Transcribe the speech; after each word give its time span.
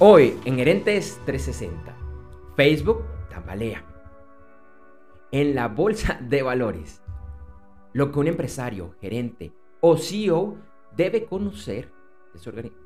Hoy 0.00 0.38
en 0.44 0.54
Gerentes 0.54 1.20
360, 1.26 1.92
Facebook 2.54 3.02
tambalea. 3.28 3.84
En 5.32 5.56
la 5.56 5.66
bolsa 5.66 6.20
de 6.22 6.40
valores, 6.40 7.02
lo 7.94 8.12
que 8.12 8.20
un 8.20 8.28
empresario, 8.28 8.94
gerente 9.00 9.52
o 9.80 9.96
CEO 9.96 10.56
debe 10.96 11.24
conocer, 11.24 11.90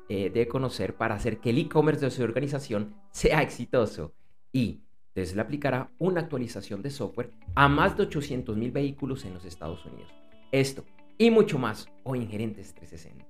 eh, 0.09 0.31
debe 0.33 0.47
conocer 0.47 0.95
para 0.95 1.13
hacer 1.13 1.37
que 1.37 1.51
el 1.51 1.59
e-commerce 1.59 2.03
de 2.03 2.09
su 2.09 2.23
organización 2.23 2.95
sea 3.11 3.43
exitoso 3.43 4.15
y 4.51 4.81
Tesla 5.13 5.43
aplicará 5.43 5.91
una 5.99 6.21
actualización 6.21 6.81
de 6.81 6.89
software 6.89 7.29
a 7.53 7.67
más 7.67 7.95
de 7.95 8.03
800 8.05 8.57
mil 8.57 8.71
vehículos 8.71 9.23
en 9.25 9.35
los 9.35 9.45
Estados 9.45 9.85
Unidos. 9.85 10.11
Esto 10.51 10.83
y 11.19 11.29
mucho 11.29 11.59
más 11.59 11.85
hoy 12.01 12.23
en 12.23 12.29
Gerentes 12.29 12.73
360. 12.73 13.23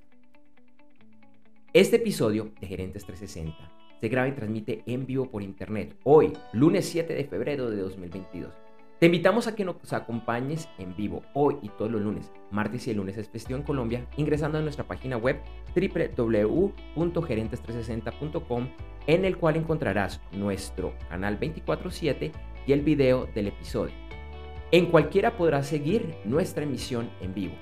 Este 1.73 1.95
episodio 1.97 2.53
de 2.61 2.67
Gerentes 2.67 3.03
360 3.03 3.72
se 4.03 4.09
graba 4.09 4.27
y 4.27 4.33
transmite 4.33 4.83
en 4.85 5.05
vivo 5.05 5.31
por 5.31 5.43
internet 5.43 5.95
hoy, 6.03 6.33
lunes 6.51 6.89
7 6.89 7.13
de 7.13 7.23
febrero 7.23 7.69
de 7.69 7.77
2022. 7.77 8.51
Te 8.99 9.05
invitamos 9.05 9.47
a 9.47 9.55
que 9.55 9.63
nos 9.63 9.93
acompañes 9.93 10.67
en 10.77 10.93
vivo 10.93 11.23
hoy 11.33 11.55
y 11.61 11.69
todos 11.69 11.89
los 11.89 12.01
lunes, 12.01 12.29
martes 12.51 12.85
y 12.85 12.91
el 12.91 12.97
lunes 12.97 13.17
es 13.17 13.29
en 13.49 13.61
Colombia, 13.61 14.05
ingresando 14.17 14.57
a 14.57 14.61
nuestra 14.61 14.85
página 14.85 15.15
web 15.15 15.39
www.gerentes360.com 15.73 18.67
en 19.07 19.23
el 19.23 19.37
cual 19.37 19.55
encontrarás 19.55 20.19
nuestro 20.33 20.93
canal 21.07 21.39
24/7 21.39 22.33
y 22.67 22.73
el 22.73 22.81
video 22.81 23.29
del 23.33 23.47
episodio. 23.47 23.95
En 24.71 24.87
cualquiera 24.87 25.37
podrás 25.37 25.67
seguir 25.67 26.13
nuestra 26.25 26.63
emisión 26.63 27.09
en 27.21 27.33
vivo. 27.33 27.53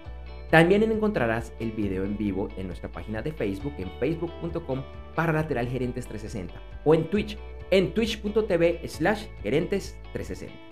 También 0.50 0.82
encontrarás 0.82 1.54
el 1.60 1.72
video 1.72 2.04
en 2.04 2.18
vivo 2.18 2.50
en 2.58 2.66
nuestra 2.66 2.92
página 2.92 3.22
de 3.22 3.32
Facebook 3.32 3.76
en 3.78 3.92
facebook.com 4.00 4.82
para 5.16 5.34
lateral 5.34 5.68
gerentes 5.68 6.08
360 6.08 6.54
o 6.86 6.96
en 6.96 7.10
Twitch 7.10 7.38
en 7.72 7.94
twitch.tv 7.94 8.88
slash 8.88 9.28
gerentes 9.42 9.98
360. 10.14 10.72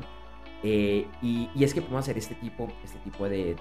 Eh, 0.63 1.07
y, 1.21 1.49
es 1.59 1.73
que 1.73 1.81
podemos 1.81 2.03
hacer 2.03 2.17
este 2.17 2.35
tipo, 2.35 2.67
este 2.83 2.99
tipo 2.99 3.29
de, 3.29 3.55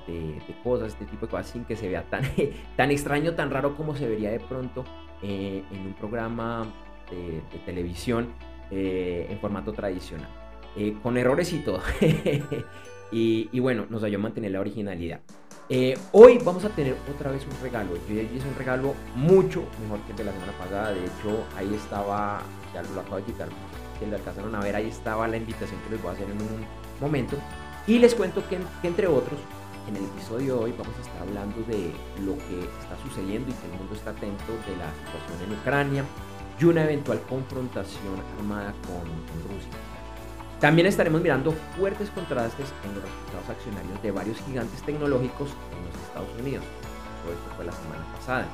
cosas, 0.64 0.88
este 0.88 1.06
tipo 1.06 1.26
de 1.26 1.30
cosas 1.30 1.46
sin 1.46 1.64
que 1.64 1.76
se 1.76 1.88
vea 1.88 2.02
tan, 2.02 2.22
tan 2.76 2.90
extraño, 2.90 3.34
tan 3.34 3.50
raro 3.50 3.76
como 3.76 3.94
se 3.94 4.08
vería 4.08 4.30
de 4.30 4.40
pronto 4.40 4.84
eh, 5.22 5.62
en 5.70 5.86
un 5.86 5.94
programa 5.94 6.66
de, 7.10 7.40
televisión 7.64 8.32
en 8.70 9.38
formato 9.38 9.72
tradicional. 9.72 10.28
con 11.02 11.16
errores 11.16 11.52
y 11.52 11.60
todo. 11.60 11.80
y, 13.12 13.48
y 13.50 13.60
bueno, 13.60 13.86
nos 13.88 14.02
ayudó 14.02 14.18
a 14.18 14.22
mantener 14.22 14.50
la 14.50 14.60
originalidad. 14.60 15.20
Eh, 15.70 15.98
hoy 16.12 16.38
vamos 16.42 16.64
a 16.64 16.70
tener 16.70 16.96
otra 17.14 17.30
vez 17.30 17.44
un 17.44 17.62
regalo. 17.62 17.90
Y 18.08 18.18
es 18.18 18.44
un 18.44 18.54
regalo 18.56 18.94
mucho 19.14 19.64
mejor 19.82 20.00
que 20.00 20.12
el 20.12 20.18
de 20.18 20.24
la 20.24 20.32
semana 20.32 20.52
pasada. 20.52 20.90
De 20.92 21.00
hecho, 21.00 21.44
ahí 21.56 21.74
estaba, 21.74 22.40
ya 22.72 22.82
lo 22.82 23.00
acabo 23.00 23.16
de 23.16 23.24
quitar, 23.24 23.48
que 23.98 24.06
lo 24.06 24.16
alcanzaron 24.16 24.54
a 24.54 24.60
ver, 24.60 24.76
ahí 24.76 24.88
estaba 24.88 25.28
la 25.28 25.36
invitación 25.36 25.78
que 25.82 25.90
les 25.90 26.02
voy 26.02 26.10
a 26.10 26.14
hacer 26.14 26.30
en 26.30 26.40
un 26.40 26.64
momento. 27.00 27.36
Y 27.86 27.98
les 27.98 28.14
cuento 28.14 28.42
que, 28.48 28.58
entre 28.82 29.06
otros, 29.06 29.38
en 29.88 29.96
el 29.96 30.04
episodio 30.04 30.56
de 30.56 30.64
hoy 30.64 30.72
vamos 30.72 30.94
a 30.96 31.00
estar 31.00 31.22
hablando 31.22 31.56
de 31.66 31.92
lo 32.24 32.36
que 32.36 32.60
está 32.80 32.96
sucediendo 33.02 33.50
y 33.50 33.54
que 33.54 33.66
el 33.66 33.78
mundo 33.78 33.94
está 33.94 34.10
atento 34.10 34.52
de 34.66 34.76
la 34.76 34.90
situación 34.92 35.50
en 35.50 35.58
Ucrania 35.58 36.04
y 36.60 36.64
una 36.64 36.84
eventual 36.84 37.20
confrontación 37.28 38.14
armada 38.38 38.74
con 38.86 39.04
Rusia. 39.48 39.87
También 40.60 40.88
estaremos 40.88 41.20
mirando 41.20 41.52
fuertes 41.76 42.10
contrastes 42.10 42.72
en 42.84 42.94
los 42.94 43.04
resultados 43.04 43.48
accionarios 43.48 44.02
de 44.02 44.10
varios 44.10 44.38
gigantes 44.38 44.82
tecnológicos 44.82 45.50
en 45.70 45.84
los 45.86 45.94
Estados 46.02 46.28
Unidos. 46.40 46.64
Todo 47.22 47.32
esto 47.32 47.50
fue 47.54 47.64
la 47.64 47.72
semana 47.72 48.04
pasada. 48.12 48.46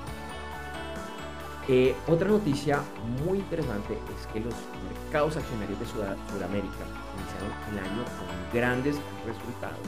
Eh, 1.67 1.95
otra 2.07 2.29
noticia 2.29 2.83
muy 3.25 3.39
interesante 3.39 3.95
es 3.95 4.27
que 4.27 4.41
los 4.41 4.55
mercados 4.93 5.39
accionarios 5.39 5.81
de 5.81 5.87
Sudamérica 5.87 6.85
iniciaron 7.17 7.53
el 7.73 7.79
año 7.79 8.05
con 8.05 8.53
grandes 8.53 8.97
resultados. 9.25 9.79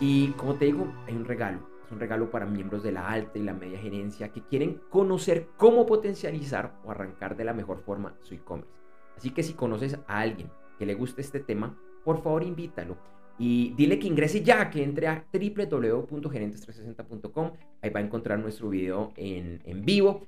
Y 0.00 0.30
como 0.32 0.56
te 0.56 0.64
digo, 0.64 0.92
hay 1.06 1.14
un 1.14 1.24
regalo. 1.24 1.60
Es 1.86 1.92
un 1.92 2.00
regalo 2.00 2.32
para 2.32 2.46
miembros 2.46 2.82
de 2.82 2.90
la 2.90 3.08
alta 3.08 3.38
y 3.38 3.44
la 3.44 3.54
media 3.54 3.78
gerencia 3.78 4.32
que 4.32 4.42
quieren 4.42 4.80
conocer 4.90 5.50
cómo 5.56 5.86
potencializar 5.86 6.74
o 6.84 6.90
arrancar 6.90 7.36
de 7.36 7.44
la 7.44 7.52
mejor 7.52 7.80
forma 7.82 8.16
su 8.22 8.34
e-commerce. 8.34 8.74
Así 9.16 9.30
que 9.30 9.44
si 9.44 9.54
conoces 9.54 10.00
a 10.08 10.18
alguien 10.18 10.50
que 10.78 10.86
le 10.86 10.94
guste 10.94 11.20
este 11.20 11.40
tema, 11.40 11.78
por 12.04 12.22
favor 12.22 12.42
invítalo 12.42 12.96
y 13.38 13.74
dile 13.74 13.98
que 13.98 14.06
ingrese 14.06 14.42
ya, 14.42 14.70
que 14.70 14.82
entre 14.82 15.08
a 15.08 15.26
www.gerentes360.com. 15.32 17.52
Ahí 17.82 17.90
va 17.90 18.00
a 18.00 18.02
encontrar 18.02 18.38
nuestro 18.38 18.70
video 18.70 19.12
en, 19.16 19.60
en 19.64 19.84
vivo 19.84 20.24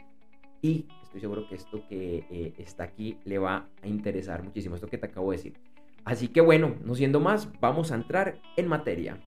y 0.61 0.87
estoy 1.03 1.21
seguro 1.21 1.49
que 1.49 1.55
esto 1.55 1.87
que 1.89 2.27
eh, 2.31 2.53
está 2.59 2.85
aquí 2.85 3.17
le 3.25 3.39
va 3.39 3.67
a 3.83 3.87
interesar 3.87 4.43
muchísimo, 4.43 4.75
esto 4.75 4.89
que 4.89 4.99
te 4.99 5.07
acabo 5.07 5.31
de 5.31 5.39
decir. 5.39 5.55
Así 6.05 6.29
que 6.29 6.43
bueno, 6.43 6.77
no 6.85 6.95
siendo 6.95 7.21
más, 7.21 7.51
vamos 7.61 7.93
a 7.93 7.95
entrar 7.95 8.39
en 8.57 8.69
materia. 8.69 9.19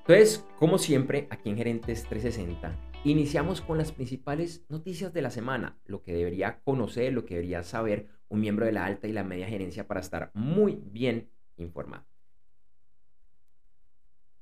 Entonces, 0.00 0.46
como 0.58 0.78
siempre, 0.78 1.26
aquí 1.30 1.50
en 1.50 1.58
Gerentes 1.58 2.08
360 2.08 2.87
Iniciamos 3.04 3.60
con 3.60 3.78
las 3.78 3.92
principales 3.92 4.64
noticias 4.68 5.12
de 5.12 5.22
la 5.22 5.30
semana, 5.30 5.78
lo 5.86 6.02
que 6.02 6.12
debería 6.12 6.60
conocer, 6.64 7.12
lo 7.12 7.24
que 7.24 7.34
debería 7.34 7.62
saber 7.62 8.08
un 8.28 8.40
miembro 8.40 8.66
de 8.66 8.72
la 8.72 8.84
alta 8.84 9.06
y 9.06 9.12
la 9.12 9.22
media 9.22 9.46
gerencia 9.46 9.86
para 9.86 10.00
estar 10.00 10.32
muy 10.34 10.80
bien 10.84 11.30
informado. 11.56 12.04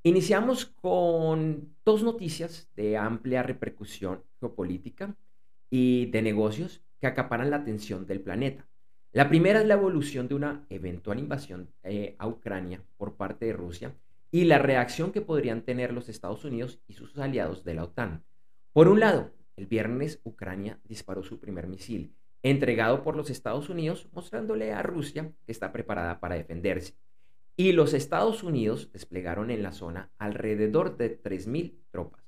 Iniciamos 0.02 0.64
con 0.64 1.74
dos 1.84 2.02
noticias 2.02 2.70
de 2.74 2.96
amplia 2.96 3.42
repercusión 3.42 4.22
geopolítica 4.40 5.14
y 5.68 6.06
de 6.06 6.22
negocios 6.22 6.82
que 6.98 7.08
acaparan 7.08 7.50
la 7.50 7.56
atención 7.56 8.06
del 8.06 8.20
planeta. 8.20 8.66
La 9.12 9.28
primera 9.28 9.60
es 9.60 9.66
la 9.66 9.74
evolución 9.74 10.28
de 10.28 10.34
una 10.34 10.64
eventual 10.70 11.18
invasión 11.18 11.70
eh, 11.82 12.16
a 12.18 12.26
Ucrania 12.26 12.82
por 12.96 13.16
parte 13.16 13.46
de 13.46 13.52
Rusia 13.52 13.94
y 14.30 14.44
la 14.44 14.58
reacción 14.58 15.12
que 15.12 15.20
podrían 15.20 15.62
tener 15.62 15.92
los 15.92 16.08
Estados 16.08 16.44
Unidos 16.44 16.80
y 16.86 16.94
sus 16.94 17.18
aliados 17.18 17.62
de 17.64 17.74
la 17.74 17.84
OTAN. 17.84 18.24
Por 18.76 18.88
un 18.88 19.00
lado, 19.00 19.32
el 19.56 19.64
viernes 19.64 20.20
Ucrania 20.22 20.78
disparó 20.84 21.22
su 21.22 21.40
primer 21.40 21.66
misil, 21.66 22.14
entregado 22.42 23.02
por 23.02 23.16
los 23.16 23.30
Estados 23.30 23.70
Unidos, 23.70 24.06
mostrándole 24.12 24.74
a 24.74 24.82
Rusia 24.82 25.32
que 25.46 25.52
está 25.52 25.72
preparada 25.72 26.20
para 26.20 26.34
defenderse. 26.34 26.94
Y 27.56 27.72
los 27.72 27.94
Estados 27.94 28.42
Unidos 28.42 28.92
desplegaron 28.92 29.50
en 29.50 29.62
la 29.62 29.72
zona 29.72 30.10
alrededor 30.18 30.98
de 30.98 31.22
3.000 31.22 31.72
tropas. 31.90 32.22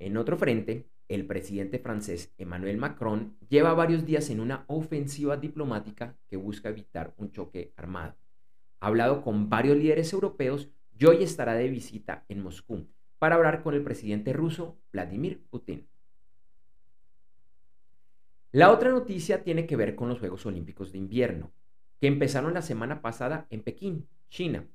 En 0.00 0.16
otro 0.16 0.36
frente, 0.36 0.88
el 1.06 1.24
presidente 1.24 1.78
francés 1.78 2.34
Emmanuel 2.36 2.76
Macron 2.76 3.36
lleva 3.48 3.74
varios 3.74 4.04
días 4.04 4.30
en 4.30 4.40
una 4.40 4.64
ofensiva 4.66 5.36
diplomática 5.36 6.16
que 6.26 6.36
busca 6.36 6.70
evitar 6.70 7.14
un 7.16 7.30
choque 7.30 7.72
armado. 7.76 8.16
Ha 8.80 8.88
hablado 8.88 9.22
con 9.22 9.48
varios 9.48 9.76
líderes 9.76 10.12
europeos 10.12 10.68
y 10.98 11.06
hoy 11.06 11.22
estará 11.22 11.54
de 11.54 11.68
visita 11.68 12.24
en 12.28 12.42
Moscú, 12.42 12.88
para 13.18 13.36
hablar 13.36 13.62
con 13.62 13.74
el 13.74 13.82
presidente 13.82 14.32
ruso 14.32 14.78
Vladimir 14.92 15.42
Putin. 15.50 15.86
La 18.52 18.72
otra 18.72 18.90
noticia 18.90 19.42
tiene 19.44 19.66
que 19.66 19.76
ver 19.76 19.94
con 19.94 20.08
los 20.08 20.20
Juegos 20.20 20.46
Olímpicos 20.46 20.92
de 20.92 20.98
Invierno, 20.98 21.52
que 22.00 22.06
empezaron 22.06 22.54
la 22.54 22.62
semana 22.62 23.02
pasada 23.02 23.46
en 23.50 23.62
Pekín, 23.62 24.08
China. 24.30 24.66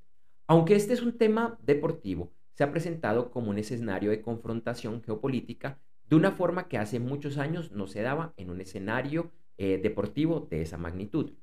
Aunque 0.45 0.75
este 0.75 0.93
es 0.93 1.01
un 1.01 1.17
tema 1.17 1.57
deportivo, 1.63 2.31
se 2.53 2.63
ha 2.63 2.71
presentado 2.71 3.31
como 3.31 3.49
un 3.49 3.57
escenario 3.57 4.11
de 4.11 4.21
confrontación 4.21 5.01
geopolítica 5.01 5.79
de 6.07 6.15
una 6.15 6.31
forma 6.31 6.67
que 6.67 6.77
hace 6.77 6.99
muchos 6.99 7.37
años 7.37 7.71
no 7.71 7.87
se 7.87 8.01
daba 8.01 8.33
en 8.37 8.49
un 8.51 8.61
escenario 8.61 9.31
eh, 9.57 9.79
deportivo 9.81 10.47
de 10.51 10.61
esa 10.61 10.77
magnitud. 10.77 11.33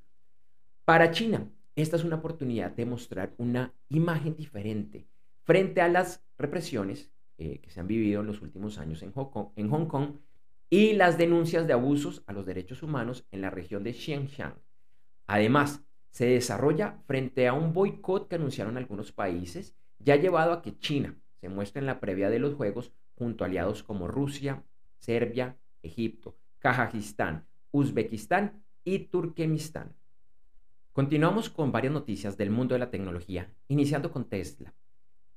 Para 0.84 1.10
China, 1.10 1.50
esta 1.75 1.96
es 1.96 2.04
una 2.04 2.16
oportunidad 2.16 2.70
de 2.72 2.86
mostrar 2.86 3.34
una 3.38 3.75
imagen 3.88 4.36
diferente 4.36 5.08
frente 5.44 5.80
a 5.80 5.88
las 5.88 6.25
represiones 6.38 7.11
eh, 7.38 7.61
que 7.61 7.70
se 7.70 7.80
han 7.80 7.87
vivido 7.87 8.20
en 8.20 8.26
los 8.26 8.42
últimos 8.42 8.78
años 8.78 9.02
en 9.02 9.12
Hong, 9.12 9.87
Kong, 9.87 10.18
y 10.68 10.92
las 10.92 11.16
denuncias 11.16 11.66
de 11.66 11.73
abusos 11.73 12.23
a 12.26 12.32
los 12.32 12.44
derechos 12.44 12.82
humanos 12.82 13.26
en 13.30 13.40
la 13.40 13.50
región 13.50 13.82
de 13.82 13.94
Xinjiang. 13.94 14.54
Además, 15.26 15.82
se 16.11 16.26
desarrolla 16.26 17.02
frente 17.06 17.49
a 17.49 17.54
un 17.54 17.73
boicot 17.73 18.28
que 18.28 18.35
anunciaron 18.35 18.76
algunos 18.76 19.12
países, 19.12 19.75
ya 19.99 20.16
llevado 20.16 20.52
a 20.52 20.61
que 20.61 20.78
China 20.78 21.18
se 21.40 21.49
muestre 21.49 21.80
en 21.80 21.87
la 21.87 21.99
previa 21.99 22.28
de 22.28 22.38
los 22.38 22.54
Juegos 22.54 22.92
junto 23.14 23.42
a 23.42 23.47
aliados 23.47 23.82
como 23.82 24.06
Rusia, 24.06 24.62
Serbia, 24.99 25.56
Egipto, 25.82 26.37
Kazajistán, 26.59 27.47
Uzbekistán 27.70 28.62
y 28.85 28.99
Turkmenistán. 29.06 29.94
Continuamos 30.92 31.49
con 31.49 31.73
varias 31.73 31.94
noticias 31.94 32.37
del 32.37 32.50
mundo 32.50 32.75
de 32.75 32.80
la 32.80 32.90
tecnología, 32.90 33.50
iniciando 33.68 34.12
con 34.12 34.28
Tesla 34.28 34.75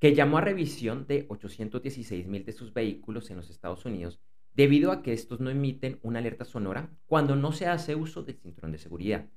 que 0.03 0.13
llamó 0.13 0.38
a 0.38 0.41
revisión 0.41 1.07
de 1.07 1.25
816 1.29 2.27
mil 2.27 2.43
de 2.43 2.51
sus 2.51 2.74
vehículos 2.74 3.31
en 3.31 3.38
los 3.38 3.50
Estados 3.50 3.86
Unidos 3.86 4.19
debido 4.53 4.91
a 4.91 5.01
que 5.01 5.13
estos 5.13 5.39
no 5.39 5.50
emiten 5.50 5.98
una 6.01 6.19
alerta 6.19 6.43
sonora 6.43 6.91
cuando 7.05 7.38
no 7.38 7.53
se 7.53 7.67
hace 7.67 7.95
uso 7.95 8.22
del 8.22 8.36
cinturón 8.36 8.74
de 8.74 8.79
seguridad. 8.79 9.29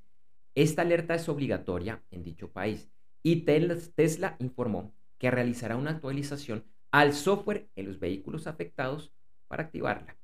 Esta 0.56 0.82
alerta 0.82 1.14
es 1.14 1.28
obligatoria 1.28 2.02
en 2.11 2.25
dicho 2.25 2.50
país 2.50 2.90
y 3.23 3.42
Tesla 3.42 4.35
informó 4.40 4.92
que 5.18 5.30
realizará 5.30 5.76
una 5.76 5.92
actualización 5.92 6.64
al 6.90 7.12
software 7.12 7.68
en 7.76 7.87
los 7.87 8.00
vehículos 8.00 8.49
afectados 8.49 9.12
para 9.46 9.62
activarla. 9.62 10.16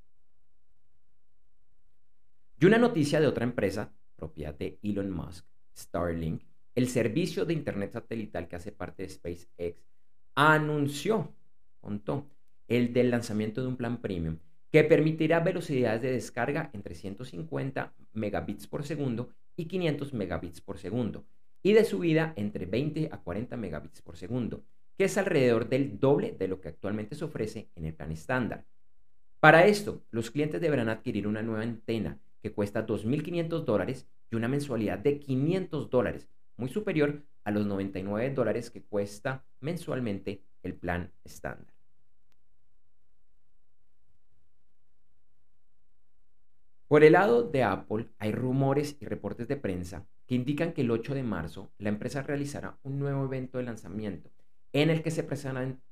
Y 2.59 2.67
una 2.67 2.79
noticia 2.79 3.21
de 3.21 3.29
otra 3.29 3.45
empresa, 3.45 3.93
propiedad 4.17 4.55
de 4.55 4.81
Elon 4.83 5.13
Musk, 5.13 5.47
Starlink, 5.79 6.43
el 6.75 6.89
servicio 6.89 7.45
de 7.45 7.53
Internet 7.53 7.93
satelital 7.93 8.49
que 8.49 8.57
hace 8.57 8.73
parte 8.73 9.05
de 9.05 9.09
SpaceX, 9.09 9.92
anunció, 10.35 11.33
contó, 11.81 12.27
el 12.69 12.93
del 12.93 13.11
lanzamiento 13.11 13.61
de 13.61 13.69
un 13.69 13.77
plan 13.77 14.01
premium 14.01 14.39
que 14.71 14.85
permitirá 14.85 15.41
velocidades 15.41 16.01
de 16.01 16.12
descarga 16.12 16.71
entre 16.73 16.95
150 16.95 17.93
megabits 18.15 18.67
por 18.67 18.85
segundo 18.85 19.29
y 19.55 19.67
500 19.67 20.15
megabits 20.15 20.62
por 20.62 20.79
segundo 20.79 21.27
y 21.62 21.75
de 21.75 21.85
subida 21.85 22.33
entre 22.37 22.67
20 22.67 23.11
a 23.12 23.19
40 23.19 23.57
megabits 23.57 24.03
por 24.03 24.17
segundo. 24.17 24.65
que 24.99 25.05
es 25.05 25.17
alrededor 25.17 25.71
del 25.71 25.99
doble 25.99 26.33
de 26.39 26.49
lo 26.49 26.61
que 26.61 26.69
actualmente 26.69 27.15
se 27.15 27.25
ofrece 27.25 27.71
en 27.77 27.87
el 27.87 27.95
plan 27.95 28.12
estándar. 28.12 28.67
Para 29.41 29.67
esto, 29.67 30.05
los 30.11 30.31
clientes 30.31 30.61
deberán 30.61 30.91
adquirir 30.91 31.27
una 31.27 31.43
nueva 31.43 31.62
antena 31.62 32.21
que 32.43 32.53
cuesta 32.53 32.87
2.500 32.87 33.65
dólares 33.65 34.07
y 34.31 34.37
una 34.37 34.49
mensualidad 34.49 34.99
de 34.99 35.19
500 35.19 35.89
dólares, 35.89 36.29
muy 36.59 36.69
superior 36.69 37.23
a 37.45 37.51
los 37.51 37.67
99 37.67 38.31
dólares 38.31 38.71
que 38.71 38.83
cuesta 38.83 39.45
mensualmente 39.61 40.43
el 40.63 40.75
plan 40.75 41.13
estándar. 41.25 41.73
Por 46.89 47.05
el 47.05 47.15
lado 47.15 47.43
de 47.43 47.63
Apple, 47.63 48.09
hay 48.19 48.33
rumores 48.33 48.97
y 49.01 49.07
reportes 49.07 49.49
de 49.49 49.57
prensa 49.57 50.07
que 50.27 50.35
indican 50.35 50.73
que 50.73 50.83
el 50.83 50.91
8 50.91 51.15
de 51.15 51.23
marzo 51.23 51.73
la 51.79 51.89
empresa 51.89 52.23
realizará 52.23 52.79
un 52.83 52.99
nuevo 52.99 53.25
evento 53.25 53.59
de 53.59 53.65
lanzamiento 53.65 54.31
en 54.73 54.91
el 54.91 55.03
que 55.03 55.11
se, 55.11 55.27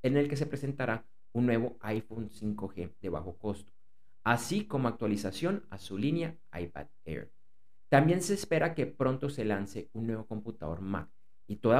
en 0.02 0.16
el 0.16 0.28
que 0.28 0.36
se 0.36 0.46
presentará 0.46 1.06
un 1.32 1.46
nuevo 1.46 1.78
iPhone 1.80 2.28
5G 2.28 2.92
de 3.00 3.08
bajo 3.08 3.38
costo, 3.38 3.72
así 4.24 4.66
como 4.66 4.88
actualización 4.88 5.64
a 5.70 5.78
su 5.78 5.96
línea 5.96 6.36
iPad 6.52 6.88
Air. 7.04 7.32
También 7.88 8.20
se 8.20 8.34
espera 8.34 8.74
que 8.74 8.86
pronto 8.86 9.30
se 9.30 9.44
lance 9.44 9.88
un 9.92 10.06
nuevo 10.06 10.26
computador 10.26 10.80
Mac 10.80 11.08
y 11.50 11.56
todo, 11.56 11.74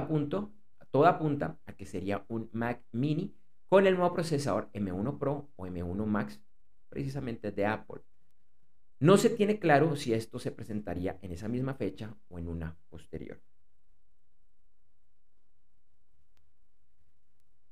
apunta 1.07 1.57
a 1.65 1.73
que 1.75 1.87
sería 1.87 2.25
un 2.27 2.51
Mac 2.53 2.83
mini 2.91 3.37
con 3.69 3.87
el 3.87 3.95
nuevo 3.95 4.13
procesador 4.13 4.69
M1 4.73 5.17
Pro 5.17 5.49
o 5.55 5.65
M1 5.65 6.07
Max 6.07 6.41
precisamente 6.89 7.53
de 7.53 7.67
Apple. 7.67 8.03
No 8.99 9.17
se 9.17 9.31
tiene 9.31 9.61
claro 9.61 9.95
si 9.95 10.13
esto 10.13 10.41
se 10.41 10.51
presentaría 10.51 11.21
en 11.23 11.31
esa 11.31 11.47
misma 11.47 11.75
fecha 11.75 12.17
o 12.29 12.41
en 12.41 12.49
una 12.49 12.77
posterior. 12.89 13.41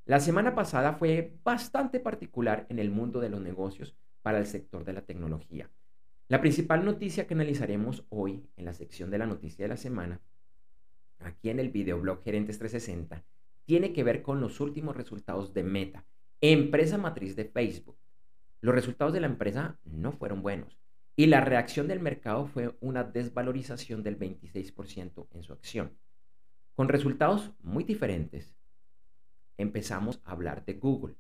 La 0.05 0.21
semana 0.21 0.55
pasada 0.55 0.93
fue 0.93 1.37
bastante 1.43 1.99
particular 1.99 2.64
en 2.69 2.78
el 2.78 2.93
mundo 2.93 3.19
de 3.19 3.28
los 3.28 3.40
negocios 3.40 3.97
para 4.23 4.38
el 4.38 4.47
sector 4.47 4.85
de 4.85 4.93
la 4.93 5.02
tecnología. 5.02 5.69
La 6.28 6.40
principal 6.40 6.85
noticia 6.85 7.26
que 7.26 7.35
analizaremos 7.35 8.07
hoy 8.09 8.49
en 8.57 8.67
la 8.67 8.73
sección 8.73 9.11
de 9.11 9.19
la 9.19 9.26
noticia 9.26 9.64
de 9.64 9.69
la 9.71 9.76
semana, 9.76 10.21
aquí 11.18 11.50
en 11.50 11.60
el 11.60 11.70
videoblog 11.70 12.22
Gerentes 12.22 12.58
360, 12.58 13.25
tiene 13.64 13.92
que 13.92 14.04
ver 14.04 14.22
con 14.22 14.40
los 14.40 14.60
últimos 14.60 14.96
resultados 14.96 15.52
de 15.52 15.62
Meta, 15.62 16.06
empresa 16.40 16.98
matriz 16.98 17.37
de 17.37 17.44
Facebook. 17.44 17.98
Los 18.60 18.75
resultados 18.75 19.12
de 19.12 19.20
la 19.20 19.26
empresa 19.26 19.78
no 19.84 20.12
fueron 20.12 20.42
buenos 20.42 20.78
y 21.18 21.26
la 21.26 21.40
reacción 21.40 21.88
del 21.88 22.00
mercado 22.00 22.46
fue 22.46 22.76
una 22.80 23.02
desvalorización 23.02 24.04
del 24.04 24.18
26% 24.18 25.26
en 25.32 25.42
su 25.42 25.52
acción. 25.52 25.98
Con 26.75 26.88
resultados 26.88 27.50
muy 27.60 27.82
diferentes, 27.82 28.54
empezamos 29.56 30.20
a 30.25 30.30
hablar 30.30 30.64
de 30.64 30.75
Google, 30.75 31.16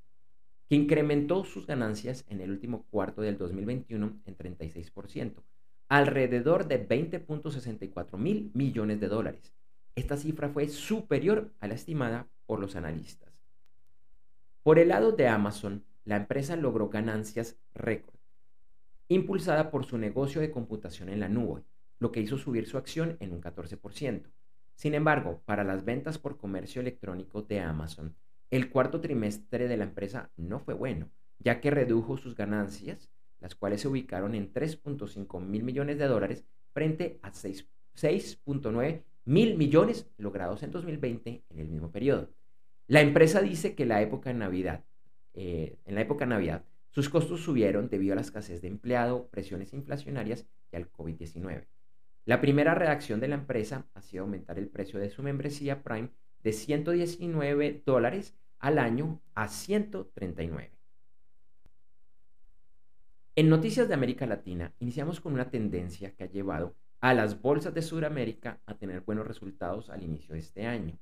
que 0.68 0.76
incrementó 0.76 1.44
sus 1.44 1.66
ganancias 1.66 2.24
en 2.28 2.40
el 2.40 2.52
último 2.52 2.84
cuarto 2.90 3.22
del 3.22 3.38
2021 3.38 4.20
en 4.24 4.36
36%, 4.36 5.42
alrededor 5.88 6.68
de 6.68 6.88
20.64 6.88 8.18
mil 8.18 8.52
millones 8.54 9.00
de 9.00 9.08
dólares. 9.08 9.52
Esta 9.98 10.16
cifra 10.16 10.48
fue 10.48 10.68
superior 10.68 11.52
a 11.58 11.66
la 11.66 11.74
estimada 11.74 12.28
por 12.46 12.60
los 12.60 12.76
analistas. 12.76 13.32
Por 14.62 14.78
el 14.78 14.90
lado 14.90 15.10
de 15.10 15.26
Amazon, 15.26 15.84
la 16.04 16.14
empresa 16.14 16.54
logró 16.54 16.88
ganancias 16.88 17.58
récord 17.74 18.14
impulsada 19.08 19.72
por 19.72 19.86
su 19.86 19.98
negocio 19.98 20.40
de 20.40 20.52
computación 20.52 21.08
en 21.08 21.18
la 21.18 21.28
nube, 21.28 21.64
lo 21.98 22.12
que 22.12 22.20
hizo 22.20 22.38
subir 22.38 22.66
su 22.68 22.78
acción 22.78 23.16
en 23.18 23.32
un 23.32 23.40
14%. 23.40 24.30
Sin 24.76 24.94
embargo, 24.94 25.42
para 25.46 25.64
las 25.64 25.84
ventas 25.84 26.18
por 26.18 26.38
comercio 26.38 26.80
electrónico 26.80 27.42
de 27.42 27.58
Amazon, 27.58 28.14
el 28.50 28.70
cuarto 28.70 29.00
trimestre 29.00 29.66
de 29.66 29.78
la 29.78 29.84
empresa 29.84 30.30
no 30.36 30.60
fue 30.60 30.74
bueno, 30.74 31.10
ya 31.40 31.60
que 31.60 31.72
redujo 31.72 32.18
sus 32.18 32.36
ganancias, 32.36 33.10
las 33.40 33.56
cuales 33.56 33.80
se 33.80 33.88
ubicaron 33.88 34.36
en 34.36 34.52
3.5 34.52 35.40
mil 35.40 35.64
millones 35.64 35.98
de 35.98 36.06
dólares 36.06 36.44
frente 36.72 37.18
a 37.22 37.32
6.9 37.32 39.02
mil 39.28 39.58
millones 39.58 40.08
logrados 40.16 40.62
en 40.62 40.70
2020 40.70 41.44
en 41.50 41.58
el 41.60 41.68
mismo 41.68 41.92
periodo. 41.92 42.30
La 42.86 43.02
empresa 43.02 43.42
dice 43.42 43.74
que 43.74 43.84
la 43.84 44.00
época 44.00 44.32
Navidad, 44.32 44.84
eh, 45.34 45.76
en 45.84 45.94
la 45.94 46.00
época 46.00 46.24
Navidad 46.24 46.64
sus 46.88 47.10
costos 47.10 47.42
subieron 47.42 47.90
debido 47.90 48.14
a 48.14 48.16
la 48.16 48.22
escasez 48.22 48.62
de 48.62 48.68
empleado, 48.68 49.28
presiones 49.28 49.74
inflacionarias 49.74 50.46
y 50.72 50.76
al 50.76 50.90
COVID-19. 50.90 51.66
La 52.24 52.40
primera 52.40 52.74
reacción 52.74 53.20
de 53.20 53.28
la 53.28 53.34
empresa 53.34 53.86
ha 53.92 54.00
sido 54.00 54.24
aumentar 54.24 54.58
el 54.58 54.68
precio 54.68 54.98
de 54.98 55.10
su 55.10 55.22
membresía 55.22 55.82
Prime 55.82 56.08
de 56.42 56.52
119 56.54 57.82
dólares 57.84 58.34
al 58.58 58.78
año 58.78 59.20
a 59.34 59.48
139. 59.48 60.72
En 63.36 63.48
Noticias 63.50 63.88
de 63.88 63.94
América 63.94 64.26
Latina, 64.26 64.72
iniciamos 64.78 65.20
con 65.20 65.34
una 65.34 65.50
tendencia 65.50 66.14
que 66.16 66.24
ha 66.24 66.30
llevado 66.30 66.74
a 67.00 67.14
las 67.14 67.40
bolsas 67.40 67.74
de 67.74 67.82
Sudamérica 67.82 68.60
a 68.66 68.74
tener 68.74 69.02
buenos 69.02 69.26
resultados 69.26 69.90
al 69.90 70.02
inicio 70.02 70.34
de 70.34 70.40
este 70.40 70.66
año. 70.66 70.98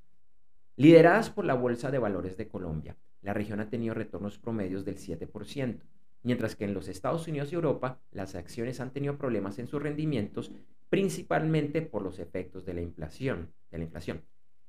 Lideradas 0.76 1.30
por 1.30 1.44
la 1.44 1.54
Bolsa 1.54 1.90
de 1.90 1.98
Valores 1.98 2.36
de 2.36 2.48
Colombia, 2.48 2.96
la 3.22 3.32
región 3.32 3.60
ha 3.60 3.70
tenido 3.70 3.94
retornos 3.94 4.38
promedios 4.38 4.84
del 4.84 4.98
7%, 4.98 5.80
mientras 6.22 6.54
que 6.54 6.64
en 6.64 6.74
los 6.74 6.88
Estados 6.88 7.26
Unidos 7.28 7.50
y 7.50 7.54
Europa 7.54 8.00
las 8.10 8.34
acciones 8.34 8.80
han 8.80 8.92
tenido 8.92 9.16
problemas 9.16 9.58
en 9.58 9.68
sus 9.68 9.82
rendimientos, 9.82 10.52
principalmente 10.90 11.82
por 11.82 12.02
los 12.02 12.18
efectos 12.18 12.66
de 12.66 12.74
la 12.74 12.82
inflación. 12.82 13.52
La, 13.70 13.78
inflación. 13.78 14.22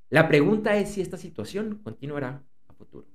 la 0.10 0.28
pregunta 0.28 0.78
es 0.78 0.90
si 0.90 1.02
esta 1.02 1.18
situación 1.18 1.82
continuará 1.84 2.44
a 2.68 2.74
futuro. 2.74 3.08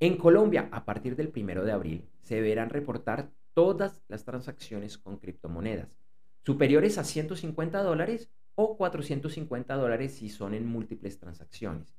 En 0.00 0.16
Colombia, 0.16 0.68
a 0.72 0.84
partir 0.84 1.14
del 1.14 1.32
1 1.34 1.62
de 1.62 1.72
abril, 1.72 2.08
se 2.22 2.36
deberán 2.36 2.70
reportar 2.70 3.30
todas 3.54 4.02
las 4.08 4.24
transacciones 4.24 4.96
con 4.96 5.18
criptomonedas, 5.18 5.99
superiores 6.44 6.98
a 6.98 7.04
150 7.04 7.82
dólares 7.82 8.30
o 8.54 8.76
450 8.76 9.74
dólares 9.74 10.12
si 10.14 10.28
son 10.28 10.54
en 10.54 10.66
múltiples 10.66 11.18
transacciones. 11.18 11.96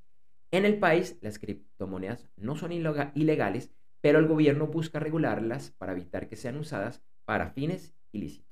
En 0.52 0.66
el 0.66 0.80
país, 0.80 1.18
las 1.22 1.40
criptomonedas 1.40 2.28
no 2.36 2.56
son 2.56 2.72
ilegales, 2.72 3.72
pero 4.02 4.20
el 4.20 4.28
gobierno 4.28 4.68
busca 4.68 5.00
regularlas 5.00 5.72
para 5.72 5.94
evitar 5.94 6.28
que 6.28 6.36
sean 6.36 6.58
usadas 6.58 7.02
para 7.26 7.52
fines 7.52 7.96
ilícitos. 8.12 8.52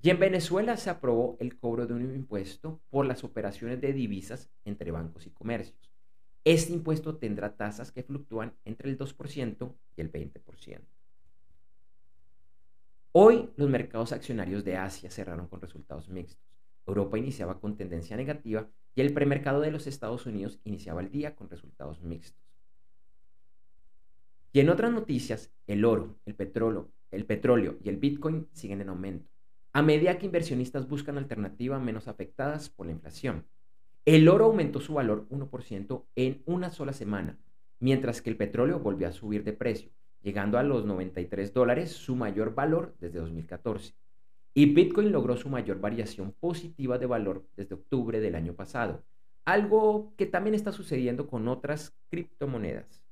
Y 0.00 0.10
en 0.10 0.20
Venezuela 0.20 0.76
se 0.76 0.90
aprobó 0.90 1.36
el 1.40 1.58
cobro 1.58 1.86
de 1.86 1.94
un 1.94 2.02
impuesto 2.14 2.80
por 2.90 3.06
las 3.06 3.24
operaciones 3.24 3.80
de 3.80 3.92
divisas 3.92 4.50
entre 4.64 4.92
bancos 4.92 5.26
y 5.26 5.30
comercios. 5.30 5.90
Este 6.44 6.72
impuesto 6.72 7.16
tendrá 7.16 7.56
tasas 7.56 7.90
que 7.90 8.04
fluctúan 8.04 8.54
entre 8.64 8.88
el 8.88 8.96
2% 8.96 9.74
y 9.96 10.00
el 10.00 10.12
20%. 10.12 10.80
Hoy 13.18 13.48
los 13.56 13.70
mercados 13.70 14.12
accionarios 14.12 14.62
de 14.62 14.76
Asia 14.76 15.10
cerraron 15.10 15.48
con 15.48 15.62
resultados 15.62 16.10
mixtos. 16.10 16.44
Europa 16.86 17.16
iniciaba 17.16 17.58
con 17.58 17.74
tendencia 17.74 18.14
negativa 18.14 18.68
y 18.94 19.00
el 19.00 19.14
premercado 19.14 19.62
de 19.62 19.70
los 19.70 19.86
Estados 19.86 20.26
Unidos 20.26 20.60
iniciaba 20.64 21.00
el 21.00 21.10
día 21.10 21.34
con 21.34 21.48
resultados 21.48 22.02
mixtos. 22.02 22.38
Y 24.52 24.60
en 24.60 24.68
otras 24.68 24.92
noticias, 24.92 25.50
el 25.66 25.86
oro, 25.86 26.18
el 26.26 26.34
petróleo, 26.34 26.90
el 27.10 27.24
petróleo 27.24 27.78
y 27.82 27.88
el 27.88 27.96
Bitcoin 27.96 28.48
siguen 28.52 28.82
en 28.82 28.90
aumento, 28.90 29.30
a 29.72 29.80
medida 29.80 30.18
que 30.18 30.26
inversionistas 30.26 30.86
buscan 30.86 31.16
alternativas 31.16 31.80
menos 31.80 32.08
afectadas 32.08 32.68
por 32.68 32.84
la 32.84 32.92
inflación. 32.92 33.46
El 34.04 34.28
oro 34.28 34.44
aumentó 34.44 34.78
su 34.78 34.92
valor 34.92 35.26
1% 35.30 36.04
en 36.16 36.42
una 36.44 36.68
sola 36.68 36.92
semana, 36.92 37.38
mientras 37.80 38.20
que 38.20 38.28
el 38.28 38.36
petróleo 38.36 38.78
volvió 38.78 39.08
a 39.08 39.12
subir 39.12 39.42
de 39.42 39.54
precio, 39.54 39.90
llegando 40.22 40.58
a 40.58 40.62
los 40.62 40.84
93 40.84 41.52
dólares, 41.52 41.92
su 41.92 42.16
mayor 42.16 42.54
valor 42.54 42.94
desde 43.00 43.20
2014. 43.20 43.94
Y 44.54 44.72
Bitcoin 44.72 45.12
logró 45.12 45.36
su 45.36 45.48
mayor 45.48 45.80
variación 45.80 46.32
positiva 46.32 46.98
de 46.98 47.06
valor 47.06 47.46
desde 47.56 47.74
octubre 47.74 48.20
del 48.20 48.34
año 48.34 48.54
pasado, 48.54 49.04
algo 49.44 50.12
que 50.16 50.26
también 50.26 50.54
está 50.54 50.72
sucediendo 50.72 51.28
con 51.28 51.46
otras 51.46 51.94
criptomonedas. 52.10 53.04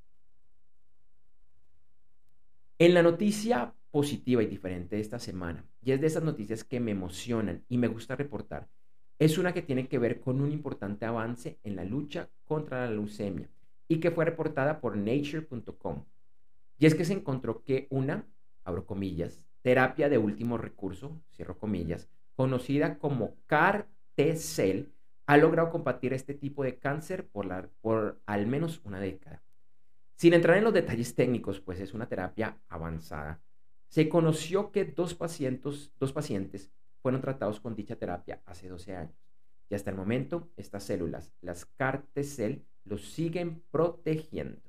En 2.78 2.94
la 2.94 3.02
noticia 3.02 3.74
positiva 3.90 4.42
y 4.42 4.46
diferente 4.46 4.96
de 4.96 5.02
esta 5.02 5.18
semana, 5.18 5.64
y 5.80 5.92
es 5.92 6.00
de 6.00 6.08
esas 6.08 6.24
noticias 6.24 6.64
que 6.64 6.80
me 6.80 6.90
emocionan 6.90 7.62
y 7.68 7.78
me 7.78 7.88
gusta 7.88 8.16
reportar, 8.16 8.68
es 9.18 9.38
una 9.38 9.54
que 9.54 9.62
tiene 9.62 9.86
que 9.86 9.98
ver 9.98 10.20
con 10.20 10.40
un 10.40 10.50
importante 10.50 11.06
avance 11.06 11.58
en 11.62 11.76
la 11.76 11.84
lucha 11.84 12.28
contra 12.44 12.86
la 12.86 12.90
leucemia 12.90 13.48
y 13.86 14.00
que 14.00 14.10
fue 14.10 14.24
reportada 14.24 14.80
por 14.80 14.96
nature.com. 14.96 16.04
Y 16.78 16.86
es 16.86 16.94
que 16.94 17.04
se 17.04 17.12
encontró 17.12 17.62
que 17.62 17.86
una, 17.90 18.26
abro 18.64 18.86
comillas, 18.86 19.46
terapia 19.62 20.08
de 20.08 20.18
último 20.18 20.58
recurso, 20.58 21.20
cierro 21.32 21.58
comillas, 21.58 22.08
conocida 22.34 22.98
como 22.98 23.36
CAR-T-Cell, 23.46 24.88
ha 25.26 25.36
logrado 25.36 25.70
combatir 25.70 26.12
este 26.12 26.34
tipo 26.34 26.62
de 26.64 26.78
cáncer 26.78 27.26
por, 27.28 27.70
por 27.80 28.20
al 28.26 28.46
menos 28.46 28.80
una 28.84 29.00
década. 29.00 29.42
Sin 30.16 30.34
entrar 30.34 30.58
en 30.58 30.64
los 30.64 30.74
detalles 30.74 31.14
técnicos, 31.14 31.60
pues 31.60 31.80
es 31.80 31.94
una 31.94 32.08
terapia 32.08 32.58
avanzada, 32.68 33.40
se 33.94 34.08
conoció 34.08 34.72
que 34.72 34.84
dos 34.84 35.14
pacientes, 35.14 35.92
dos 36.00 36.12
pacientes 36.12 36.68
fueron 37.00 37.20
tratados 37.20 37.60
con 37.60 37.76
dicha 37.76 37.94
terapia 37.94 38.42
hace 38.44 38.68
12 38.68 38.96
años. 38.96 39.14
y 39.70 39.76
hasta 39.76 39.90
el 39.90 39.96
momento 39.96 40.50
estas 40.56 40.82
células, 40.82 41.32
las 41.40 41.64
CAR 41.64 42.02
T-cell, 42.12 42.62
los 42.82 43.12
siguen 43.12 43.62
protegiendo. 43.70 44.63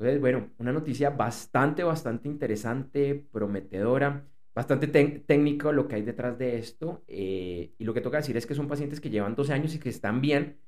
Entonces, 0.00 0.18
bueno, 0.18 0.48
una 0.56 0.72
noticia 0.72 1.10
bastante, 1.10 1.84
bastante 1.84 2.26
interesante, 2.26 3.14
prometedora, 3.30 4.26
bastante 4.54 4.86
técnico 4.86 5.72
lo 5.72 5.86
que 5.86 5.96
hay 5.96 6.02
detrás 6.02 6.38
de 6.38 6.56
esto. 6.56 7.04
Eh, 7.06 7.74
y 7.76 7.84
lo 7.84 7.92
que 7.92 8.00
toca 8.00 8.16
decir 8.16 8.34
es 8.38 8.46
que 8.46 8.54
son 8.54 8.66
pacientes 8.66 8.98
que 8.98 9.10
llevan 9.10 9.34
12 9.34 9.52
años 9.52 9.74
y 9.74 9.78
que 9.78 9.90
están 9.90 10.22
bien. 10.22 10.58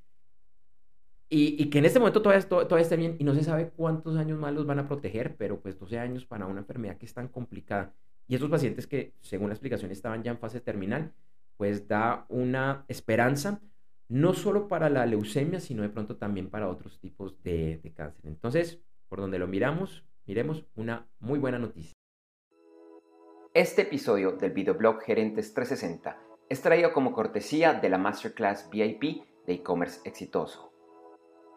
Y, 1.30 1.70
que 1.70 1.78
en 1.78 1.86
este 1.86 1.98
momento 1.98 2.20
todavía, 2.20 2.46
todavía 2.46 2.82
está 2.82 2.94
bien 2.96 3.16
y 3.18 3.24
no 3.24 3.34
se 3.34 3.42
sabe 3.42 3.70
cuántos 3.70 4.18
años 4.18 4.38
más 4.38 4.52
los 4.52 4.66
van 4.66 4.80
a 4.80 4.86
proteger, 4.86 5.34
pero 5.38 5.62
pues 5.62 5.78
12 5.78 5.98
años 5.98 6.26
para 6.26 6.44
una 6.44 6.60
enfermedad 6.60 6.98
que 6.98 7.06
es 7.06 7.14
tan 7.14 7.28
complicada. 7.28 7.94
Y 8.28 8.34
estos 8.34 8.50
pacientes 8.50 8.86
que, 8.86 9.14
según 9.22 9.48
la 9.48 9.54
explicación, 9.54 9.90
estaban 9.90 10.22
ya 10.22 10.32
en 10.32 10.38
fase 10.38 10.60
terminal, 10.60 11.14
pues 11.56 11.88
da 11.88 12.26
una 12.28 12.84
esperanza, 12.86 13.62
no 14.08 14.34
solo 14.34 14.68
para 14.68 14.90
la 14.90 15.06
leucemia, 15.06 15.58
sino 15.58 15.82
de 15.82 15.88
pronto 15.88 16.16
también 16.18 16.50
para 16.50 16.68
otros 16.68 17.00
tipos 17.00 17.42
de, 17.42 17.80
de 17.82 17.92
cáncer. 17.94 18.26
Entonces, 18.26 18.82
por 19.12 19.20
donde 19.20 19.38
lo 19.38 19.46
miramos, 19.46 20.06
miremos 20.24 20.64
una 20.74 21.06
muy 21.20 21.38
buena 21.38 21.58
noticia. 21.58 21.92
Este 23.52 23.82
episodio 23.82 24.32
del 24.32 24.52
videoblog 24.52 25.02
Gerentes 25.02 25.52
360 25.52 26.16
es 26.48 26.62
traído 26.62 26.94
como 26.94 27.12
cortesía 27.12 27.74
de 27.74 27.90
la 27.90 27.98
Masterclass 27.98 28.70
VIP 28.70 29.22
de 29.46 29.52
e-commerce 29.52 30.00
exitoso. 30.06 30.72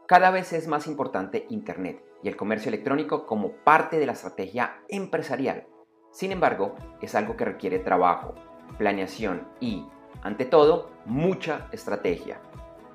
Cada 0.05 0.31
vez 0.31 0.51
es 0.51 0.67
más 0.67 0.85
importante 0.85 1.45
Internet 1.49 2.03
y 2.21 2.27
el 2.27 2.35
comercio 2.35 2.67
electrónico 2.67 3.25
como 3.25 3.53
parte 3.63 3.99
de 3.99 4.05
la 4.05 4.11
estrategia 4.11 4.81
empresarial. 4.89 5.65
Sin 6.11 6.33
embargo, 6.33 6.75
es 7.01 7.15
algo 7.15 7.37
que 7.37 7.45
requiere 7.45 7.79
trabajo, 7.79 8.35
planeación 8.77 9.47
y, 9.61 9.87
ante 10.23 10.43
todo, 10.43 10.91
mucha 11.05 11.69
estrategia. 11.71 12.41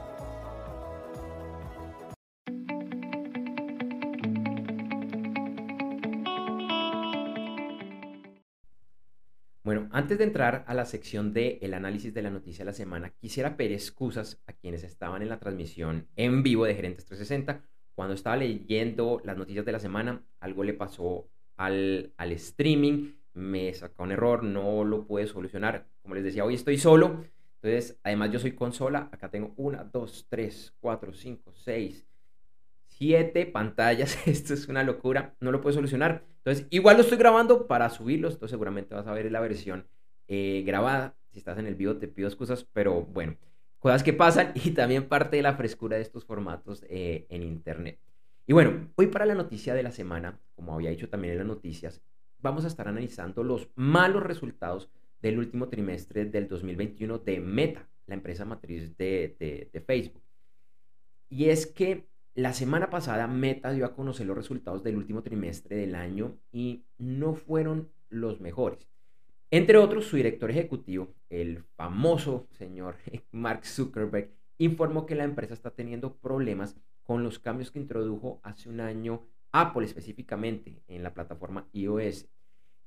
Antes 10.00 10.16
de 10.16 10.24
entrar 10.24 10.64
a 10.66 10.72
la 10.72 10.86
sección 10.86 11.34
de 11.34 11.58
el 11.60 11.74
análisis 11.74 12.14
de 12.14 12.22
la 12.22 12.30
noticia 12.30 12.64
de 12.64 12.70
la 12.70 12.76
semana, 12.76 13.10
quisiera 13.10 13.56
pedir 13.56 13.72
excusas 13.72 14.42
a 14.46 14.54
quienes 14.54 14.82
estaban 14.82 15.20
en 15.20 15.28
la 15.28 15.38
transmisión 15.38 16.08
en 16.16 16.42
vivo 16.42 16.64
de 16.64 16.74
Gerentes 16.74 17.04
360 17.04 17.62
cuando 17.94 18.14
estaba 18.14 18.36
leyendo 18.36 19.20
las 19.24 19.36
noticias 19.36 19.66
de 19.66 19.72
la 19.72 19.78
semana, 19.78 20.22
algo 20.40 20.64
le 20.64 20.72
pasó 20.72 21.28
al, 21.58 22.14
al 22.16 22.32
streaming, 22.32 23.12
me 23.34 23.74
sacó 23.74 24.04
un 24.04 24.12
error, 24.12 24.42
no 24.42 24.84
lo 24.84 25.06
pude 25.06 25.26
solucionar. 25.26 25.86
Como 26.00 26.14
les 26.14 26.24
decía, 26.24 26.46
hoy 26.46 26.54
estoy 26.54 26.78
solo. 26.78 27.22
Entonces, 27.56 28.00
además 28.02 28.32
yo 28.32 28.38
soy 28.38 28.52
consola, 28.52 29.10
acá 29.12 29.30
tengo 29.30 29.52
una, 29.58 29.84
dos, 29.84 30.26
tres, 30.30 30.74
cuatro, 30.80 31.12
cinco, 31.12 31.52
seis, 31.52 32.06
siete 32.86 33.44
pantallas. 33.44 34.16
Esto 34.26 34.54
es 34.54 34.66
una 34.68 34.82
locura, 34.82 35.34
no 35.40 35.52
lo 35.52 35.60
puedo 35.60 35.74
solucionar. 35.74 36.24
Entonces, 36.38 36.66
igual 36.70 36.96
lo 36.96 37.02
estoy 37.02 37.18
grabando 37.18 37.66
para 37.66 37.90
subirlos. 37.90 38.32
Entonces, 38.32 38.52
seguramente 38.52 38.94
vas 38.94 39.06
a 39.06 39.12
ver 39.12 39.30
la 39.30 39.40
versión 39.40 39.86
eh, 40.30 40.62
grabada. 40.64 41.14
Si 41.30 41.38
estás 41.38 41.58
en 41.58 41.66
el 41.66 41.74
video, 41.74 41.98
te 41.98 42.08
pido 42.08 42.28
excusas, 42.28 42.64
pero 42.72 43.02
bueno 43.02 43.36
cosas 43.80 44.02
que 44.02 44.12
pasan 44.12 44.52
y 44.64 44.70
también 44.70 45.08
parte 45.08 45.36
de 45.36 45.42
la 45.42 45.54
frescura 45.54 45.96
de 45.96 46.02
estos 46.02 46.24
formatos 46.24 46.84
eh, 46.88 47.26
en 47.28 47.42
Internet. 47.42 47.98
Y 48.46 48.52
bueno, 48.52 48.88
hoy 48.94 49.08
para 49.08 49.26
la 49.26 49.34
noticia 49.34 49.74
de 49.74 49.82
la 49.82 49.90
semana, 49.90 50.38
como 50.54 50.74
había 50.74 50.90
dicho 50.90 51.08
también 51.08 51.32
en 51.32 51.38
las 51.38 51.46
noticias, 51.46 52.00
vamos 52.38 52.64
a 52.64 52.68
estar 52.68 52.86
analizando 52.88 53.42
los 53.42 53.68
malos 53.74 54.22
resultados 54.22 54.88
del 55.20 55.38
último 55.38 55.68
trimestre 55.68 56.24
del 56.24 56.48
2021 56.48 57.18
de 57.18 57.40
Meta, 57.40 57.88
la 58.06 58.14
empresa 58.14 58.44
matriz 58.44 58.96
de 58.96 59.84
Facebook. 59.86 60.22
Y 61.28 61.50
es 61.50 61.66
que 61.66 62.08
la 62.34 62.52
semana 62.54 62.90
pasada 62.90 63.28
Meta 63.28 63.70
dio 63.72 63.84
a 63.84 63.94
conocer 63.94 64.26
los 64.26 64.36
resultados 64.36 64.82
del 64.82 64.96
último 64.96 65.22
trimestre 65.22 65.76
del 65.76 65.94
año 65.94 66.36
y 66.50 66.84
no 66.98 67.34
fueron 67.34 67.90
los 68.08 68.40
mejores. 68.40 68.89
Entre 69.52 69.78
otros, 69.78 70.06
su 70.06 70.16
director 70.16 70.50
ejecutivo, 70.50 71.12
el 71.28 71.64
famoso 71.76 72.46
señor 72.52 72.96
Mark 73.32 73.66
Zuckerberg, 73.66 74.30
informó 74.58 75.06
que 75.06 75.16
la 75.16 75.24
empresa 75.24 75.54
está 75.54 75.70
teniendo 75.70 76.16
problemas 76.16 76.76
con 77.02 77.24
los 77.24 77.40
cambios 77.40 77.72
que 77.72 77.80
introdujo 77.80 78.40
hace 78.44 78.68
un 78.68 78.80
año 78.80 79.26
Apple 79.50 79.84
específicamente 79.84 80.82
en 80.86 81.02
la 81.02 81.12
plataforma 81.12 81.66
iOS, 81.72 82.28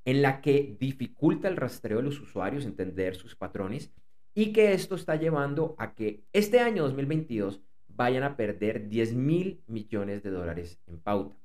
en 0.05 0.21
la 0.21 0.39
que 0.39 0.77
dificulta 0.79 1.49
el 1.49 1.57
rastreo 1.57 1.97
de 1.97 2.03
los 2.03 2.21
usuarios, 2.21 2.65
entender 2.65 3.15
sus 3.15 3.35
patrones, 3.35 3.91
y 4.33 4.53
que 4.53 4.73
esto 4.73 4.95
está 4.95 5.17
llevando 5.17 5.75
a 5.77 5.93
que 5.93 6.23
este 6.31 6.59
año 6.59 6.83
2022 6.83 7.61
vayan 7.89 8.23
a 8.23 8.37
perder 8.37 8.87
10 8.87 9.15
mil 9.15 9.61
millones 9.67 10.23
de 10.23 10.31
dólares 10.31 10.79
en 10.87 10.99
pauta. 10.99 11.35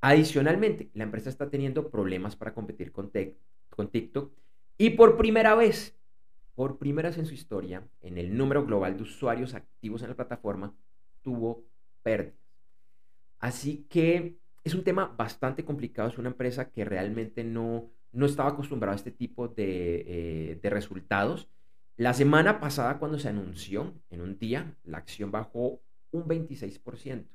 Adicionalmente, 0.00 0.90
la 0.94 1.04
empresa 1.04 1.30
está 1.30 1.48
teniendo 1.48 1.90
problemas 1.90 2.36
para 2.36 2.54
competir 2.54 2.92
con, 2.92 3.10
con 3.74 3.88
TikTok 3.88 4.32
y 4.78 4.90
por 4.90 5.16
primera 5.16 5.54
vez, 5.54 5.96
por 6.54 6.78
primera 6.78 7.08
vez 7.08 7.18
en 7.18 7.26
su 7.26 7.34
historia, 7.34 7.86
en 8.00 8.18
el 8.18 8.36
número 8.36 8.64
global 8.64 8.96
de 8.96 9.02
usuarios 9.02 9.54
activos 9.54 10.02
en 10.02 10.08
la 10.08 10.16
plataforma, 10.16 10.74
tuvo 11.22 11.64
pérdidas. 12.02 12.36
Así 13.38 13.86
que 13.88 14.38
es 14.64 14.74
un 14.74 14.84
tema 14.84 15.06
bastante 15.16 15.64
complicado. 15.64 16.08
Es 16.08 16.18
una 16.18 16.28
empresa 16.28 16.70
que 16.70 16.84
realmente 16.84 17.44
no, 17.44 17.90
no 18.12 18.26
estaba 18.26 18.50
acostumbrada 18.50 18.92
a 18.94 18.96
este 18.96 19.10
tipo 19.10 19.48
de, 19.48 20.60
eh, 20.62 20.70
resultados. 20.70 21.48
La 21.96 22.14
semana 22.14 22.60
pasada, 22.60 22.98
cuando 22.98 23.18
se 23.18 23.28
anunció, 23.28 23.94
en 24.10 24.20
un 24.20 24.38
día, 24.38 24.76
la 24.84 24.98
acción 24.98 25.30
bajó 25.30 25.80
un 26.10 26.24
26%. 26.24 27.26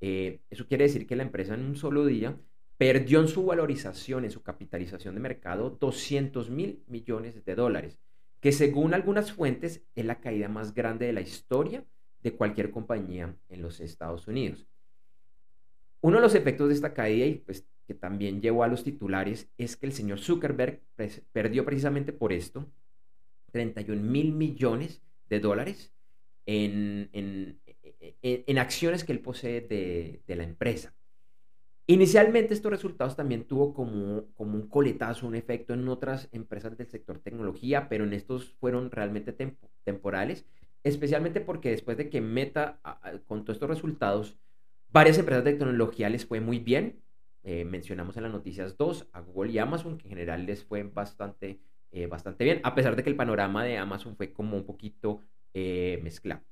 Eh, 0.00 0.40
eso 0.50 0.66
quiere 0.66 0.84
decir 0.84 1.06
que 1.06 1.16
la 1.16 1.22
empresa 1.24 1.54
en 1.54 1.64
un 1.64 1.76
solo 1.76 2.04
día 2.04 2.36
perdió 2.78 3.20
en 3.20 3.28
su 3.28 3.44
valorización, 3.44 4.24
en 4.24 4.30
su 4.30 4.42
capitalización 4.42 5.14
de 5.14 5.20
mercado, 5.20 5.70
200 5.70 6.48
mil 6.48 6.84
millones 6.86 7.44
de 7.44 7.54
dólares, 7.56 8.00
que 8.40 8.52
según 8.52 8.94
algunas 8.94 9.32
fuentes 9.32 9.82
es 9.96 10.04
la 10.04 10.20
caída 10.20 10.48
más 10.48 10.72
grande 10.72 11.06
de 11.06 11.12
la 11.12 11.20
historia 11.20 11.84
de 12.22 12.34
cualquier 12.34 12.70
compañía 12.70 13.34
en 13.48 13.62
los 13.62 13.80
Estados 13.80 14.28
Unidos. 14.28 14.66
Uno 16.00 16.18
de 16.18 16.22
los 16.22 16.36
efectos 16.36 16.68
de 16.68 16.74
esta 16.74 16.94
caída, 16.94 17.26
y 17.26 17.34
pues 17.34 17.66
que 17.88 17.94
también 17.94 18.40
llevó 18.40 18.62
a 18.62 18.68
los 18.68 18.84
titulares, 18.84 19.48
es 19.58 19.76
que 19.76 19.86
el 19.86 19.92
señor 19.92 20.20
Zuckerberg 20.20 20.80
perdió 21.32 21.64
precisamente 21.64 22.12
por 22.12 22.32
esto 22.32 22.70
31 23.50 24.00
mil 24.02 24.32
millones 24.32 25.02
de 25.28 25.40
dólares 25.40 25.92
en, 26.46 27.10
en, 27.12 28.58
acciones 28.58 29.04
que 29.04 29.12
él 29.12 29.20
posee 29.20 29.62
de, 29.62 30.22
de 30.26 30.36
la 30.36 30.44
empresa. 30.44 30.94
Inicialmente 31.90 32.52
estos 32.52 32.70
resultados 32.70 33.16
también 33.16 33.44
tuvo 33.44 33.72
como, 33.72 34.26
como 34.34 34.56
un 34.56 34.68
coletazo, 34.68 35.26
un 35.26 35.34
efecto 35.34 35.72
en 35.72 35.88
otras 35.88 36.28
empresas 36.32 36.76
del 36.76 36.86
sector 36.86 37.18
tecnología, 37.18 37.88
pero 37.88 38.04
en 38.04 38.12
estos 38.12 38.50
fueron 38.60 38.90
realmente 38.90 39.34
temporales, 39.84 40.44
especialmente 40.84 41.40
porque 41.40 41.70
después 41.70 41.96
de 41.96 42.10
que 42.10 42.20
Meta 42.20 42.78
contó 43.24 43.52
estos 43.52 43.70
resultados, 43.70 44.36
varias 44.90 45.16
empresas 45.16 45.44
de 45.44 45.52
tecnología 45.52 46.10
les 46.10 46.26
fue 46.26 46.40
muy 46.40 46.58
bien. 46.58 47.00
Eh, 47.42 47.64
mencionamos 47.64 48.18
en 48.18 48.24
las 48.24 48.32
noticias 48.32 48.76
dos, 48.76 49.08
a 49.14 49.22
Google 49.22 49.52
y 49.52 49.58
Amazon, 49.58 49.96
que 49.96 50.08
en 50.08 50.10
general 50.10 50.44
les 50.44 50.64
fue 50.64 50.82
bastante, 50.82 51.58
eh, 51.90 52.06
bastante 52.06 52.44
bien, 52.44 52.60
a 52.64 52.74
pesar 52.74 52.96
de 52.96 53.02
que 53.02 53.08
el 53.08 53.16
panorama 53.16 53.64
de 53.64 53.78
Amazon 53.78 54.14
fue 54.14 54.30
como 54.30 54.58
un 54.58 54.66
poquito 54.66 55.22
eh, 55.54 55.98
mezclado. 56.02 56.42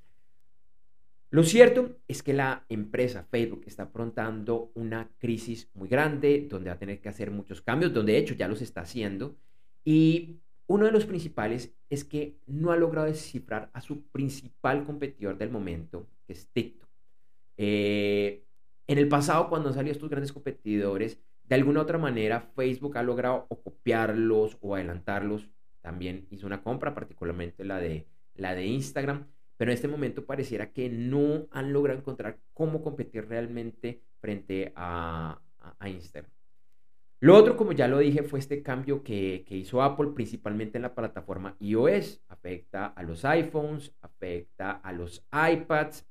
Lo 1.36 1.42
cierto 1.42 1.98
es 2.08 2.22
que 2.22 2.32
la 2.32 2.64
empresa 2.70 3.26
Facebook 3.30 3.64
está 3.66 3.82
afrontando 3.82 4.70
una 4.72 5.10
crisis 5.18 5.68
muy 5.74 5.86
grande, 5.86 6.46
donde 6.48 6.70
va 6.70 6.76
a 6.76 6.78
tener 6.78 6.98
que 7.02 7.10
hacer 7.10 7.30
muchos 7.30 7.60
cambios, 7.60 7.92
donde 7.92 8.12
de 8.12 8.18
hecho 8.20 8.32
ya 8.32 8.48
los 8.48 8.62
está 8.62 8.80
haciendo. 8.80 9.36
Y 9.84 10.40
uno 10.66 10.86
de 10.86 10.92
los 10.92 11.04
principales 11.04 11.74
es 11.90 12.04
que 12.04 12.38
no 12.46 12.72
ha 12.72 12.78
logrado 12.78 13.06
descifrar 13.06 13.68
a 13.74 13.82
su 13.82 14.06
principal 14.06 14.86
competidor 14.86 15.36
del 15.36 15.50
momento, 15.50 16.08
que 16.26 16.32
es 16.32 16.48
TikTok. 16.54 16.88
Eh, 17.58 18.42
en 18.86 18.96
el 18.96 19.06
pasado, 19.06 19.50
cuando 19.50 19.68
han 19.68 19.74
salido 19.74 19.92
estos 19.92 20.08
grandes 20.08 20.32
competidores, 20.32 21.20
de 21.44 21.54
alguna 21.54 21.82
otra 21.82 21.98
manera 21.98 22.40
Facebook 22.56 22.96
ha 22.96 23.02
logrado 23.02 23.46
copiarlos 23.62 24.56
o 24.62 24.74
adelantarlos. 24.74 25.50
También 25.82 26.28
hizo 26.30 26.46
una 26.46 26.62
compra, 26.62 26.94
particularmente 26.94 27.62
la 27.62 27.78
de, 27.78 28.06
la 28.36 28.54
de 28.54 28.64
Instagram. 28.64 29.26
Pero 29.56 29.70
en 29.70 29.74
este 29.74 29.88
momento 29.88 30.26
pareciera 30.26 30.72
que 30.72 30.88
no 30.88 31.46
han 31.50 31.72
logrado 31.72 31.98
encontrar 31.98 32.38
cómo 32.52 32.82
competir 32.82 33.26
realmente 33.26 34.02
frente 34.20 34.72
a, 34.76 35.40
Instagram. 35.84 36.30
Lo 37.18 37.34
otro, 37.34 37.56
como 37.56 37.72
ya 37.72 37.88
lo 37.88 37.98
dije, 37.98 38.22
fue 38.22 38.38
este 38.38 38.62
cambio 38.62 39.02
que, 39.02 39.44
hizo 39.48 39.82
Apple 39.82 40.10
principalmente 40.14 40.78
en 40.78 40.82
la 40.82 40.94
plataforma 40.94 41.56
iOS. 41.58 42.20
Afecta 42.28 42.86
a 42.86 43.02
los 43.02 43.24
iPhones, 43.24 43.92
afecta 44.00 44.70
a 44.70 44.92
los 44.92 45.26
iPads, 45.32 46.06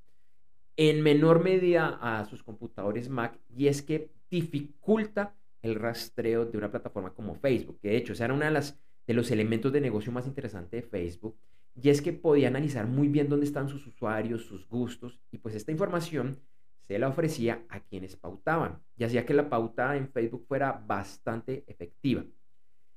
en 0.77 1.01
menor 1.01 1.41
medida 1.41 1.97
a 2.01 2.25
sus 2.25 2.43
computadores 2.43 3.08
Mac, 3.08 3.39
y 3.55 3.67
es 3.67 3.81
que 3.81 4.10
dificulta 4.29 5.36
el 5.62 5.75
rastreo 5.75 6.45
de 6.45 6.58
una 6.58 6.69
plataforma 6.69 7.13
como 7.13 7.36
Facebook, 7.36 7.79
que 7.81 7.89
de 7.89 7.97
hecho 7.97 8.13
ese 8.13 8.23
era 8.23 8.34
uno 8.34 8.45
de, 8.45 8.51
las, 8.51 8.77
de 9.08 9.13
los 9.13 9.31
elementos 9.31 9.71
de 9.71 9.81
negocio 9.81 10.12
más 10.12 10.27
interesante 10.27 10.77
de 10.77 10.84
Facebook, 10.84 11.38
y 11.81 11.89
es 11.89 12.01
que 12.01 12.13
podía 12.13 12.47
analizar 12.47 12.88
muy 12.88 13.07
bien 13.09 13.27
dónde 13.27 13.45
están 13.45 13.67
sus 13.67 13.85
usuarios, 13.85 14.45
sus 14.45 14.67
gustos, 14.67 15.19
y 15.31 15.38
pues 15.39 15.55
esta 15.55 15.71
información 15.71 16.39
se 16.88 16.99
la 16.99 17.09
ofrecía 17.09 17.65
a 17.69 17.79
quienes 17.79 18.15
pautaban 18.15 18.81
y 18.97 19.03
hacía 19.03 19.25
que 19.25 19.33
la 19.33 19.49
pauta 19.49 19.95
en 19.97 20.09
Facebook 20.09 20.45
fuera 20.47 20.71
bastante 20.71 21.63
efectiva. 21.67 22.23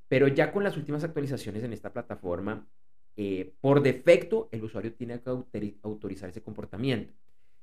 Pero 0.08 0.28
ya 0.28 0.52
con 0.52 0.62
las 0.62 0.76
últimas 0.76 1.04
actualizaciones 1.04 1.64
en 1.64 1.72
esta 1.72 1.92
plataforma, 1.92 2.66
eh, 3.16 3.52
por 3.60 3.82
defecto 3.82 4.48
el 4.52 4.62
usuario 4.62 4.94
tiene 4.94 5.20
que 5.20 5.78
autorizar 5.82 6.28
ese 6.28 6.42
comportamiento. 6.42 7.12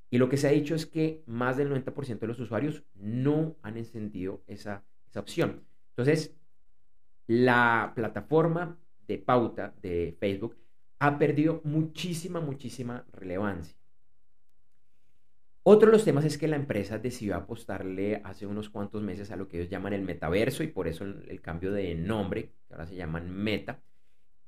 Y 0.09 0.17
lo 0.17 0.29
que 0.29 0.37
se 0.37 0.47
ha 0.47 0.51
dicho 0.51 0.75
es 0.75 0.85
que 0.85 1.23
más 1.25 1.57
del 1.57 1.69
90% 1.69 2.19
de 2.19 2.27
los 2.27 2.39
usuarios 2.39 2.83
no 2.95 3.55
han 3.61 3.77
encendido 3.77 4.43
esa, 4.47 4.83
esa 5.07 5.19
opción. 5.19 5.63
Entonces, 5.89 6.35
la 7.27 7.93
plataforma 7.95 8.77
de 9.07 9.17
pauta 9.17 9.73
de 9.81 10.15
Facebook 10.19 10.55
ha 11.05 11.19
perdido 11.19 11.61
muchísima, 11.63 12.39
muchísima 12.39 13.05
relevancia. 13.13 13.77
Otro 15.61 15.87
de 15.87 15.93
los 15.93 16.03
temas 16.03 16.25
es 16.25 16.37
que 16.37 16.47
la 16.47 16.55
empresa 16.55 16.97
decidió 16.97 17.35
apostarle 17.35 18.21
hace 18.23 18.47
unos 18.47 18.69
cuantos 18.69 19.03
meses 19.03 19.29
a 19.31 19.35
lo 19.35 19.47
que 19.47 19.57
ellos 19.57 19.69
llaman 19.69 19.93
el 19.93 20.01
metaverso 20.01 20.63
y 20.63 20.67
por 20.67 20.87
eso 20.87 21.03
el, 21.03 21.41
cambio 21.41 21.71
de 21.71 21.93
nombre, 21.95 22.53
que 22.67 22.73
ahora 22.73 22.87
se 22.87 22.95
llaman 22.95 23.31
Meta, 23.31 23.81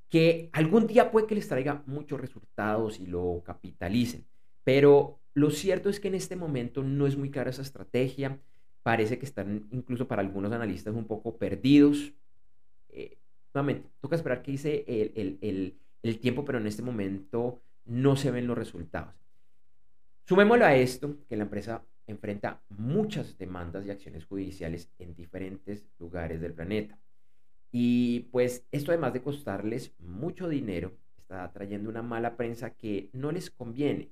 que 0.10 0.50
algún 0.54 0.88
día 0.88 1.12
puede 1.12 1.28
que 1.28 1.36
les 1.36 1.48
traiga 1.48 1.84
muchos 1.86 2.20
resultados 2.20 3.00
y 3.00 3.06
lo 3.06 3.44
capitalicen. 3.46 4.26
Pero 4.64 5.20
lo 5.34 5.52
cierto 5.52 5.90
es 5.90 6.00
que 6.00 6.08
en 6.08 6.16
este 6.16 6.36
momento 6.36 6.84
no 6.84 7.06
es 7.06 7.18
muy 7.18 7.30
clara 7.30 7.52
esa 7.52 7.62
estrategia. 7.62 8.40
Parece 8.82 9.20
que 9.20 9.26
están 9.26 9.68
incluso 9.72 10.08
para 10.08 10.22
algunos 10.22 10.52
analistas 10.52 10.96
un 10.96 11.06
poco 11.06 11.38
perdidos. 11.38 12.14
Eh, 12.90 13.18
nuevamente, 13.54 13.90
toca 14.02 14.16
esperar 14.16 14.42
que 14.42 14.52
dice 14.52 14.86
el 14.88 15.78
tiempo, 16.16 16.46
pero 16.46 16.58
en 16.58 16.68
este 16.68 16.82
momento 16.82 17.62
no 17.86 18.16
se 18.16 18.32
ven 18.32 18.48
los 18.48 18.58
resultados. 18.58 19.14
Sumémoslo 20.26 20.66
a 20.66 20.76
esto, 20.76 21.18
que 21.28 21.38
la 21.38 21.44
empresa 21.44 21.84
enfrenta 22.06 22.62
muchas 22.70 23.38
demandas 23.38 23.86
y 23.86 23.92
acciones 23.92 24.26
judiciales 24.26 24.90
en 24.98 25.14
diferentes 25.14 25.86
lugares 26.00 26.42
del 26.42 26.54
planeta. 26.54 26.98
Y 27.72 28.22
pues 28.32 28.66
esto 28.72 28.92
además 28.92 29.14
de 29.14 29.22
costarles 29.22 29.94
mucho 30.00 30.48
dinero, 30.48 30.94
está 31.18 31.52
trayendo 31.52 31.90
una 31.90 32.02
mala 32.02 32.38
prensa 32.38 32.72
que 32.72 33.10
no 33.14 33.32
les 33.32 33.52
conviene. 33.52 34.10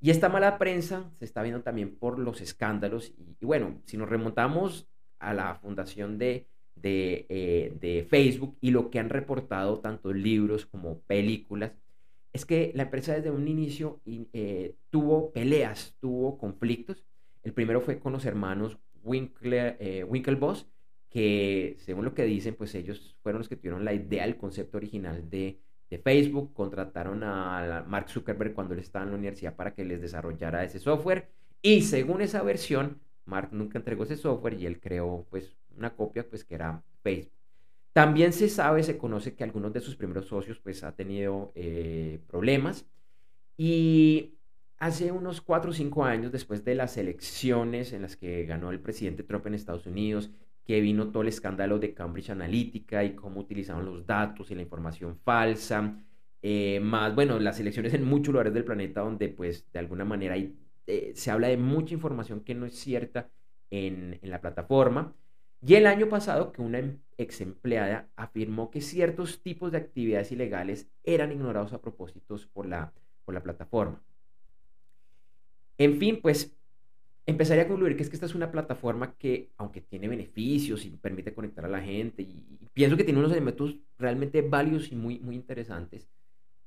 Y 0.00 0.10
esta 0.10 0.28
mala 0.28 0.58
prensa 0.58 1.10
se 1.18 1.24
está 1.24 1.42
viendo 1.42 1.62
también 1.62 1.96
por 1.96 2.18
los 2.18 2.40
escándalos. 2.40 3.12
Y, 3.40 3.44
bueno, 3.44 3.80
si 3.84 3.96
nos 3.96 4.08
remontamos 4.08 4.88
a 5.18 5.32
la 5.32 5.54
fundación 5.54 6.18
de, 6.18 6.48
de, 6.74 7.26
eh, 7.28 7.72
de 7.80 8.06
Facebook 8.08 8.56
y 8.60 8.70
lo 8.70 8.90
que 8.90 8.98
han 8.98 9.08
reportado 9.08 9.78
tanto 9.80 10.12
libros 10.12 10.66
como 10.66 11.00
películas, 11.00 11.72
es 12.32 12.46
que 12.46 12.72
la 12.74 12.84
empresa 12.84 13.14
desde 13.14 13.30
un 13.30 13.46
inicio 13.46 14.00
eh, 14.06 14.74
tuvo 14.90 15.32
peleas, 15.32 15.94
tuvo 16.00 16.38
conflictos. 16.38 17.04
El 17.42 17.52
primero 17.52 17.80
fue 17.80 17.98
con 17.98 18.12
los 18.12 18.24
hermanos 18.24 18.78
Winkler, 19.02 19.76
eh, 19.80 20.06
que 21.10 21.76
según 21.78 22.04
lo 22.06 22.14
que 22.14 22.24
dicen, 22.24 22.54
pues 22.54 22.74
ellos 22.74 23.16
fueron 23.22 23.40
los 23.40 23.48
que 23.48 23.56
tuvieron 23.56 23.84
la 23.84 23.92
idea, 23.92 24.24
el 24.24 24.38
concepto 24.38 24.78
original 24.78 25.28
de, 25.28 25.58
de 25.90 25.98
Facebook, 25.98 26.54
contrataron 26.54 27.22
a 27.22 27.84
Mark 27.86 28.08
Zuckerberg 28.08 28.54
cuando 28.54 28.72
él 28.72 28.80
estaba 28.80 29.04
en 29.04 29.10
la 29.10 29.18
universidad 29.18 29.54
para 29.54 29.74
que 29.74 29.84
les 29.84 30.00
desarrollara 30.00 30.64
ese 30.64 30.78
software 30.78 31.28
y 31.62 31.82
según 31.82 32.20
esa 32.22 32.42
versión, 32.42 33.00
Mark 33.24 33.50
nunca 33.52 33.78
entregó 33.78 34.02
ese 34.02 34.16
software 34.16 34.54
y 34.54 34.66
él 34.66 34.80
creó 34.80 35.26
pues 35.30 35.56
una 35.76 35.94
copia 35.94 36.28
pues 36.28 36.44
que 36.44 36.54
era 36.54 36.82
Facebook. 37.02 37.32
También 37.92 38.32
se 38.32 38.48
sabe, 38.48 38.82
se 38.82 38.96
conoce 38.96 39.34
que 39.34 39.44
algunos 39.44 39.72
de 39.72 39.80
sus 39.80 39.96
primeros 39.96 40.26
socios 40.26 40.58
pues 40.60 40.82
ha 40.82 40.94
tenido 40.94 41.52
eh, 41.54 42.20
problemas 42.26 42.86
y 43.56 44.34
hace 44.78 45.12
unos 45.12 45.40
cuatro 45.40 45.70
o 45.70 45.74
cinco 45.74 46.04
años 46.04 46.32
después 46.32 46.64
de 46.64 46.74
las 46.74 46.96
elecciones 46.96 47.92
en 47.92 48.02
las 48.02 48.16
que 48.16 48.44
ganó 48.46 48.70
el 48.70 48.80
presidente 48.80 49.22
Trump 49.22 49.46
en 49.46 49.54
Estados 49.54 49.86
Unidos, 49.86 50.30
que 50.64 50.80
vino 50.80 51.10
todo 51.10 51.22
el 51.22 51.28
escándalo 51.28 51.78
de 51.78 51.92
Cambridge 51.92 52.30
Analytica 52.30 53.04
y 53.04 53.14
cómo 53.14 53.40
utilizaban 53.40 53.84
los 53.84 54.06
datos 54.06 54.50
y 54.50 54.54
la 54.54 54.62
información 54.62 55.18
falsa, 55.18 56.02
eh, 56.40 56.80
más, 56.80 57.14
bueno, 57.14 57.38
las 57.38 57.60
elecciones 57.60 57.94
en 57.94 58.04
muchos 58.04 58.32
lugares 58.32 58.54
del 58.54 58.64
planeta 58.64 59.02
donde 59.02 59.28
pues 59.28 59.70
de 59.70 59.78
alguna 59.78 60.04
manera 60.04 60.36
eh, 60.86 61.12
se 61.14 61.30
habla 61.30 61.48
de 61.48 61.56
mucha 61.56 61.94
información 61.94 62.40
que 62.40 62.54
no 62.54 62.66
es 62.66 62.74
cierta 62.74 63.30
en, 63.70 64.18
en 64.20 64.30
la 64.30 64.40
plataforma. 64.40 65.14
Y 65.64 65.74
el 65.74 65.86
año 65.86 66.08
pasado 66.08 66.52
que 66.52 66.60
una 66.60 66.80
em, 66.80 66.98
ex 67.18 67.40
empleada 67.40 68.08
afirmó 68.16 68.70
que 68.70 68.80
ciertos 68.80 69.42
tipos 69.42 69.70
de 69.70 69.78
actividades 69.78 70.32
ilegales 70.32 70.88
eran 71.04 71.30
ignorados 71.30 71.72
a 71.72 71.80
propósitos 71.80 72.46
por 72.46 72.66
la, 72.66 72.92
por 73.24 73.34
la 73.34 73.42
plataforma. 73.42 74.02
En 75.78 75.98
fin, 75.98 76.20
pues 76.20 76.52
empezaría 77.26 77.62
a 77.62 77.68
concluir 77.68 77.96
que 77.96 78.02
es 78.02 78.08
que 78.08 78.16
esta 78.16 78.26
es 78.26 78.34
una 78.34 78.50
plataforma 78.50 79.14
que, 79.16 79.50
aunque 79.56 79.80
tiene 79.80 80.08
beneficios 80.08 80.84
y 80.84 80.90
permite 80.90 81.32
conectar 81.32 81.64
a 81.64 81.68
la 81.68 81.80
gente, 81.80 82.22
y, 82.22 82.58
pienso 82.72 82.96
que 82.96 83.04
tiene 83.04 83.20
unos 83.20 83.32
elementos 83.32 83.78
realmente 83.98 84.42
válidos 84.42 84.90
y 84.90 84.96
muy, 84.96 85.20
muy 85.20 85.36
interesantes, 85.36 86.08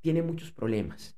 tiene 0.01 0.21
muchos 0.21 0.51
problemas. 0.51 1.17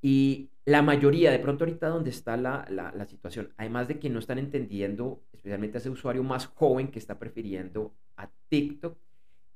Y 0.00 0.50
la 0.64 0.82
mayoría, 0.82 1.30
de 1.30 1.38
pronto 1.38 1.64
ahorita 1.64 1.88
donde 1.88 2.10
está 2.10 2.36
la, 2.36 2.66
la, 2.70 3.06
situación, 3.06 3.52
además 3.56 3.88
de 3.88 3.98
que 3.98 4.10
no 4.10 4.18
están 4.18 4.38
entendiendo, 4.38 5.22
especialmente 5.32 5.78
a 5.78 5.80
ese 5.80 5.90
usuario 5.90 6.22
más 6.22 6.46
joven 6.46 6.88
que 6.88 6.98
está 6.98 7.18
prefiriendo 7.18 7.94
a 8.16 8.30
TikTok, 8.48 8.98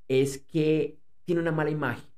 es 0.07 0.39
que 0.39 0.97
tiene 1.23 1.41
una 1.41 1.51
mala 1.51 1.69
imagen. 1.69 2.09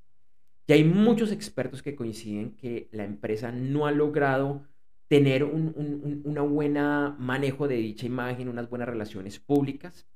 Y 0.68 0.74
hay 0.74 0.84
muchos 0.84 1.32
expertos 1.32 1.84
que 1.84 1.96
coinciden 1.96 2.56
que 2.56 2.88
la 2.92 3.04
empresa 3.04 3.52
no 3.52 3.86
ha 3.86 3.92
logrado 3.92 4.64
tener 5.08 5.44
un, 5.44 5.74
un, 5.76 6.22
una 6.24 6.42
buena 6.42 7.16
manejo 7.20 7.68
de 7.68 7.76
dicha 7.76 8.06
imagen, 8.06 8.50
unas 8.50 8.70
buenas 8.70 8.88
relaciones 8.88 9.40
públicas. 9.40 10.08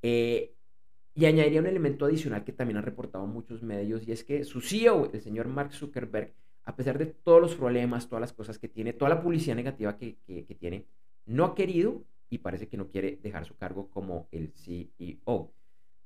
Eh, 0.00 0.54
y 1.14 1.26
añadiría 1.26 1.60
un 1.60 1.66
elemento 1.66 2.06
adicional 2.06 2.44
que 2.44 2.52
también 2.52 2.78
han 2.78 2.84
reportado 2.84 3.26
muchos 3.26 3.62
medios, 3.62 4.06
y 4.08 4.12
es 4.12 4.24
que 4.24 4.44
su 4.44 4.60
CEO, 4.60 5.10
el 5.12 5.20
señor 5.20 5.48
Mark 5.48 5.74
Zuckerberg, 5.74 6.32
a 6.64 6.76
pesar 6.76 6.98
de 6.98 7.06
todos 7.06 7.40
los 7.40 7.54
problemas, 7.54 8.08
todas 8.08 8.20
las 8.20 8.32
cosas 8.32 8.58
que 8.58 8.68
tiene, 8.68 8.92
toda 8.92 9.08
la 9.08 9.22
publicidad 9.22 9.56
negativa 9.56 9.96
que, 9.96 10.16
tiene, 10.58 10.86
no 11.26 11.44
ha 11.44 11.54
querido 11.54 12.04
y 12.30 12.38
parece 12.38 12.68
que 12.68 12.76
no 12.76 12.88
quiere 12.88 13.18
dejar 13.22 13.44
su 13.44 13.56
cargo 13.56 13.90
como 13.90 14.28
el 14.30 14.52
CEO. 14.52 15.52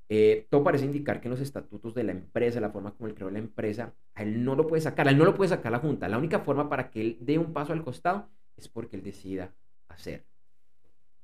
Eh, 0.09 0.47
todo 0.51 0.62
parece 0.62 0.85
indicar 0.85 1.21
que 1.21 1.29
en 1.29 1.33
los 1.33 1.40
estatutos 1.40 1.95
de 1.95 2.05
la 2.05 2.12
empresa, 2.12 2.61
la 2.61 2.71
forma 2.71 2.92
como 2.92 3.09
él 3.09 3.14
creó 3.14 3.31
la 3.31 3.38
empresa, 3.38 3.95
a 4.14 4.23
él 4.23 4.45
no 4.45 4.55
lo 4.55 4.66
puede 4.66 4.81
sacar, 4.81 5.09
a 5.09 5.11
él 5.11 5.19
no 5.19 5.25
lo 5.25 5.35
puede 5.35 5.51
sacar 5.51 5.73
la 5.73 5.79
Junta. 5.79 6.09
La 6.09 6.19
única 6.19 6.40
forma 6.40 6.69
para 6.69 6.90
que 6.90 7.01
él 7.01 7.19
dé 7.21 7.38
un 7.38 7.53
paso 7.53 7.73
al 7.73 7.85
costado 7.85 8.29
es 8.57 8.69
porque 8.69 8.97
él 8.97 9.03
decida 9.03 9.55
hacer. 9.88 10.25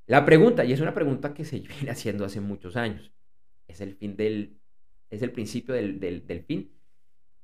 La 0.05 0.25
pregunta, 0.25 0.65
y 0.65 0.73
es 0.73 0.81
una 0.81 0.93
pregunta 0.93 1.33
que 1.33 1.45
se 1.45 1.59
viene 1.79 1.91
haciendo 1.91 2.25
hace 2.25 2.41
muchos 2.41 2.75
años, 2.75 3.11
¿es 3.67 3.81
el 3.81 3.95
fin 3.95 4.15
del, 4.15 4.57
es 5.09 5.21
el 5.21 5.31
principio 5.31 5.73
del, 5.73 5.99
del 5.99 6.43
fin? 6.43 6.69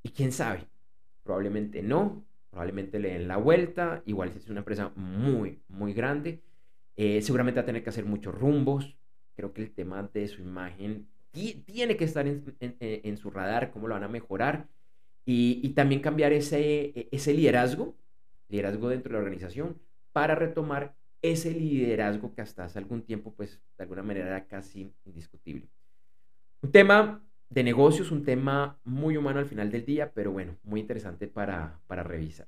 Y 0.03 0.09
quién 0.09 0.31
sabe, 0.31 0.67
Probablemente 1.29 1.83
no, 1.83 2.25
probablemente 2.49 2.97
le 2.97 3.11
den 3.11 3.27
la 3.27 3.37
vuelta, 3.37 4.01
igual 4.07 4.31
si 4.31 4.39
es 4.39 4.49
una 4.49 4.61
empresa 4.61 4.91
muy, 4.95 5.61
muy 5.67 5.93
grande, 5.93 6.41
eh, 6.95 7.21
seguramente 7.21 7.59
va 7.59 7.61
a 7.61 7.65
tener 7.67 7.83
que 7.83 7.91
hacer 7.91 8.03
muchos 8.03 8.33
rumbos, 8.33 8.97
creo 9.35 9.53
que 9.53 9.61
el 9.61 9.71
tema 9.71 10.09
de 10.11 10.27
su 10.27 10.41
imagen 10.41 11.07
tiene 11.31 11.97
que 11.97 12.03
estar 12.03 12.25
en, 12.25 13.17
su 13.17 13.29
radar, 13.29 13.69
cómo 13.69 13.87
lo 13.87 13.93
van 13.93 14.05
a 14.05 14.07
mejorar 14.07 14.69
y, 15.23 15.69
también 15.75 16.01
cambiar 16.01 16.33
ese, 16.33 16.85
e, 16.95 17.09
ese 17.11 17.31
liderazgo, 17.35 17.95
liderazgo 18.47 18.89
dentro 18.89 19.11
de 19.11 19.13
la 19.13 19.19
organización, 19.19 19.77
para 20.11 20.33
retomar 20.33 20.95
ese 21.21 21.51
liderazgo 21.51 22.33
que 22.33 22.41
hasta 22.41 22.63
hace 22.63 22.79
algún 22.79 23.03
tiempo, 23.03 23.35
pues 23.35 23.61
de 23.77 23.83
alguna 23.83 24.01
manera 24.01 24.25
era 24.25 24.47
casi 24.47 24.91
indiscutible. 25.05 25.69
Un 26.63 26.71
tema 26.71 27.23
de 27.49 27.63
negocios, 27.63 28.11
un 28.11 28.23
tema 28.23 28.79
muy 28.83 29.17
humano 29.17 29.39
al 29.39 29.45
final 29.45 29.71
del 29.71 29.85
día, 29.85 30.11
pero 30.13 30.31
bueno, 30.31 30.55
muy 30.63 30.79
interesante 30.79 31.27
para, 31.27 31.79
para 31.87 32.03
revisar. 32.03 32.47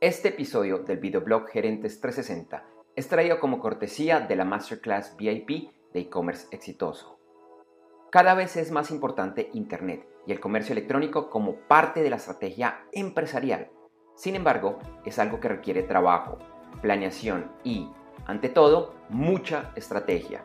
Este 0.00 0.28
episodio 0.28 0.78
del 0.78 0.98
videoblog 0.98 1.48
Gerentes 1.48 2.00
360 2.00 2.64
es 2.96 3.08
traído 3.08 3.38
como 3.40 3.60
cortesía 3.60 4.20
de 4.20 4.36
la 4.36 4.44
Masterclass 4.44 5.16
VIP 5.16 5.70
de 5.92 6.00
e-commerce 6.00 6.46
exitoso. 6.52 7.18
Cada 8.10 8.34
vez 8.34 8.56
es 8.56 8.70
más 8.70 8.90
importante 8.90 9.50
Internet 9.52 10.06
y 10.26 10.32
el 10.32 10.40
comercio 10.40 10.72
electrónico 10.72 11.28
como 11.28 11.56
parte 11.68 12.02
de 12.02 12.10
la 12.10 12.16
estrategia 12.16 12.84
empresarial. 12.92 13.70
Sin 14.16 14.36
embargo, 14.36 14.78
es 15.04 15.18
algo 15.18 15.40
que 15.40 15.48
requiere 15.48 15.82
trabajo, 15.82 16.38
planeación 16.82 17.50
y, 17.62 17.88
ante 18.26 18.48
todo, 18.48 18.94
mucha 19.08 19.72
estrategia. 19.76 20.44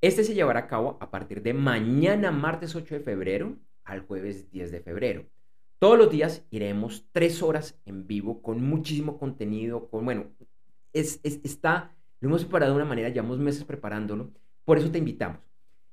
Este 0.00 0.24
se 0.24 0.34
llevará 0.34 0.60
a 0.60 0.66
cabo 0.66 0.98
a 1.00 1.10
partir 1.10 1.42
de 1.42 1.54
mañana, 1.54 2.32
martes 2.32 2.74
8 2.74 2.96
de 2.96 3.00
febrero, 3.00 3.56
al 3.84 4.00
jueves 4.00 4.50
10 4.50 4.72
de 4.72 4.80
febrero. 4.80 5.26
Todos 5.82 5.98
los 5.98 6.10
días 6.10 6.46
iremos 6.52 7.08
tres 7.10 7.42
horas 7.42 7.76
en 7.86 8.06
vivo 8.06 8.40
con 8.40 8.62
muchísimo 8.62 9.18
contenido, 9.18 9.88
con, 9.90 10.04
bueno, 10.04 10.26
es, 10.92 11.18
está, 11.24 11.90
lo 12.20 12.28
hemos 12.28 12.42
preparado 12.44 12.70
de 12.70 12.76
una 12.76 12.88
manera, 12.88 13.08
llevamos 13.08 13.40
meses 13.40 13.64
preparándolo, 13.64 14.30
por 14.64 14.78
eso 14.78 14.92
te 14.92 14.98
invitamos. 14.98 15.40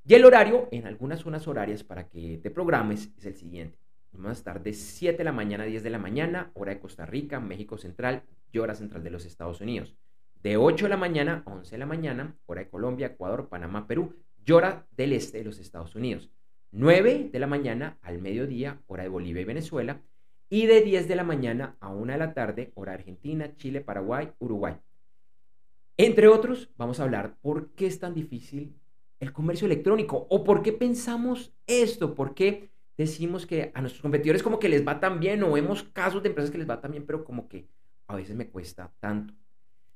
Y 0.05 0.13
el 0.13 0.25
horario, 0.25 0.67
en 0.69 0.85
algunas 0.85 1.21
zonas 1.21 1.47
horarias 1.47 1.83
para 1.83 2.07
que 2.07 2.37
te 2.37 2.51
programes, 2.51 3.09
es 3.17 3.25
el 3.25 3.35
siguiente. 3.35 3.79
Vamos 4.11 4.29
a 4.29 4.33
estar 4.33 4.61
de 4.61 4.73
7 4.73 5.17
de 5.17 5.23
la 5.23 5.31
mañana 5.31 5.63
a 5.63 5.65
10 5.65 5.81
de 5.81 5.89
la 5.89 5.97
mañana, 5.97 6.51
hora 6.53 6.71
de 6.71 6.79
Costa 6.79 7.07
Rica, 7.07 7.39
México 7.39 7.79
Central 7.79 8.21
y 8.51 8.59
hora 8.59 8.75
central 8.75 9.03
de 9.03 9.09
los 9.09 9.25
Estados 9.25 9.59
Unidos. 9.59 9.95
De 10.43 10.57
8 10.57 10.85
de 10.85 10.89
la 10.89 10.97
mañana 10.97 11.41
a 11.47 11.51
11 11.51 11.71
de 11.71 11.79
la 11.79 11.87
mañana, 11.87 12.37
hora 12.45 12.61
de 12.61 12.69
Colombia, 12.69 13.07
Ecuador, 13.07 13.49
Panamá, 13.49 13.87
Perú 13.87 14.13
y 14.45 14.51
hora 14.51 14.85
del 14.91 15.13
este 15.13 15.39
de 15.39 15.45
los 15.45 15.57
Estados 15.57 15.95
Unidos. 15.95 16.29
9 16.71 17.29
de 17.31 17.39
la 17.39 17.47
mañana 17.47 17.97
al 18.01 18.19
mediodía, 18.19 18.81
hora 18.87 19.03
de 19.03 19.09
Bolivia 19.09 19.41
y 19.41 19.45
Venezuela, 19.45 20.01
y 20.49 20.65
de 20.65 20.81
10 20.81 21.07
de 21.07 21.15
la 21.15 21.23
mañana 21.23 21.77
a 21.79 21.89
1 21.89 22.11
de 22.11 22.19
la 22.19 22.33
tarde, 22.33 22.71
hora 22.75 22.93
Argentina, 22.93 23.55
Chile, 23.55 23.81
Paraguay, 23.81 24.31
Uruguay. 24.39 24.75
Entre 25.97 26.27
otros, 26.27 26.69
vamos 26.77 26.99
a 26.99 27.03
hablar 27.03 27.35
por 27.41 27.71
qué 27.71 27.87
es 27.87 27.99
tan 27.99 28.13
difícil 28.13 28.75
el 29.19 29.33
comercio 29.33 29.65
electrónico 29.65 30.27
o 30.29 30.43
por 30.43 30.61
qué 30.61 30.71
pensamos 30.71 31.53
esto, 31.67 32.15
por 32.15 32.33
qué 32.33 32.69
decimos 32.97 33.45
que 33.45 33.71
a 33.73 33.81
nuestros 33.81 34.01
competidores 34.01 34.43
como 34.43 34.59
que 34.59 34.69
les 34.69 34.87
va 34.87 34.99
tan 34.99 35.19
bien 35.19 35.43
o 35.43 35.51
vemos 35.51 35.83
casos 35.83 36.23
de 36.23 36.29
empresas 36.29 36.51
que 36.51 36.57
les 36.57 36.69
va 36.69 36.81
tan 36.81 36.91
bien, 36.91 37.05
pero 37.05 37.25
como 37.25 37.47
que 37.47 37.67
a 38.07 38.15
veces 38.15 38.35
me 38.35 38.47
cuesta 38.47 38.91
tanto. 38.99 39.33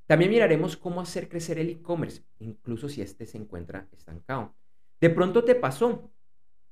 También 0.08 0.32
miraremos 0.32 0.76
cómo 0.76 1.02
hacer 1.02 1.30
crecer 1.30 1.58
el 1.58 1.70
e-commerce, 1.70 2.24
incluso 2.40 2.90
si 2.90 3.02
este 3.02 3.26
se 3.26 3.38
encuentra 3.38 3.88
estancado. 3.92 4.54
De 5.00 5.10
pronto 5.10 5.44
te 5.44 5.56
pasó 5.56 6.12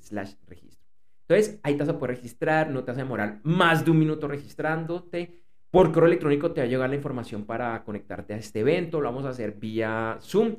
slash 0.00 0.34
registro. 0.46 0.88
Entonces, 1.28 1.60
ahí 1.62 1.74
te 1.74 1.80
vas 1.80 1.90
a 1.90 1.98
poder 1.98 2.16
registrar, 2.16 2.70
no 2.70 2.84
te 2.84 2.92
vas 2.92 2.98
a 2.98 3.02
demorar 3.02 3.40
más 3.42 3.84
de 3.84 3.90
un 3.90 3.98
minuto 3.98 4.28
registrándote. 4.28 5.42
Por 5.70 5.92
correo 5.92 6.06
electrónico 6.06 6.52
te 6.52 6.62
va 6.62 6.66
a 6.66 6.70
llegar 6.70 6.88
la 6.88 6.96
información 6.96 7.44
para 7.44 7.84
conectarte 7.84 8.32
a 8.32 8.38
este 8.38 8.60
evento. 8.60 9.00
Lo 9.00 9.08
vamos 9.08 9.26
a 9.26 9.30
hacer 9.30 9.52
vía 9.52 10.18
Zoom. 10.22 10.56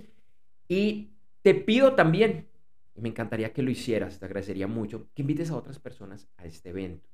Y 0.67 1.10
te 1.41 1.55
pido 1.55 1.95
también, 1.95 2.47
y 2.93 3.01
me 3.01 3.10
encantaría 3.10 3.51
que 3.51 3.63
lo 3.63 3.71
hicieras, 3.71 4.19
te 4.19 4.25
agradecería 4.25 4.67
mucho, 4.67 5.08
que 5.15 5.23
invites 5.23 5.49
a 5.49 5.55
otras 5.55 5.79
personas 5.79 6.27
a 6.38 6.45
este 6.45 6.69
evento. 6.69 7.10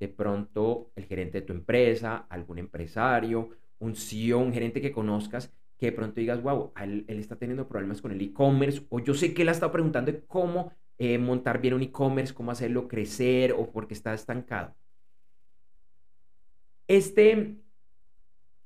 De 0.00 0.08
pronto, 0.08 0.90
el 0.96 1.04
gerente 1.04 1.40
de 1.40 1.46
tu 1.46 1.52
empresa, 1.52 2.26
algún 2.28 2.58
empresario, 2.58 3.50
un 3.78 3.94
CEO, 3.94 4.38
un 4.38 4.52
gerente 4.52 4.80
que 4.80 4.90
conozcas, 4.90 5.52
que 5.78 5.86
de 5.86 5.92
pronto 5.92 6.20
digas, 6.20 6.42
wow, 6.42 6.72
él, 6.80 7.04
está 7.08 7.36
teniendo 7.36 7.68
problemas 7.68 8.00
con 8.00 8.12
el 8.12 8.20
e-commerce, 8.20 8.86
o 8.88 9.00
yo 9.00 9.14
sé 9.14 9.34
que 9.34 9.42
él 9.42 9.48
ha 9.48 9.52
estado 9.52 9.72
preguntando 9.72 10.10
de 10.10 10.24
cómo 10.24 10.72
eh, 10.98 11.18
montar 11.18 11.60
bien 11.60 11.74
un 11.74 11.82
e-commerce, 11.82 12.32
cómo 12.34 12.50
hacerlo 12.50 12.88
crecer, 12.88 13.52
o 13.52 13.70
porque 13.70 13.94
está 13.94 14.14
estancado. 14.14 14.74
Este, 16.88 17.56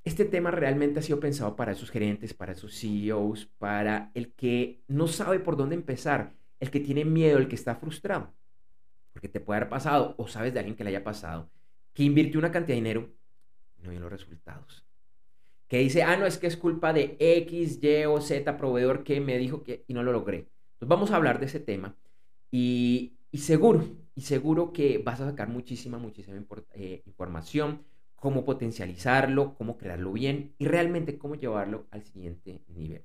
este 0.05 0.25
tema 0.25 0.51
realmente 0.51 1.01
ha 1.01 1.03
sido 1.03 1.19
pensado 1.19 1.57
para 1.57 1.73
esos 1.73 1.91
gerentes, 1.91 2.35
para 2.35 2.53
esos 2.53 2.79
CEOs, 2.79 3.47
para 3.59 4.11
el 4.15 4.33
que 4.35 4.83
no 4.87 5.09
sabe 5.09 5.41
por 5.41 5.57
dónde 5.57 5.75
empezar, 5.75 6.35
el 6.61 6.71
que 6.71 6.81
tiene 6.81 7.05
miedo, 7.05 7.39
el 7.39 7.49
que 7.49 7.57
está 7.57 7.75
frustrado. 7.75 8.33
Porque 9.13 9.29
te 9.29 9.41
puede 9.41 9.59
haber 9.59 9.71
pasado, 9.71 10.15
o 10.19 10.29
sabes 10.29 10.53
de 10.53 10.61
alguien 10.61 10.77
que 10.77 10.85
le 10.85 10.91
haya 10.91 11.03
pasado, 11.03 11.51
que 11.93 12.05
invirtió 12.05 12.39
una 12.39 12.53
cantidad 12.53 12.77
de 12.77 12.83
dinero 12.83 13.11
y 13.79 13.83
no 13.83 13.91
vio 13.91 14.01
los 14.01 14.13
resultados. 14.13 14.85
Que 15.71 15.79
dice, 15.79 16.03
ah, 16.03 16.19
no, 16.19 16.27
es 16.27 16.37
que 16.37 16.49
es 16.49 16.59
culpa 16.59 16.93
de 16.93 17.17
X, 17.19 17.83
Y 17.83 18.05
o 18.05 18.21
Z 18.21 18.59
proveedor 18.59 19.05
que 19.05 19.23
me 19.23 19.39
dijo 19.39 19.63
que 19.63 19.87
y 19.89 19.95
no 19.95 20.03
lo 20.03 20.13
logré. 20.13 20.51
Entonces 20.75 20.89
vamos 20.89 21.11
a 21.11 21.17
hablar 21.17 21.41
de 21.41 21.47
ese 21.47 21.61
tema 21.61 21.97
y, 22.51 23.15
seguro, 23.33 23.87
y 24.15 24.21
seguro 24.21 24.75
que 24.75 24.99
vas 24.99 25.23
a 25.23 25.31
sacar 25.31 25.49
muchísima, 25.49 25.97
muchísima 25.97 26.45
eh, 26.75 27.03
información 27.07 27.81
cómo 28.21 28.45
potencializarlo, 28.45 29.55
cómo 29.55 29.77
crearlo 29.79 30.13
bien 30.13 30.55
y 30.59 30.67
realmente 30.67 31.19
cómo 31.19 31.35
llevarlo 31.35 31.89
al 31.91 32.05
siguiente 32.05 32.63
nivel. 32.69 33.03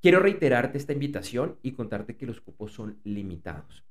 Quiero 0.00 0.18
reiterarte 0.18 0.78
esta 0.78 0.94
invitación 0.94 1.58
y 1.62 1.70
contarte 1.72 2.16
que 2.16 2.26
los 2.26 2.40
cupos 2.40 2.72
son 2.72 2.98
limitados. 3.04 3.84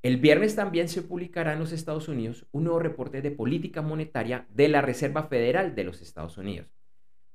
El 0.03 0.17
viernes 0.17 0.55
también 0.55 0.87
se 0.89 1.01
publicará 1.01 1.53
en 1.53 1.59
los 1.59 1.71
Estados 1.71 2.07
Unidos 2.07 2.45
un 2.51 2.65
nuevo 2.65 2.77
reporte 2.77 3.23
de 3.23 3.31
política 3.31 3.81
monetaria 3.81 4.45
de 4.51 4.67
la 4.67 4.83
Reserva 4.83 5.23
Federal 5.23 5.73
de 5.73 5.85
los 5.85 6.03
Estados 6.03 6.37
Unidos. 6.37 6.67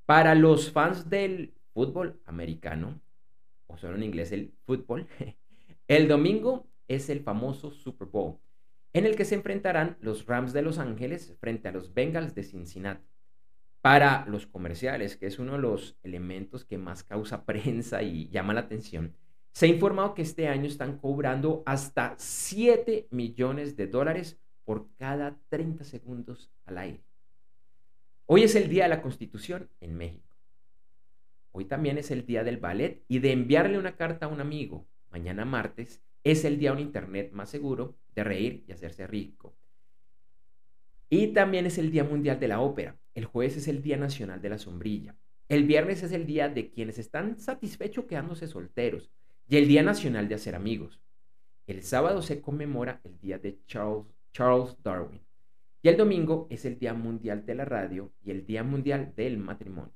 Para 0.06 0.36
los 0.36 0.70
fans 0.70 1.10
del 1.10 1.54
fútbol 1.74 2.20
americano, 2.24 3.00
o 3.66 3.76
solo 3.76 3.96
en 3.96 4.04
inglés 4.04 4.30
el 4.30 4.52
fútbol, 4.64 5.08
el 5.88 6.06
domingo 6.06 6.68
es 6.86 7.10
el 7.10 7.20
famoso 7.20 7.72
Super 7.72 8.06
Bowl 8.06 8.38
en 8.92 9.06
el 9.06 9.16
que 9.16 9.24
se 9.24 9.34
enfrentarán 9.34 9.96
los 10.00 10.26
Rams 10.26 10.52
de 10.52 10.62
Los 10.62 10.78
Ángeles 10.78 11.36
frente 11.40 11.68
a 11.68 11.72
los 11.72 11.94
Bengals 11.94 12.34
de 12.34 12.42
Cincinnati. 12.42 13.06
Para 13.80 14.26
los 14.26 14.46
comerciales, 14.46 15.16
que 15.16 15.26
es 15.26 15.38
uno 15.38 15.52
de 15.52 15.58
los 15.58 15.98
elementos 16.02 16.64
que 16.64 16.78
más 16.78 17.04
causa 17.04 17.44
prensa 17.46 18.02
y 18.02 18.28
llama 18.28 18.54
la 18.54 18.60
atención, 18.60 19.14
se 19.52 19.66
ha 19.66 19.68
informado 19.68 20.14
que 20.14 20.22
este 20.22 20.48
año 20.48 20.66
están 20.66 20.98
cobrando 20.98 21.62
hasta 21.66 22.14
7 22.18 23.08
millones 23.10 23.76
de 23.76 23.86
dólares 23.86 24.38
por 24.64 24.88
cada 24.96 25.38
30 25.48 25.84
segundos 25.84 26.50
al 26.64 26.78
aire. 26.78 27.04
Hoy 28.26 28.42
es 28.42 28.54
el 28.54 28.68
Día 28.68 28.84
de 28.84 28.90
la 28.90 29.02
Constitución 29.02 29.70
en 29.80 29.96
México. 29.96 30.36
Hoy 31.52 31.64
también 31.64 31.98
es 31.98 32.10
el 32.10 32.26
Día 32.26 32.44
del 32.44 32.58
Ballet 32.58 33.02
y 33.08 33.20
de 33.20 33.32
enviarle 33.32 33.78
una 33.78 33.96
carta 33.96 34.26
a 34.26 34.28
un 34.28 34.40
amigo. 34.40 34.86
Mañana 35.10 35.44
martes 35.44 36.02
es 36.24 36.44
el 36.44 36.58
día 36.58 36.72
un 36.72 36.78
Internet 36.78 37.32
más 37.32 37.50
seguro 37.50 37.96
de 38.14 38.24
reír 38.24 38.64
y 38.66 38.72
hacerse 38.72 39.06
rico. 39.06 39.56
Y 41.10 41.28
también 41.28 41.66
es 41.66 41.78
el 41.78 41.90
Día 41.90 42.04
Mundial 42.04 42.38
de 42.38 42.48
la 42.48 42.60
Ópera. 42.60 42.98
El 43.14 43.24
jueves 43.24 43.56
es 43.56 43.68
el 43.68 43.82
Día 43.82 43.96
Nacional 43.96 44.42
de 44.42 44.50
la 44.50 44.58
Sombrilla. 44.58 45.16
El 45.48 45.64
viernes 45.64 46.02
es 46.02 46.12
el 46.12 46.26
día 46.26 46.48
de 46.48 46.70
quienes 46.70 46.98
están 46.98 47.38
satisfechos 47.38 48.04
quedándose 48.04 48.46
solteros 48.46 49.10
y 49.48 49.56
el 49.56 49.66
Día 49.66 49.82
Nacional 49.82 50.28
de 50.28 50.34
Hacer 50.34 50.54
Amigos. 50.54 51.00
El 51.66 51.82
sábado 51.82 52.20
se 52.20 52.42
conmemora 52.42 53.00
el 53.04 53.18
Día 53.18 53.38
de 53.38 53.58
Charles, 53.64 54.04
Charles 54.32 54.76
Darwin. 54.82 55.22
Y 55.80 55.88
el 55.88 55.96
domingo 55.96 56.46
es 56.50 56.66
el 56.66 56.78
Día 56.78 56.92
Mundial 56.92 57.46
de 57.46 57.54
la 57.54 57.64
Radio 57.64 58.12
y 58.22 58.30
el 58.30 58.44
Día 58.44 58.62
Mundial 58.62 59.14
del 59.16 59.38
Matrimonio. 59.38 59.94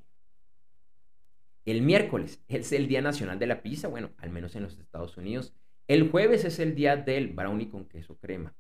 El 1.65 1.83
miércoles 1.83 2.43
es 2.49 2.73
el 2.73 2.89
Día 2.89 3.03
Nacional 3.03 3.39
de 3.39 3.47
la 3.47 3.63
Pizza, 3.63 3.89
bueno, 3.89 4.11
al 4.17 4.31
menos 4.31 4.57
en 4.57 4.63
los 4.63 4.79
Estados 4.79 5.17
Unidos. 5.17 5.55
El 5.89 6.11
jueves 6.11 6.45
es 6.45 6.59
el 6.61 6.75
día 6.75 6.97
del 6.97 7.29
brownie 7.29 7.69
con 7.69 7.87
queso 7.87 8.17
crema. 8.17 8.55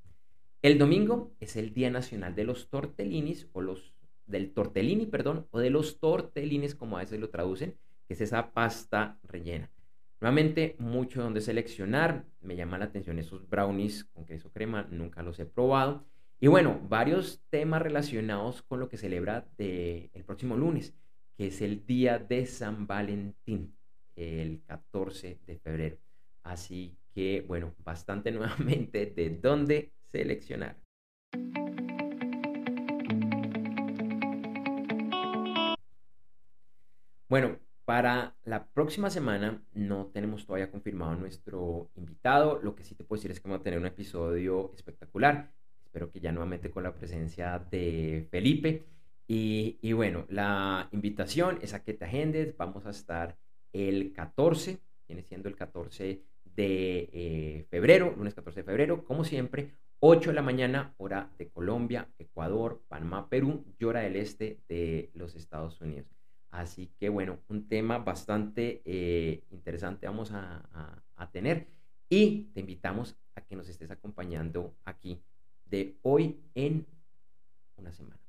El 0.61 0.79
domingo 0.79 1.35
es 1.41 1.57
el 1.57 1.73
Día 1.73 1.91
Nacional 1.91 2.35
de 2.35 2.45
los 2.45 2.69
Tortellinis 2.69 3.49
o 3.53 3.61
los 3.61 3.95
del 4.27 4.53
tortellini, 4.53 5.07
perdón, 5.07 5.47
o 5.51 5.59
de 5.59 5.71
los 5.71 5.99
tortellines 5.99 6.75
como 6.75 6.97
a 6.97 7.01
veces 7.01 7.21
lo 7.21 7.31
traducen, 7.31 7.77
que 8.07 8.15
es 8.15 8.21
esa 8.21 8.53
pasta 8.53 9.19
rellena. 9.23 9.71
Nuevamente, 10.21 10.77
mucho 10.79 11.23
donde 11.23 11.41
seleccionar. 11.41 12.25
Me 12.41 12.57
llama 12.57 12.79
la 12.79 12.87
atención 12.87 13.19
esos 13.19 13.49
brownies 13.49 14.05
con 14.05 14.25
queso 14.25 14.51
crema, 14.53 14.87
nunca 14.91 15.23
los 15.23 15.39
he 15.39 15.47
probado. 15.47 16.05
Y 16.41 16.49
bueno, 16.49 16.81
varios 16.89 17.43
temas 17.51 17.83
relacionados 17.83 18.63
con 18.63 18.81
lo 18.81 18.89
que 18.89 18.97
celebra 18.97 19.47
el 19.59 20.25
próximo 20.25 20.57
lunes, 20.57 20.95
que 21.37 21.49
es 21.49 21.61
el 21.61 21.87
día 21.87 22.19
de 22.19 22.47
San 22.47 22.87
Valentín, 22.87 23.77
el 24.17 24.63
14 24.67 25.41
de 25.47 25.59
febrero. 25.59 25.99
Así 26.43 26.97
que, 27.15 27.45
bueno, 27.47 27.75
bastante 27.79 28.31
nuevamente 28.33 29.07
de 29.07 29.31
dónde 29.31 29.93
seleccionar. 30.11 30.77
Bueno, 37.29 37.59
para 37.87 38.37
la 38.45 38.67
próxima 38.67 39.09
semana 39.09 39.63
no 39.73 40.07
tenemos 40.07 40.45
todavía 40.45 40.71
confirmado 40.71 41.17
nuestro 41.17 41.91
invitado. 41.95 42.61
Lo 42.63 42.75
que 42.75 42.85
sí 42.85 42.95
te 42.95 43.05
puedo 43.05 43.19
decir 43.19 43.31
es 43.31 43.41
que 43.41 43.49
vamos 43.49 43.61
a 43.61 43.65
tener 43.65 43.79
un 43.79 43.87
episodio 43.87 44.71
espectacular. 44.75 45.51
Espero 45.83 46.11
que 46.11 46.21
ya 46.21 46.31
nuevamente 46.31 46.71
con 46.71 46.83
la 46.83 46.95
presencia 46.95 47.59
de 47.71 48.29
Felipe. 48.31 48.85
Y, 49.27 49.79
y 49.81 49.95
bueno, 49.95 50.27
la 50.29 50.89
invitación 50.93 51.59
es 51.63 51.73
a 51.73 51.83
que 51.83 51.95
te 51.95 52.05
agendes. 52.05 52.55
Vamos 52.57 52.85
a 52.85 52.91
estar 52.91 53.39
el 53.73 54.13
14, 54.13 54.79
viene 55.09 55.23
siendo 55.23 55.49
el 55.49 55.57
14 55.57 56.23
de 56.55 57.11
eh, 57.13 57.67
febrero, 57.71 58.15
lunes 58.17 58.35
14 58.35 58.61
de 58.61 58.65
febrero, 58.65 59.05
como 59.05 59.25
siempre, 59.25 59.73
8 60.01 60.31
de 60.31 60.35
la 60.35 60.43
mañana, 60.43 60.95
hora 60.99 61.31
de 61.39 61.49
Colombia, 61.49 62.09
Ecuador, 62.19 62.83
Panamá, 62.89 63.29
Perú 63.29 63.65
y 63.79 63.85
hora 63.85 64.01
del 64.01 64.17
este 64.17 64.59
de 64.69 65.11
los 65.15 65.37
Estados 65.37 65.81
Unidos. 65.81 66.11
Así 66.51 66.93
que 66.99 67.09
bueno, 67.09 67.39
un 67.49 67.69
tema 67.69 67.99
bastante 67.99 68.83
eh, 68.85 69.45
interesante 69.51 70.07
vamos 70.07 70.31
a, 70.33 70.69
tener. 71.31 71.69
y 72.11 72.51
te 72.53 72.61
invitamos 72.61 73.17
a 73.37 73.41
que 73.41 73.55
nos 73.57 73.69
estés 73.69 73.91
acompañando 73.91 74.75
aquí 74.85 75.23
de 75.65 75.97
hoy 76.03 76.41
en 76.55 76.85
una 77.77 77.93
semana. 77.93 78.21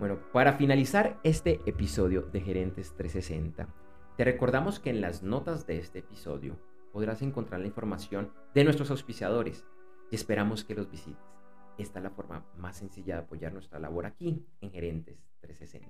Bueno, 0.00 0.18
para 0.32 0.54
finalizar 0.54 1.20
este 1.24 1.60
episodio 1.66 2.22
de 2.22 2.40
Gerentes 2.40 2.94
360, 2.96 3.68
te 4.16 4.24
recordamos 4.24 4.80
que 4.80 4.88
en 4.88 5.02
las 5.02 5.22
notas 5.22 5.66
de 5.66 5.76
este 5.76 5.98
episodio 5.98 6.58
podrás 6.90 7.20
encontrar 7.20 7.60
la 7.60 7.66
información 7.66 8.32
de 8.54 8.64
nuestros 8.64 8.90
auspiciadores 8.90 9.66
y 10.10 10.14
esperamos 10.14 10.64
que 10.64 10.74
los 10.74 10.90
visites. 10.90 11.22
Esta 11.76 11.98
es 11.98 12.02
la 12.02 12.08
forma 12.08 12.46
más 12.56 12.78
sencilla 12.78 13.16
de 13.16 13.24
apoyar 13.24 13.52
nuestra 13.52 13.78
labor 13.78 14.06
aquí 14.06 14.42
en 14.62 14.70
Gerentes 14.70 15.18
360. 15.42 15.86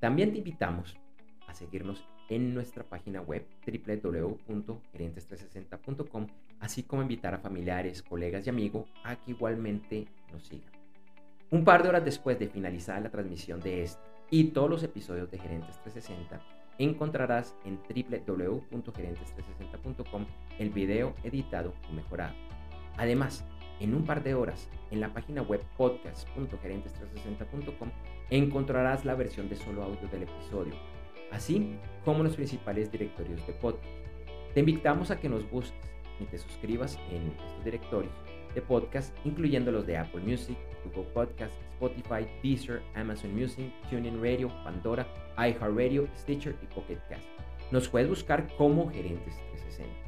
También 0.00 0.32
te 0.32 0.38
invitamos 0.38 0.98
a 1.46 1.54
seguirnos 1.54 2.04
en 2.28 2.52
nuestra 2.52 2.82
página 2.82 3.20
web 3.20 3.46
www.gerentes360.com, 3.64 6.26
así 6.58 6.82
como 6.82 7.02
invitar 7.02 7.34
a 7.34 7.38
familiares, 7.38 8.02
colegas 8.02 8.44
y 8.44 8.50
amigos 8.50 8.92
a 9.04 9.14
que 9.14 9.30
igualmente 9.30 10.08
nos 10.32 10.48
sigan. 10.48 10.81
Un 11.52 11.64
par 11.64 11.82
de 11.82 11.88
horas 11.90 12.02
después 12.02 12.38
de 12.38 12.48
finalizar 12.48 13.02
la 13.02 13.10
transmisión 13.10 13.60
de 13.60 13.82
este 13.82 14.00
y 14.30 14.44
todos 14.44 14.70
los 14.70 14.82
episodios 14.82 15.30
de 15.30 15.36
Gerentes 15.36 15.78
360, 15.82 16.40
encontrarás 16.78 17.54
en 17.66 17.76
www.gerentes360.com 17.76 20.24
el 20.58 20.70
video 20.70 21.14
editado 21.22 21.74
y 21.90 21.94
mejorado. 21.94 22.32
Además, 22.96 23.44
en 23.80 23.94
un 23.94 24.06
par 24.06 24.22
de 24.22 24.34
horas, 24.34 24.70
en 24.90 25.00
la 25.00 25.12
página 25.12 25.42
web 25.42 25.62
podcast.gerentes360.com 25.76 27.90
encontrarás 28.30 29.04
la 29.04 29.14
versión 29.14 29.50
de 29.50 29.56
solo 29.56 29.82
audio 29.82 30.08
del 30.08 30.22
episodio, 30.22 30.72
así 31.32 31.76
como 32.02 32.24
los 32.24 32.34
principales 32.34 32.90
directorios 32.90 33.46
de 33.46 33.52
podcast. 33.52 33.84
Te 34.54 34.60
invitamos 34.60 35.10
a 35.10 35.20
que 35.20 35.28
nos 35.28 35.50
busques 35.50 35.84
y 36.18 36.24
te 36.24 36.38
suscribas 36.38 36.98
en 37.10 37.26
estos 37.26 37.62
directorios 37.62 38.14
de 38.54 38.62
podcast, 38.62 39.14
incluyendo 39.24 39.70
los 39.70 39.86
de 39.86 39.96
Apple 39.96 40.20
Music, 40.20 40.56
Google 40.84 41.08
Podcast, 41.12 41.54
Spotify, 41.74 42.26
Deezer, 42.42 42.82
Amazon 42.94 43.32
Music, 43.34 43.70
TuneIn 43.90 44.22
Radio, 44.22 44.48
Pandora, 44.64 45.06
iHeartRadio, 45.36 46.08
Stitcher 46.16 46.56
y 46.62 46.66
Pocket 46.66 46.98
Cast. 47.08 47.24
Nos 47.70 47.88
puedes 47.88 48.08
buscar 48.08 48.48
como 48.56 48.90
Gerentes 48.90 49.36
360. 49.52 50.02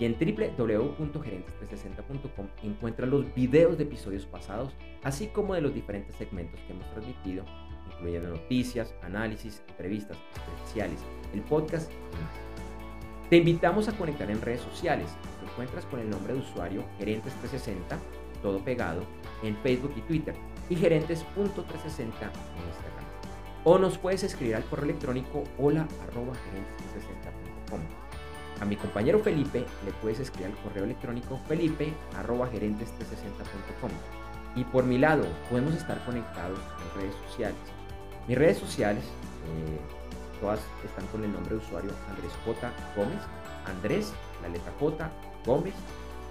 Y 0.00 0.04
en 0.04 0.14
www.gerentes360.com 0.14 2.46
encuentras 2.62 3.08
los 3.08 3.34
videos 3.34 3.76
de 3.76 3.82
episodios 3.84 4.26
pasados, 4.26 4.72
así 5.02 5.26
como 5.28 5.54
de 5.54 5.60
los 5.60 5.74
diferentes 5.74 6.16
segmentos 6.16 6.60
que 6.60 6.72
hemos 6.72 6.88
transmitido, 6.92 7.44
incluyendo 7.92 8.30
noticias, 8.30 8.94
análisis, 9.02 9.62
entrevistas 9.68 10.16
especiales, 10.56 11.00
el 11.34 11.42
podcast 11.42 11.92
y 11.92 11.96
más. 12.22 12.67
Te 13.30 13.36
invitamos 13.36 13.88
a 13.88 13.92
conectar 13.92 14.30
en 14.30 14.40
redes 14.40 14.62
sociales 14.62 15.10
encuentras 15.58 15.84
con 15.86 15.98
el 15.98 16.08
nombre 16.08 16.34
de 16.34 16.40
usuario 16.40 16.84
Gerentes360, 17.00 17.98
todo 18.42 18.60
pegado, 18.60 19.02
en 19.42 19.56
Facebook 19.58 19.92
y 19.96 20.00
Twitter, 20.02 20.34
y 20.70 20.76
gerentes.360 20.76 21.24
en 21.98 22.06
Instagram. 22.06 23.04
O 23.64 23.78
nos 23.78 23.98
puedes 23.98 24.22
escribir 24.22 24.54
al 24.54 24.64
correo 24.64 24.84
electrónico 24.84 25.42
hola 25.58 25.86
arroba 26.02 26.32
gerentes360.com. 26.32 27.80
A 28.60 28.64
mi 28.64 28.76
compañero 28.76 29.18
Felipe 29.18 29.64
le 29.84 29.92
puedes 30.00 30.20
escribir 30.20 30.52
al 30.52 30.62
correo 30.62 30.84
electrónico 30.84 31.40
felipe 31.48 31.92
arroba 32.16 32.48
gerentes360.com. 32.50 33.90
Y 34.54 34.64
por 34.64 34.84
mi 34.84 34.98
lado, 34.98 35.24
podemos 35.50 35.74
estar 35.74 36.04
conectados 36.04 36.58
en 36.58 37.00
redes 37.00 37.14
sociales. 37.28 37.58
Mis 38.26 38.38
redes 38.38 38.58
sociales, 38.58 39.04
eh, 39.04 39.97
todas 40.40 40.60
están 40.84 41.06
con 41.08 41.24
el 41.24 41.32
nombre 41.32 41.56
de 41.56 41.60
usuario 41.60 41.90
Andrés 42.08 42.32
J. 42.44 42.72
Gómez. 42.96 43.20
Andrés, 43.66 44.12
la 44.42 44.48
letra 44.48 44.72
J, 44.80 45.10
Gómez, 45.44 45.74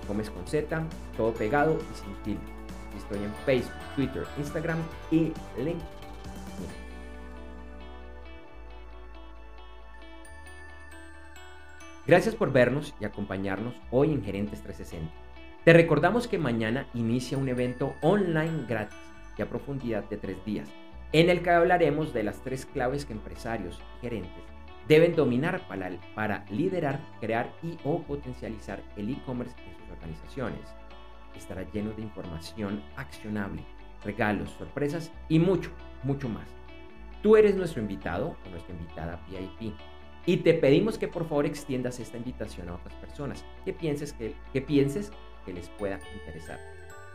Gómez 0.07 0.29
con 0.29 0.45
Z, 0.47 0.83
todo 1.15 1.33
pegado 1.33 1.77
y 1.77 1.95
sin 1.95 2.13
tilde. 2.23 2.57
Estoy 2.97 3.23
en 3.23 3.33
Facebook, 3.45 3.73
Twitter, 3.95 4.25
Instagram 4.37 4.79
y 5.11 5.33
LinkedIn. 5.57 5.97
Gracias 12.07 12.35
por 12.35 12.53
vernos 12.53 12.93
y 13.01 13.05
acompañarnos 13.05 13.75
hoy 13.91 14.13
en 14.13 14.23
Gerentes 14.23 14.61
360. 14.63 15.11
Te 15.65 15.73
recordamos 15.73 16.29
que 16.29 16.37
mañana 16.37 16.87
inicia 16.93 17.37
un 17.37 17.49
evento 17.49 17.93
online 18.01 18.65
gratis 18.65 18.97
y 19.37 19.41
a 19.41 19.49
profundidad 19.49 20.05
de 20.05 20.15
tres 20.15 20.37
días, 20.45 20.69
en 21.13 21.29
el 21.29 21.41
que 21.41 21.51
hablaremos 21.51 22.13
de 22.13 22.23
las 22.23 22.41
tres 22.43 22.65
claves 22.65 23.05
que 23.05 23.13
empresarios 23.13 23.79
y 23.79 24.01
gerentes 24.01 24.43
deben 24.87 25.15
dominar 25.15 25.67
para, 25.67 26.45
liderar, 26.49 27.01
crear 27.19 27.53
y 27.61 27.77
o 27.83 28.01
potencializar 28.03 28.81
el 28.95 29.11
e-commerce 29.11 29.55
en 29.65 29.77
sus 29.77 29.91
organizaciones. 29.91 30.61
Estará 31.35 31.69
lleno 31.71 31.91
de 31.91 32.01
información 32.01 32.81
accionable, 32.95 33.63
regalos, 34.03 34.49
sorpresas 34.51 35.11
y 35.27 35.39
mucho, 35.39 35.71
mucho 36.03 36.29
más. 36.29 36.47
Tú 37.21 37.35
eres 37.35 37.55
nuestro 37.55 37.81
invitado 37.81 38.37
o 38.45 38.49
nuestra 38.49 38.73
invitada 38.73 39.19
VIP 39.29 39.73
y 40.25 40.37
te 40.37 40.53
pedimos 40.53 40.97
que 40.97 41.07
por 41.07 41.27
favor 41.27 41.45
extiendas 41.45 41.99
esta 41.99 42.17
invitación 42.17 42.69
a 42.69 42.75
otras 42.75 42.93
personas 42.95 43.43
que 43.65 43.73
pienses 43.73 44.13
que, 44.13 44.35
que, 44.53 44.61
pienses 44.61 45.11
que 45.45 45.53
les 45.53 45.69
pueda 45.69 45.99
interesar. 46.13 46.59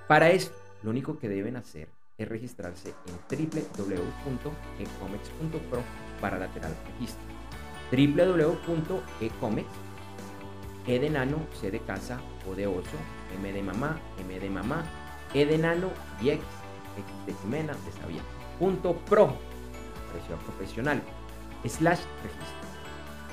Para 0.08 0.30
esto, 0.30 0.54
lo 0.82 0.90
único 0.90 1.18
que 1.18 1.28
deben 1.28 1.56
hacer 1.56 1.88
registrarse 2.24 2.94
en 3.06 3.14
www.ecomex.pro 3.28 5.82
para 6.20 6.38
lateral 6.38 6.74
registro 6.92 7.32
www.ecomex, 7.92 9.68
E 10.86 10.98
de 10.98 11.10
C 11.60 11.70
de 11.70 11.80
casa, 11.80 12.18
O 12.50 12.54
de 12.54 12.66
oso, 12.66 12.96
M 13.38 13.52
de 13.52 13.62
mamá, 13.62 14.00
de 14.16 14.50
mamá, 14.50 14.82
E 15.34 15.44
de 15.44 15.58
nano 15.58 15.90
y 16.20 16.30
X, 16.30 16.42
X 17.26 17.50
de 17.50 17.66
Sabía, 18.00 18.22
punto 18.58 18.96
pro, 18.96 19.36
precio 20.10 20.38
profesional, 20.38 21.02
slash 21.64 22.00
registro. 22.22 22.72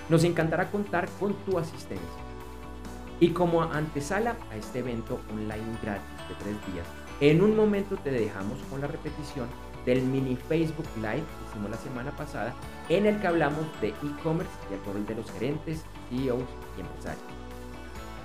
Nos 0.09 0.25
encantará 0.25 0.69
contar 0.69 1.07
con 1.19 1.33
tu 1.45 1.57
asistencia. 1.57 2.23
Y 3.21 3.29
como 3.29 3.63
antesala 3.63 4.35
a 4.51 4.57
este 4.57 4.79
evento 4.79 5.21
online 5.31 5.77
gratis 5.81 6.27
de 6.27 6.35
tres 6.35 6.73
días, 6.73 6.87
en 7.21 7.41
un 7.41 7.55
momento 7.55 7.97
te 7.97 8.11
dejamos 8.11 8.59
con 8.69 8.81
la 8.81 8.87
repetición 8.87 9.47
del 9.85 10.01
mini 10.03 10.35
Facebook 10.35 10.85
Live 10.97 11.23
que 11.23 11.49
hicimos 11.49 11.71
la 11.71 11.77
semana 11.77 12.15
pasada, 12.15 12.53
en 12.89 13.05
el 13.05 13.19
que 13.19 13.27
hablamos 13.27 13.65
de 13.81 13.89
e-commerce 13.89 14.51
y 14.69 14.73
el 14.73 14.85
rol 14.85 15.05
de 15.05 15.15
los 15.15 15.31
gerentes, 15.31 15.85
CEOs 16.09 16.43
y 16.77 16.81
empresarios. 16.81 17.23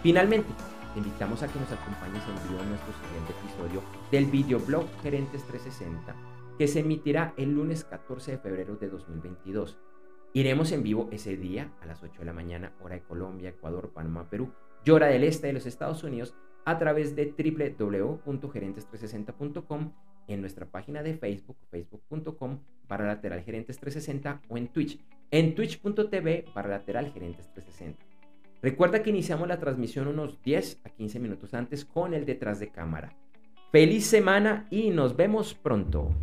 Finalmente, 0.03 0.49
te 0.93 1.01
invitamos 1.01 1.43
a 1.43 1.49
que 1.49 1.59
nos 1.59 1.73
acompañes 1.73 2.23
en 2.29 2.49
vivo 2.49 2.63
en 2.63 2.69
nuestro 2.69 2.93
siguiente 3.03 3.33
episodio 3.41 3.83
del 4.13 4.27
videoblog 4.27 4.87
Gerentes 5.03 5.45
360, 5.45 6.15
que 6.57 6.69
se 6.69 6.81
emitirá 6.81 7.35
el 7.37 7.53
lunes 7.53 7.85
14 7.85 8.33
de 8.33 8.39
febrero 8.39 8.77
de 8.77 8.89
2022. 8.89 9.77
Iremos 10.35 10.71
en 10.73 10.83
vivo 10.83 11.09
ese 11.11 11.37
día 11.37 11.73
a 11.81 11.87
las 11.87 12.03
8 12.03 12.21
de 12.21 12.25
la 12.25 12.33
mañana, 12.33 12.75
hora 12.81 12.95
de 12.95 13.03
Colombia, 13.03 13.51
Ecuador, 13.51 13.91
Panamá, 13.93 14.29
Perú 14.29 14.53
y 14.85 14.91
hora 14.91 15.07
del 15.07 15.25
este 15.25 15.49
de 15.49 15.53
los 15.53 15.67
Estados 15.67 16.05
Unidos 16.05 16.35
a 16.65 16.79
través 16.79 17.15
de 17.15 17.27
www.gerentes360.com 17.27 19.93
en 20.27 20.41
nuestra 20.41 20.67
página 20.67 21.03
de 21.03 21.15
Facebook, 21.15 21.57
facebook.com 21.71 22.59
para 22.87 23.07
lateral 23.07 23.43
gerentes 23.43 23.79
360 23.79 24.41
o 24.49 24.57
en 24.57 24.69
Twitch, 24.69 24.99
en 25.31 25.55
twitch.tv 25.55 26.47
para 26.55 26.69
lateral 26.69 27.13
gerentes 27.13 27.51
360. 27.53 28.03
Recuerda 28.63 29.03
que 29.03 29.11
iniciamos 29.11 29.47
la 29.47 29.59
transmisión 29.59 30.09
unos 30.09 30.41
10 30.43 30.81
a 30.85 30.89
15 30.89 31.21
minutos 31.21 31.53
antes 31.53 31.85
con 31.85 32.15
el 32.15 32.25
detrás 32.25 32.61
de 32.61 32.71
cámara. 32.71 33.13
Feliz 33.71 34.07
semana 34.07 34.67
y 34.71 34.89
nos 34.91 35.17
vemos 35.17 35.53
pronto. 35.53 36.15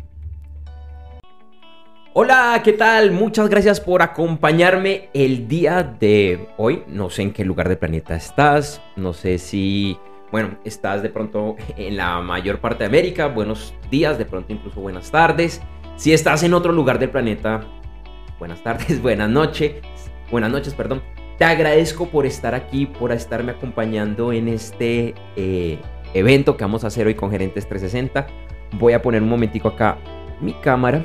Hola, 2.14 2.60
¿qué 2.62 2.74
tal? 2.74 3.12
Muchas 3.12 3.48
gracias 3.48 3.80
por 3.80 4.02
acompañarme 4.02 5.08
el 5.14 5.48
día 5.48 5.82
de 5.82 6.48
hoy. 6.58 6.82
No 6.88 7.08
sé 7.08 7.22
en 7.22 7.32
qué 7.32 7.42
lugar 7.44 7.68
del 7.68 7.78
planeta 7.78 8.16
estás, 8.16 8.82
no 8.96 9.12
sé 9.12 9.38
si 9.38 9.96
bueno, 10.32 10.56
estás 10.64 11.02
de 11.02 11.10
pronto 11.10 11.56
en 11.76 11.98
la 11.98 12.22
mayor 12.22 12.58
parte 12.58 12.84
de 12.84 12.86
América, 12.86 13.26
buenos 13.26 13.74
días, 13.90 14.16
de 14.16 14.24
pronto 14.24 14.50
incluso 14.50 14.80
buenas 14.80 15.10
tardes. 15.10 15.60
Si 15.96 16.14
estás 16.14 16.42
en 16.42 16.54
otro 16.54 16.72
lugar 16.72 16.98
del 16.98 17.10
planeta, 17.10 17.60
buenas 18.38 18.62
tardes, 18.62 19.00
buenas 19.02 19.28
noches, 19.28 19.74
buenas 20.30 20.50
noches, 20.50 20.72
perdón. 20.72 21.02
Te 21.36 21.44
agradezco 21.44 22.08
por 22.08 22.24
estar 22.24 22.54
aquí, 22.54 22.86
por 22.86 23.12
estarme 23.12 23.52
acompañando 23.52 24.32
en 24.32 24.48
este 24.48 25.14
eh, 25.36 25.78
evento 26.14 26.56
que 26.56 26.64
vamos 26.64 26.84
a 26.84 26.86
hacer 26.86 27.06
hoy 27.06 27.14
con 27.14 27.30
Gerentes 27.30 27.68
360. 27.68 28.26
Voy 28.78 28.94
a 28.94 29.02
poner 29.02 29.22
un 29.22 29.28
momentico 29.28 29.68
acá 29.68 29.98
mi 30.40 30.54
cámara, 30.54 31.04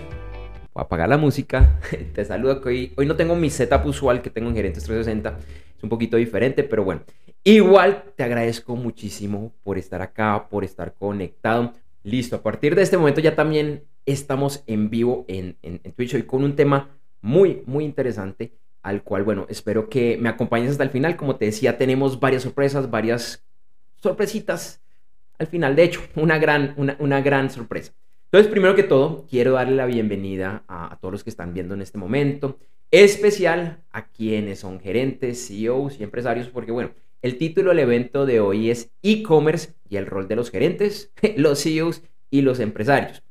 voy 0.73 0.81
a 0.81 0.83
apagar 0.83 1.09
la 1.09 1.17
música. 1.17 1.81
Te 2.13 2.23
saludo 2.23 2.61
que 2.61 2.69
hoy, 2.69 2.93
hoy 2.95 3.05
no 3.05 3.17
tengo 3.17 3.35
mi 3.35 3.49
setup 3.49 3.85
usual 3.87 4.21
que 4.21 4.29
tengo 4.29 4.47
en 4.47 4.55
Gerentes 4.55 4.85
360, 4.85 5.37
es 5.75 5.83
un 5.83 5.89
poquito 5.89 6.15
diferente, 6.15 6.63
pero 6.63 6.85
bueno. 6.85 7.01
Igual 7.43 8.03
te 8.15 8.23
agradezco 8.23 8.75
muchísimo 8.75 9.53
por 9.63 9.77
estar 9.77 10.01
acá, 10.01 10.47
por 10.49 10.63
estar 10.63 10.93
conectado. 10.93 11.73
Listo, 12.03 12.37
a 12.37 12.43
partir 12.43 12.75
de 12.75 12.81
este 12.81 12.97
momento 12.97 13.21
ya 13.21 13.35
también 13.35 13.83
estamos 14.05 14.63
en 14.67 14.89
vivo 14.89 15.25
en, 15.27 15.57
en, 15.61 15.79
Twitch 15.93 16.15
hoy 16.15 16.23
con 16.23 16.43
un 16.43 16.55
tema 16.55 16.89
muy, 17.21 17.63
muy 17.65 17.83
interesante 17.83 18.53
al 18.81 19.03
cual, 19.03 19.23
bueno, 19.23 19.45
espero 19.49 19.89
que 19.89 20.17
me 20.17 20.29
acompañes 20.29 20.71
hasta 20.71 20.83
el 20.83 20.89
final. 20.89 21.17
Como 21.17 21.35
te 21.35 21.45
decía, 21.45 21.77
tenemos 21.77 22.19
varias 22.19 22.43
sorpresas, 22.43 22.89
varias 22.89 23.45
sorpresitas 23.97 24.81
al 25.37 25.47
final. 25.47 25.75
De 25.75 25.83
hecho, 25.83 26.01
una 26.15 26.37
gran, 26.37 26.73
una, 26.77 27.21
gran 27.21 27.49
sorpresa. 27.49 27.93
Entonces, 28.25 28.49
primero 28.49 28.75
que 28.75 28.83
todo, 28.83 29.25
quiero 29.29 29.53
darle 29.53 29.75
la 29.75 29.85
bienvenida 29.85 30.63
a, 30.67 30.93
a, 30.93 30.99
todos 30.99 31.11
los 31.11 31.23
que 31.23 31.29
están 31.29 31.53
viendo 31.53 31.73
en 31.73 31.81
este 31.81 31.97
momento, 31.97 32.59
especial 32.91 33.83
a 33.91 34.07
quienes 34.07 34.59
son 34.59 34.79
gerentes, 34.79 35.47
CEOs 35.47 35.99
y 35.99 36.03
empresarios, 36.03 36.47
porque 36.47 36.71
bueno, 36.71 36.91
el 37.21 37.37
título 37.37 37.69
del 37.69 37.79
evento 37.79 38.25
de 38.25 38.39
hoy 38.39 38.69
es 38.69 38.91
e-commerce 39.01 39.73
y 39.89 39.97
el 39.97 40.05
rol 40.05 40.27
de 40.27 40.35
los 40.35 40.51
gerentes, 40.51 41.11
los 41.37 41.61
CEOs 41.61 42.03
y 42.29 42.41
los 42.41 42.59
empresarios. 42.59 43.23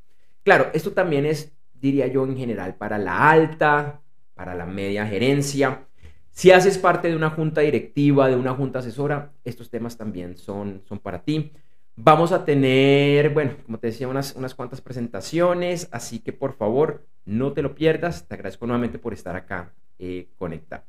Claro, 0.43 0.69
esto 0.73 0.91
también 0.91 1.25
es, 1.25 1.53
diría 1.73 2.07
yo, 2.07 2.25
en 2.25 2.37
general 2.37 2.75
para 2.75 2.97
la 2.97 3.29
alta, 3.29 4.01
para 4.33 4.55
la 4.55 4.65
media 4.65 5.05
gerencia. 5.05 5.87
Si 6.31 6.51
haces 6.51 6.77
parte 6.77 7.09
de 7.09 7.15
una 7.15 7.31
junta 7.31 7.61
directiva, 7.61 8.29
de 8.29 8.35
una 8.35 8.53
junta 8.53 8.79
asesora, 8.79 9.33
estos 9.43 9.69
temas 9.69 9.97
también 9.97 10.37
son, 10.37 10.83
son 10.87 10.99
para 10.99 11.23
ti. 11.23 11.51
Vamos 11.95 12.31
a 12.31 12.45
tener, 12.45 13.31
bueno, 13.31 13.53
como 13.65 13.79
te 13.79 13.87
decía, 13.87 14.07
unas, 14.07 14.35
unas 14.35 14.53
cuantas 14.53 14.81
presentaciones, 14.81 15.89
así 15.91 16.19
que 16.19 16.31
por 16.31 16.53
favor 16.53 17.07
no 17.25 17.53
te 17.53 17.63
lo 17.63 17.73
pierdas. 17.73 18.27
Te 18.27 18.35
agradezco 18.35 18.67
nuevamente 18.67 18.99
por 18.99 19.13
estar 19.13 19.35
acá 19.35 19.73
eh, 19.97 20.27
conectado. 20.37 20.83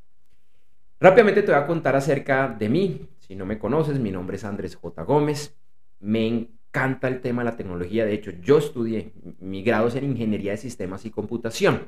Rápidamente 1.00 1.42
te 1.42 1.52
voy 1.52 1.60
a 1.60 1.66
contar 1.66 1.94
acerca 1.94 2.48
de 2.48 2.68
mí. 2.68 3.08
Si 3.20 3.36
no 3.36 3.46
me 3.46 3.58
conoces, 3.58 4.00
mi 4.00 4.10
nombre 4.10 4.36
es 4.36 4.44
Andrés 4.44 4.74
J. 4.74 5.02
Gómez. 5.04 5.56
Me 6.00 6.26
encanta 6.26 7.06
el 7.06 7.20
tema 7.20 7.42
de 7.42 7.50
la 7.50 7.56
tecnología. 7.56 8.04
De 8.04 8.14
hecho, 8.14 8.32
yo 8.42 8.58
estudié, 8.58 9.12
mi 9.38 9.62
grado 9.62 9.88
en 9.96 10.04
Ingeniería 10.04 10.52
de 10.52 10.56
Sistemas 10.56 11.04
y 11.04 11.10
Computación. 11.10 11.86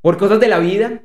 Por 0.00 0.18
cosas 0.18 0.38
de 0.38 0.48
la 0.48 0.60
vida, 0.60 1.02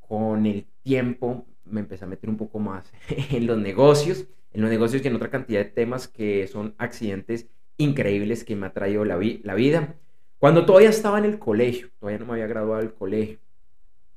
con 0.00 0.46
el 0.46 0.66
tiempo 0.82 1.46
me 1.64 1.80
empecé 1.80 2.04
a 2.04 2.08
meter 2.08 2.30
un 2.30 2.36
poco 2.36 2.58
más 2.58 2.92
en 3.30 3.46
los 3.46 3.58
negocios, 3.58 4.26
en 4.52 4.62
los 4.62 4.70
negocios 4.70 5.04
y 5.04 5.08
en 5.08 5.16
otra 5.16 5.30
cantidad 5.30 5.60
de 5.60 5.70
temas 5.70 6.08
que 6.08 6.46
son 6.46 6.74
accidentes 6.78 7.48
increíbles 7.76 8.44
que 8.44 8.56
me 8.56 8.66
ha 8.66 8.72
traído 8.72 9.04
la, 9.04 9.18
la 9.42 9.54
vida. 9.54 9.96
Cuando 10.38 10.64
todavía 10.64 10.90
estaba 10.90 11.18
en 11.18 11.24
el 11.24 11.38
colegio, 11.38 11.90
todavía 11.98 12.18
no 12.18 12.26
me 12.26 12.32
había 12.32 12.46
graduado 12.46 12.80
del 12.80 12.94
colegio, 12.94 13.38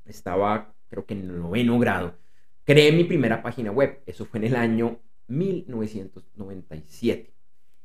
estaba 0.04 0.73
creo 0.94 1.06
que 1.06 1.14
en 1.14 1.22
el 1.22 1.40
noveno 1.40 1.78
grado, 1.78 2.14
creé 2.62 2.92
mi 2.92 3.04
primera 3.04 3.42
página 3.42 3.72
web. 3.72 4.00
Eso 4.06 4.24
fue 4.24 4.38
en 4.38 4.44
el 4.44 4.56
año 4.56 5.00
1997. 5.26 7.32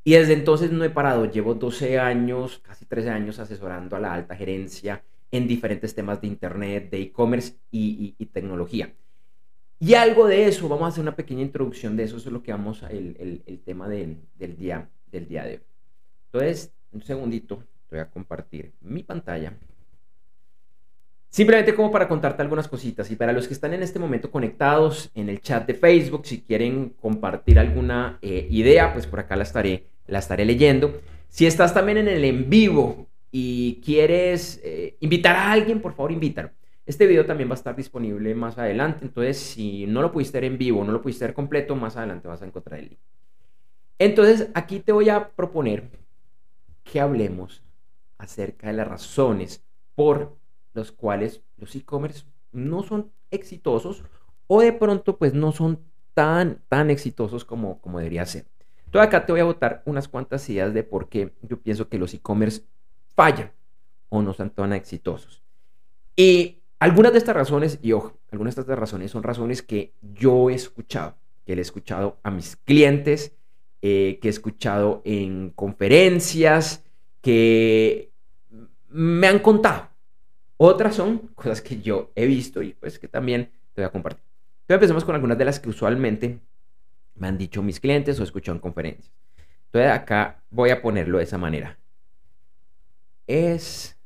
Y 0.03 0.13
desde 0.13 0.33
entonces 0.33 0.71
no 0.71 0.83
he 0.83 0.91
parado. 0.91 1.25
Llevo 1.25 1.55
12 1.55 1.99
años, 1.99 2.59
casi 2.59 2.85
13 2.85 3.09
años 3.09 3.39
asesorando 3.39 3.95
a 3.95 3.99
la 3.99 4.13
alta 4.13 4.35
gerencia 4.35 5.03
en 5.31 5.47
diferentes 5.47 5.95
temas 5.95 6.21
de 6.21 6.27
Internet, 6.27 6.91
de 6.91 7.01
e-commerce 7.01 7.55
y, 7.71 8.13
tecnología. 8.31 8.93
Y 9.79 9.93
algo 9.93 10.27
de 10.27 10.47
eso, 10.47 10.67
vamos 10.67 10.85
a 10.85 10.87
hacer 10.89 11.01
una 11.01 11.15
pequeña 11.15 11.41
introducción 11.41 11.95
de 11.95 12.03
eso, 12.03 12.17
eso 12.17 12.29
es 12.29 12.33
lo 12.33 12.43
que 12.43 12.51
vamos 12.51 12.83
a, 12.83 12.89
el, 12.89 13.41
el, 13.45 13.59
tema 13.59 13.87
del, 13.87 14.17
día, 14.57 14.89
del 15.11 15.27
día 15.27 15.45
de 15.45 15.53
hoy. 15.53 15.61
Entonces, 16.25 16.73
un 16.91 17.01
segundito, 17.01 17.63
voy 17.89 17.99
a 17.99 18.09
compartir 18.09 18.73
mi 18.81 19.03
pantalla. 19.03 19.53
Simplemente 21.29 21.75
como 21.75 21.91
para 21.91 22.07
contarte 22.07 22.41
algunas 22.41 22.67
cositas 22.67 23.11
y 23.11 23.15
para 23.15 23.33
los 23.33 23.47
que 23.47 23.53
están 23.53 23.73
en 23.73 23.83
este 23.83 23.99
momento 23.99 24.31
conectados 24.31 25.11
en 25.13 25.29
el 25.29 25.41
chat 25.41 25.67
de 25.67 25.75
Facebook, 25.75 26.25
si 26.25 26.41
quieren 26.41 26.95
compartir 26.99 27.59
alguna 27.59 28.17
eh, 28.23 28.47
idea, 28.49 28.93
pues 28.93 29.05
por 29.05 29.19
acá 29.19 29.35
la 29.35 29.43
estaré, 29.43 29.85
estaré 30.07 30.43
leyendo. 30.43 31.01
Si 31.27 31.45
estás 31.45 31.71
también 31.71 31.99
en 31.99 32.07
el 32.07 32.25
en 32.25 32.49
vivo 32.49 33.07
y 33.31 33.79
quieres 33.85 34.59
eh, 34.63 34.97
invitar 35.01 35.35
a 35.35 35.51
alguien, 35.51 35.81
por 35.81 35.93
favor 35.93 36.11
invítalo. 36.11 36.49
Este 36.87 37.05
video 37.05 37.23
también 37.27 37.47
va 37.47 37.53
a 37.53 37.57
estar 37.57 37.75
disponible 37.75 38.33
más 38.33 38.57
adelante, 38.57 39.05
entonces 39.05 39.37
si 39.37 39.85
no 39.85 40.01
lo 40.01 40.11
pudiste 40.11 40.39
ver 40.39 40.45
en 40.45 40.57
vivo, 40.57 40.83
no 40.83 40.91
lo 40.91 41.03
pudiste 41.03 41.25
ver 41.25 41.35
completo, 41.35 41.75
más 41.75 41.95
adelante 41.95 42.27
vas 42.27 42.41
a 42.41 42.47
encontrar 42.47 42.79
el 42.79 42.89
link. 42.89 42.99
Entonces 43.99 44.49
aquí 44.55 44.79
te 44.79 44.91
voy 44.91 45.09
a 45.09 45.29
proponer 45.29 45.91
que 46.83 46.99
hablemos 46.99 47.61
acerca 48.17 48.65
de 48.67 48.73
las 48.73 48.87
razones 48.87 49.63
por 49.93 50.38
los 50.73 50.91
cuales 50.91 51.41
los 51.57 51.75
e-commerce 51.75 52.25
no 52.51 52.83
son 52.83 53.11
exitosos 53.31 54.03
o 54.47 54.61
de 54.61 54.73
pronto 54.73 55.17
pues 55.17 55.33
no 55.33 55.51
son 55.51 55.79
tan, 56.13 56.61
tan 56.67 56.89
exitosos 56.89 57.45
como, 57.45 57.79
como 57.81 57.99
debería 57.99 58.25
ser. 58.25 58.45
Entonces 58.85 59.07
acá 59.07 59.25
te 59.25 59.31
voy 59.31 59.41
a 59.41 59.45
botar 59.45 59.83
unas 59.85 60.07
cuantas 60.07 60.49
ideas 60.49 60.73
de 60.73 60.83
por 60.83 61.09
qué 61.09 61.33
yo 61.43 61.59
pienso 61.59 61.87
que 61.89 61.99
los 61.99 62.13
e-commerce 62.13 62.63
fallan 63.15 63.51
o 64.09 64.21
no 64.21 64.33
son 64.33 64.49
tan 64.49 64.73
exitosos. 64.73 65.43
Y 66.15 66.59
algunas 66.79 67.11
de 67.11 67.19
estas 67.19 67.35
razones, 67.35 67.79
y 67.81 67.91
ojo, 67.91 68.17
algunas 68.31 68.55
de 68.55 68.61
estas 68.61 68.79
razones 68.79 69.11
son 69.11 69.23
razones 69.23 69.61
que 69.61 69.93
yo 70.01 70.49
he 70.49 70.55
escuchado, 70.55 71.15
que 71.45 71.55
le 71.55 71.61
he 71.61 71.63
escuchado 71.63 72.17
a 72.23 72.31
mis 72.31 72.55
clientes, 72.55 73.33
eh, 73.81 74.17
que 74.21 74.27
he 74.27 74.31
escuchado 74.31 75.01
en 75.05 75.51
conferencias, 75.51 76.83
que 77.21 78.11
me 78.89 79.27
han 79.27 79.39
contado. 79.39 79.89
Otras 80.61 80.93
son 80.93 81.19
cosas 81.35 81.61
que 81.61 81.79
yo 81.79 82.11
he 82.15 82.25
visto 82.25 82.61
y 82.61 82.73
pues 82.73 82.99
que 82.99 83.07
también 83.07 83.49
te 83.73 83.81
voy 83.81 83.85
a 83.85 83.91
compartir. 83.93 84.21
Entonces 84.63 84.75
empecemos 84.75 85.05
con 85.05 85.15
algunas 85.15 85.37
de 85.37 85.45
las 85.45 85.57
que 85.57 85.69
usualmente 85.69 86.41
me 87.15 87.27
han 87.27 87.37
dicho 87.37 87.63
mis 87.63 87.79
clientes 87.79 88.19
o 88.19 88.23
escuchado 88.23 88.57
en 88.57 88.59
conferencias. 88.59 89.09
Entonces 89.67 89.89
acá 89.89 90.43
voy 90.49 90.71
a 90.71 90.81
ponerlo 90.81 91.19
de 91.19 91.23
esa 91.23 91.37
manera. 91.37 91.79
Es 93.25 93.97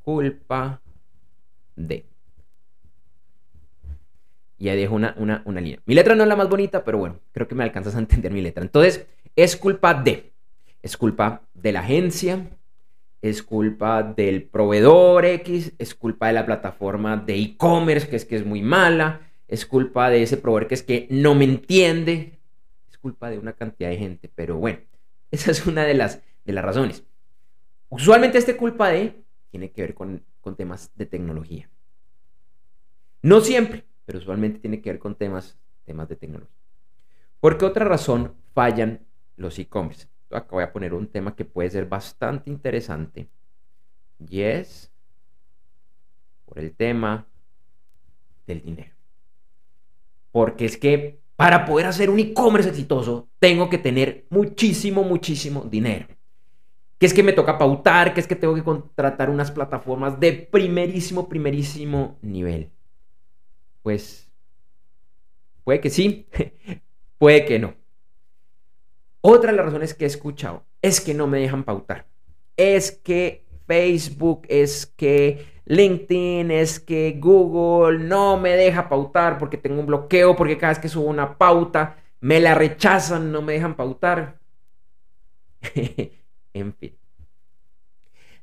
culpa 0.00 0.80
de. 1.74 2.06
Y 4.56 4.70
ahí 4.70 4.78
dejo 4.78 4.94
una, 4.94 5.14
una, 5.18 5.42
una 5.44 5.60
línea. 5.60 5.82
Mi 5.84 5.94
letra 5.94 6.14
no 6.14 6.22
es 6.22 6.28
la 6.30 6.36
más 6.36 6.48
bonita, 6.48 6.84
pero 6.84 6.96
bueno, 6.96 7.20
creo 7.32 7.46
que 7.46 7.54
me 7.54 7.64
alcanzas 7.64 7.96
a 7.96 7.98
entender 7.98 8.32
mi 8.32 8.40
letra. 8.40 8.62
Entonces, 8.62 9.06
es 9.34 9.58
culpa 9.58 9.92
de. 9.92 10.32
Es 10.80 10.96
culpa 10.96 11.42
de 11.52 11.72
la 11.72 11.80
agencia, 11.80 12.48
es 13.22 13.42
culpa 13.42 14.02
del 14.02 14.44
proveedor 14.44 15.24
X, 15.24 15.74
es 15.78 15.94
culpa 15.94 16.28
de 16.28 16.34
la 16.34 16.46
plataforma 16.46 17.16
de 17.16 17.36
e-commerce 17.36 18.08
que 18.08 18.16
es 18.16 18.24
que 18.24 18.36
es 18.36 18.44
muy 18.44 18.62
mala, 18.62 19.20
es 19.48 19.66
culpa 19.66 20.10
de 20.10 20.22
ese 20.22 20.36
proveedor 20.36 20.68
que 20.68 20.74
es 20.74 20.82
que 20.82 21.06
no 21.10 21.34
me 21.34 21.44
entiende, 21.44 22.38
es 22.90 22.98
culpa 22.98 23.30
de 23.30 23.38
una 23.38 23.52
cantidad 23.52 23.90
de 23.90 23.96
gente, 23.96 24.30
pero 24.34 24.56
bueno, 24.56 24.80
esa 25.30 25.50
es 25.50 25.66
una 25.66 25.84
de 25.84 25.94
las, 25.94 26.22
de 26.44 26.52
las 26.52 26.64
razones. 26.64 27.04
Usualmente 27.88 28.38
este 28.38 28.56
culpa 28.56 28.88
de 28.88 29.14
tiene 29.50 29.70
que 29.70 29.82
ver 29.82 29.94
con, 29.94 30.22
con 30.40 30.56
temas 30.56 30.90
de 30.96 31.06
tecnología. 31.06 31.68
No 33.22 33.40
siempre, 33.40 33.84
pero 34.04 34.18
usualmente 34.18 34.58
tiene 34.58 34.80
que 34.80 34.90
ver 34.90 34.98
con 34.98 35.14
temas, 35.14 35.58
temas 35.84 36.08
de 36.08 36.16
tecnología. 36.16 36.54
¿Por 37.40 37.58
qué 37.58 37.64
otra 37.64 37.84
razón 37.84 38.34
fallan 38.54 39.06
los 39.36 39.58
e-commerce? 39.58 40.08
Acá 40.30 40.48
voy 40.50 40.64
a 40.64 40.72
poner 40.72 40.94
un 40.94 41.06
tema 41.06 41.34
que 41.34 41.44
puede 41.44 41.70
ser 41.70 41.86
bastante 41.86 42.50
interesante. 42.50 43.28
Y 44.18 44.40
es 44.40 44.92
por 46.44 46.58
el 46.58 46.74
tema 46.74 47.26
del 48.46 48.62
dinero. 48.62 48.94
Porque 50.32 50.64
es 50.64 50.76
que 50.76 51.20
para 51.36 51.66
poder 51.66 51.86
hacer 51.86 52.08
un 52.08 52.18
e-commerce 52.18 52.70
exitoso, 52.70 53.28
tengo 53.38 53.68
que 53.68 53.78
tener 53.78 54.26
muchísimo, 54.30 55.04
muchísimo 55.04 55.62
dinero. 55.62 56.06
Que 56.98 57.06
es 57.06 57.12
que 57.12 57.22
me 57.22 57.34
toca 57.34 57.58
pautar, 57.58 58.14
que 58.14 58.20
es 58.20 58.26
que 58.26 58.36
tengo 58.36 58.54
que 58.54 58.64
contratar 58.64 59.28
unas 59.28 59.50
plataformas 59.50 60.18
de 60.18 60.32
primerísimo, 60.32 61.28
primerísimo 61.28 62.18
nivel. 62.22 62.70
Pues 63.82 64.30
puede 65.62 65.80
que 65.80 65.90
sí, 65.90 66.26
puede 67.18 67.44
que 67.44 67.58
no. 67.58 67.74
Otra 69.20 69.50
de 69.50 69.56
las 69.56 69.66
razones 69.66 69.94
que 69.94 70.04
he 70.04 70.08
escuchado 70.08 70.64
es 70.82 71.00
que 71.00 71.14
no 71.14 71.26
me 71.26 71.40
dejan 71.40 71.64
pautar. 71.64 72.06
Es 72.56 72.92
que 72.92 73.44
Facebook, 73.66 74.42
es 74.48 74.86
que 74.86 75.46
LinkedIn, 75.66 76.50
es 76.50 76.78
que 76.78 77.18
Google 77.20 77.98
no 77.98 78.38
me 78.38 78.50
deja 78.50 78.88
pautar 78.88 79.38
porque 79.38 79.56
tengo 79.56 79.80
un 79.80 79.86
bloqueo, 79.86 80.36
porque 80.36 80.56
cada 80.56 80.72
vez 80.72 80.78
que 80.78 80.88
subo 80.88 81.06
una 81.06 81.36
pauta 81.36 81.96
me 82.20 82.40
la 82.40 82.54
rechazan, 82.54 83.32
no 83.32 83.42
me 83.42 83.54
dejan 83.54 83.76
pautar. 83.76 84.38
en 86.54 86.74
fin. 86.74 86.96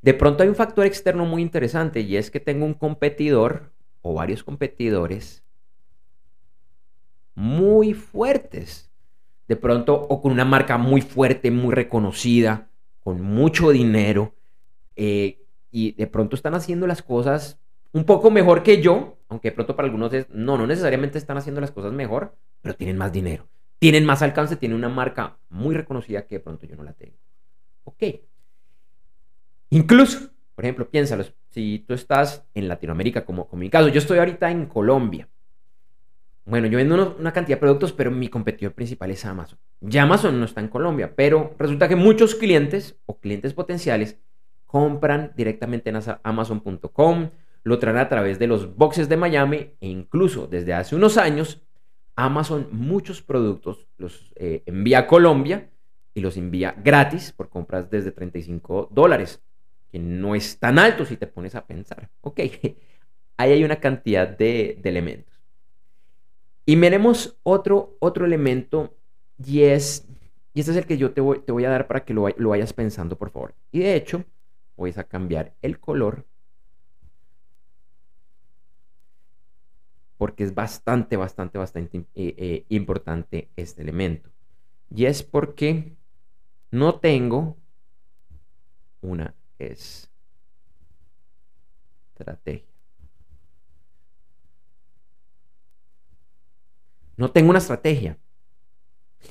De 0.02 0.14
pronto 0.14 0.44
hay 0.44 0.50
un 0.50 0.56
factor 0.56 0.86
externo 0.86 1.26
muy 1.26 1.42
interesante 1.42 2.02
y 2.02 2.18
es 2.18 2.30
que 2.30 2.42
tengo 2.42 2.66
un 2.66 2.74
competidor 2.74 3.72
o 4.02 4.14
varios 4.14 4.44
competidores 4.44 5.44
muy 7.36 7.94
fuertes 7.94 8.92
de 9.54 9.58
pronto 9.62 9.94
o 9.94 10.20
con 10.20 10.32
una 10.32 10.46
marca 10.46 10.80
muy 10.80 11.02
fuerte, 11.02 11.52
muy 11.52 11.76
reconocida, 11.76 12.70
con 13.00 13.22
mucho 13.22 13.70
dinero, 13.70 14.34
eh, 14.96 15.44
y 15.70 15.92
de 15.92 16.08
pronto 16.08 16.36
están 16.36 16.56
haciendo 16.56 16.88
las 16.88 17.04
cosas 17.04 17.60
un 17.92 18.04
poco 18.04 18.32
mejor 18.32 18.64
que 18.64 18.82
yo, 18.82 19.18
aunque 19.30 19.50
de 19.50 19.56
pronto 19.56 19.76
para 19.76 19.86
algunos 19.86 20.12
es, 20.12 20.28
no, 20.32 20.58
no 20.58 20.66
necesariamente 20.66 21.20
están 21.20 21.38
haciendo 21.38 21.62
las 21.62 21.70
cosas 21.70 21.94
mejor, 21.94 22.36
pero 22.62 22.76
tienen 22.76 22.98
más 22.98 23.12
dinero, 23.14 23.48
tienen 23.78 24.06
más 24.06 24.24
alcance, 24.24 24.56
tienen 24.56 24.76
una 24.76 24.90
marca 24.90 25.38
muy 25.50 25.76
reconocida 25.76 26.26
que 26.26 26.36
de 26.36 26.42
pronto 26.42 26.66
yo 26.66 26.76
no 26.76 26.84
la 26.84 26.94
tengo. 26.94 27.16
Ok. 27.84 28.04
Incluso, 29.70 30.32
por 30.56 30.66
ejemplo, 30.66 30.90
piénsalo, 30.90 31.26
si 31.50 31.86
tú 31.88 31.94
estás 31.94 32.44
en 32.56 32.68
Latinoamérica, 32.68 33.24
como, 33.24 33.48
como 33.48 33.60
mi 33.60 33.70
caso, 33.70 33.90
yo 33.90 34.00
estoy 34.00 34.18
ahorita 34.18 34.50
en 34.50 34.66
Colombia. 34.66 35.28
Bueno, 36.46 36.68
yo 36.68 36.78
vendo 36.78 37.16
una 37.18 37.32
cantidad 37.32 37.58
de 37.58 37.62
productos, 37.62 37.94
pero 37.94 38.12
mi 38.12 38.28
competidor 38.28 38.74
principal 38.74 39.10
es 39.12 39.24
Amazon. 39.24 39.58
Ya 39.80 40.04
Amazon 40.04 40.40
no 40.40 40.46
está 40.46 40.60
en 40.60 40.68
Colombia, 40.68 41.14
pero 41.16 41.56
resulta 41.58 41.88
que 41.88 41.96
muchos 41.96 42.36
clientes 42.36 42.98
o 43.06 43.20
clientes 43.20 43.54
potenciales 43.54 44.18
compran 44.66 45.32
directamente 45.38 45.90
en 45.90 46.00
amazon.com, 46.24 47.30
lo 47.64 47.80
traen 47.80 47.98
a 47.98 48.10
través 48.10 48.40
de 48.40 48.48
los 48.48 48.76
boxes 48.76 49.08
de 49.08 49.16
Miami 49.16 49.58
e 49.80 49.88
incluso 49.88 50.48
desde 50.48 50.74
hace 50.74 50.96
unos 50.96 51.18
años 51.18 51.62
Amazon 52.16 52.68
muchos 52.72 53.22
productos 53.22 53.88
los 53.98 54.32
eh, 54.36 54.64
envía 54.66 55.00
a 55.00 55.08
Colombia 55.08 55.70
y 56.14 56.22
los 56.22 56.38
envía 56.38 56.76
gratis 56.84 57.32
por 57.32 57.50
compras 57.50 57.90
desde 57.90 58.12
35 58.12 58.90
dólares, 58.92 59.42
que 59.92 60.00
no 60.00 60.36
es 60.36 60.60
tan 60.60 60.78
alto 60.78 61.06
si 61.06 61.18
te 61.18 61.28
pones 61.28 61.56
a 61.56 61.66
pensar. 61.66 62.10
Ok, 62.22 62.40
ahí 63.38 63.52
hay 63.52 63.64
una 63.64 63.78
cantidad 63.78 64.28
de 64.28 64.80
elementos. 64.84 65.33
Y 66.66 66.76
miremos 66.76 67.38
otro, 67.44 67.98
otro 68.00 68.26
elemento 68.26 68.96
y 69.44 69.64
es, 69.64 70.08
y 70.54 70.62
este 70.62 70.72
es 70.72 70.78
el 70.78 70.86
que 70.86 70.98
yo 70.98 71.14
te 71.14 71.22
voy, 71.22 71.40
te 71.40 71.52
voy 71.52 71.66
a 71.66 71.70
dar 71.70 71.88
para 71.88 72.06
que 72.06 72.14
lo, 72.14 72.28
lo 72.30 72.50
vayas 72.50 72.74
pensando, 72.74 73.18
por 73.18 73.32
favor. 73.32 73.54
Y 73.72 73.80
de 73.80 73.96
hecho, 73.96 74.24
voy 74.78 74.94
a 74.96 75.04
cambiar 75.04 75.54
el 75.62 75.80
color 75.80 76.26
porque 80.24 80.44
es 80.46 80.56
bastante, 80.56 81.18
bastante, 81.18 81.58
bastante 81.58 81.98
eh, 81.98 82.06
eh, 82.38 82.66
importante 82.70 83.50
este 83.58 83.82
elemento. 83.82 84.30
Y 84.90 85.04
es 85.04 85.22
porque 85.22 85.98
no 86.72 86.98
tengo 87.00 87.58
una 89.02 89.36
estrategia. 92.16 92.73
No 97.18 97.32
tengo 97.32 97.50
una 97.50 97.60
estrategia. 97.60 98.18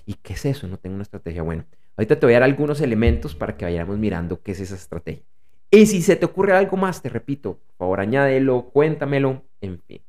¿Y 0.06 0.14
qué 0.14 0.34
es 0.34 0.44
eso? 0.44 0.66
No 0.68 0.78
tengo 0.78 0.94
una 0.94 1.02
estrategia. 1.02 1.42
Bueno, 1.42 1.64
ahorita 1.96 2.18
te 2.18 2.26
voy 2.26 2.34
a 2.34 2.40
dar 2.40 2.44
algunos 2.44 2.80
elementos 2.80 3.34
para 3.34 3.56
que 3.56 3.64
vayamos 3.64 3.98
mirando 3.98 4.42
qué 4.42 4.52
es 4.52 4.60
esa 4.60 4.74
estrategia. 4.74 5.24
Y 5.70 5.86
si 5.86 6.02
se 6.02 6.16
te 6.16 6.26
ocurre 6.26 6.54
algo 6.54 6.76
más, 6.76 7.00
te 7.00 7.08
repito, 7.08 7.58
por 7.58 7.76
favor, 7.76 8.00
añádelo, 8.00 8.70
cuéntamelo, 8.72 9.42
en 9.60 9.80
fin. 9.80 10.02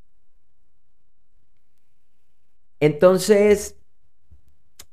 Entonces, 2.80 3.78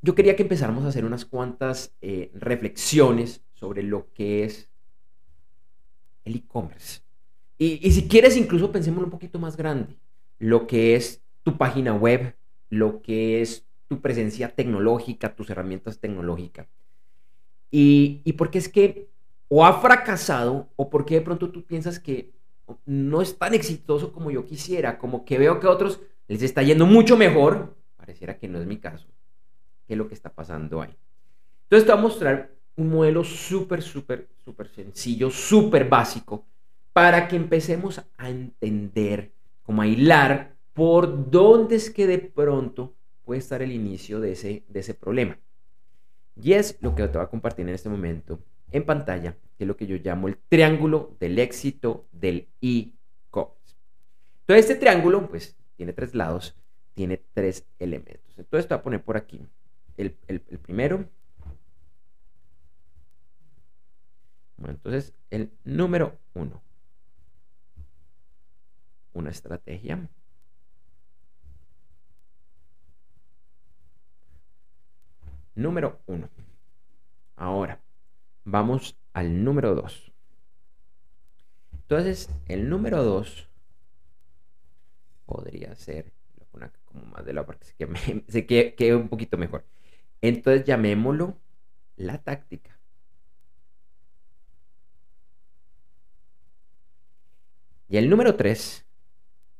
yo 0.01 0.15
quería 0.15 0.35
que 0.35 0.43
empezáramos 0.43 0.85
a 0.85 0.87
hacer 0.87 1.03
unas 1.03 1.25
cuantas 1.25 1.93
eh, 2.01 2.31
reflexiones 2.33 3.41
sobre 3.53 3.83
lo 3.83 4.11
que 4.13 4.45
es 4.45 4.69
el 6.23 6.37
e-commerce. 6.37 7.01
Y, 7.57 7.85
y 7.85 7.91
si 7.91 8.07
quieres, 8.07 8.37
incluso 8.37 8.71
pensemos 8.71 9.03
un 9.03 9.09
poquito 9.09 9.39
más 9.39 9.57
grande. 9.57 9.97
Lo 10.39 10.67
que 10.67 10.95
es 10.95 11.21
tu 11.43 11.57
página 11.57 11.93
web, 11.93 12.33
lo 12.71 13.03
que 13.03 13.41
es 13.41 13.67
tu 13.87 14.01
presencia 14.01 14.55
tecnológica, 14.55 15.35
tus 15.35 15.51
herramientas 15.51 15.99
tecnológicas. 15.99 16.67
Y, 17.69 18.21
y 18.23 18.33
porque 18.33 18.57
es 18.57 18.69
que 18.69 19.09
o 19.49 19.65
ha 19.65 19.81
fracasado 19.81 20.69
o 20.77 20.89
porque 20.89 21.15
de 21.15 21.21
pronto 21.21 21.51
tú 21.51 21.63
piensas 21.63 21.99
que 21.99 22.31
no 22.85 23.21
es 23.21 23.37
tan 23.37 23.53
exitoso 23.53 24.13
como 24.13 24.31
yo 24.31 24.45
quisiera, 24.45 24.97
como 24.97 25.25
que 25.25 25.37
veo 25.37 25.59
que 25.59 25.67
a 25.67 25.71
otros 25.71 25.99
les 26.29 26.41
está 26.41 26.63
yendo 26.63 26.85
mucho 26.85 27.17
mejor, 27.17 27.75
pareciera 27.97 28.37
que 28.37 28.47
no 28.47 28.59
es 28.59 28.65
mi 28.65 28.77
caso, 28.77 29.07
qué 29.85 29.93
es 29.93 29.97
lo 29.97 30.07
que 30.07 30.13
está 30.13 30.33
pasando 30.33 30.81
ahí. 30.81 30.95
Entonces 31.63 31.85
te 31.85 31.91
voy 31.91 31.99
a 31.99 32.03
mostrar 32.03 32.51
un 32.77 32.89
modelo 32.89 33.25
súper, 33.25 33.81
súper, 33.81 34.29
súper 34.37 34.69
sencillo, 34.69 35.29
súper 35.29 35.89
básico, 35.89 36.45
para 36.93 37.27
que 37.27 37.35
empecemos 37.35 38.01
a 38.17 38.29
entender, 38.29 39.33
como 39.63 39.81
a 39.81 39.87
hilar 39.87 40.55
por 40.81 41.29
dónde 41.29 41.75
es 41.75 41.91
que 41.91 42.07
de 42.07 42.17
pronto 42.17 42.95
puede 43.23 43.37
estar 43.37 43.61
el 43.61 43.71
inicio 43.71 44.19
de 44.19 44.31
ese, 44.31 44.63
de 44.67 44.79
ese 44.79 44.95
problema. 44.95 45.37
Y 46.35 46.53
es 46.53 46.75
lo 46.81 46.95
que 46.95 47.07
te 47.07 47.19
voy 47.19 47.23
a 47.23 47.29
compartir 47.29 47.67
en 47.67 47.75
este 47.75 47.87
momento 47.87 48.39
en 48.71 48.83
pantalla, 48.83 49.37
que 49.59 49.65
es 49.65 49.67
lo 49.67 49.77
que 49.77 49.85
yo 49.85 49.95
llamo 49.97 50.27
el 50.27 50.39
triángulo 50.49 51.15
del 51.19 51.37
éxito 51.37 52.07
del 52.11 52.47
e-commerce. 52.61 53.75
Entonces, 54.39 54.71
este 54.71 54.75
triángulo, 54.77 55.29
pues, 55.29 55.55
tiene 55.75 55.93
tres 55.93 56.15
lados, 56.15 56.55
tiene 56.95 57.21
tres 57.31 57.67
elementos. 57.77 58.35
Entonces, 58.39 58.67
te 58.67 58.73
voy 58.73 58.79
a 58.79 58.83
poner 58.83 59.03
por 59.03 59.17
aquí 59.17 59.39
el, 59.97 60.17
el 60.27 60.39
primero. 60.39 61.07
Bueno, 64.57 64.73
entonces, 64.73 65.13
el 65.29 65.51
número 65.63 66.17
uno. 66.33 66.59
Una 69.13 69.29
estrategia. 69.29 70.09
Número 75.55 75.99
uno. 76.05 76.29
Ahora, 77.35 77.81
vamos 78.43 78.97
al 79.13 79.43
número 79.43 79.75
dos. 79.75 80.11
Entonces, 81.73 82.29
el 82.47 82.69
número 82.69 83.03
dos 83.03 83.47
podría 85.25 85.75
ser 85.75 86.11
una 86.53 86.71
como 86.85 87.05
más 87.05 87.25
de 87.25 87.33
la 87.33 87.45
parte 87.45 87.67
que 87.77 88.23
se 88.27 88.45
quede 88.45 88.95
un 88.95 89.09
poquito 89.09 89.37
mejor. 89.37 89.65
Entonces, 90.21 90.65
llamémoslo 90.65 91.37
la 91.97 92.17
táctica. 92.21 92.77
Y 97.89 97.97
el 97.97 98.09
número 98.09 98.35
tres, 98.37 98.85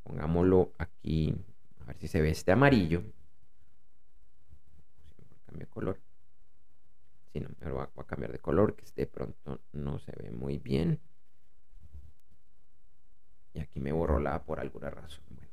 pongámoslo 0.03 0.71
aquí, 0.77 1.35
a 1.81 1.85
ver 1.85 1.97
si 1.97 2.07
se 2.07 2.21
ve 2.21 2.29
este 2.29 2.53
amarillo 2.53 3.03
cambie 5.51 5.67
color. 5.67 5.99
Si 7.31 7.39
no, 7.39 7.49
me 7.59 7.71
voy 7.71 7.83
a, 7.83 8.03
cambiar 8.03 8.31
de 8.31 8.39
color, 8.39 8.75
que 8.75 8.85
de 8.95 9.07
pronto 9.07 9.61
no 9.73 9.99
se 9.99 10.11
ve 10.13 10.31
muy 10.31 10.57
bien. 10.57 10.99
Y 13.53 13.59
aquí 13.59 13.79
me 13.79 13.91
borró 13.91 14.19
la 14.19 14.43
por 14.43 14.59
alguna 14.59 14.89
razón. 14.89 15.23
Bueno, 15.29 15.51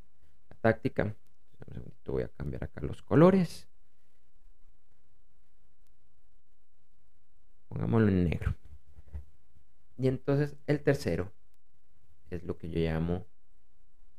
la 0.51 0.57
táctica. 0.57 1.15
voy 2.07 2.23
a 2.23 2.29
cambiar 2.29 2.65
acá 2.65 2.81
los 2.81 3.03
colores. 3.03 3.69
Pongámoslo 7.69 8.09
en 8.09 8.25
negro. 8.25 8.55
Y 9.99 10.07
entonces 10.07 10.57
el 10.67 10.81
tercero 10.81 11.33
es 12.31 12.45
lo 12.45 12.57
que 12.57 12.71
yo 12.71 12.79
llamo 12.79 13.27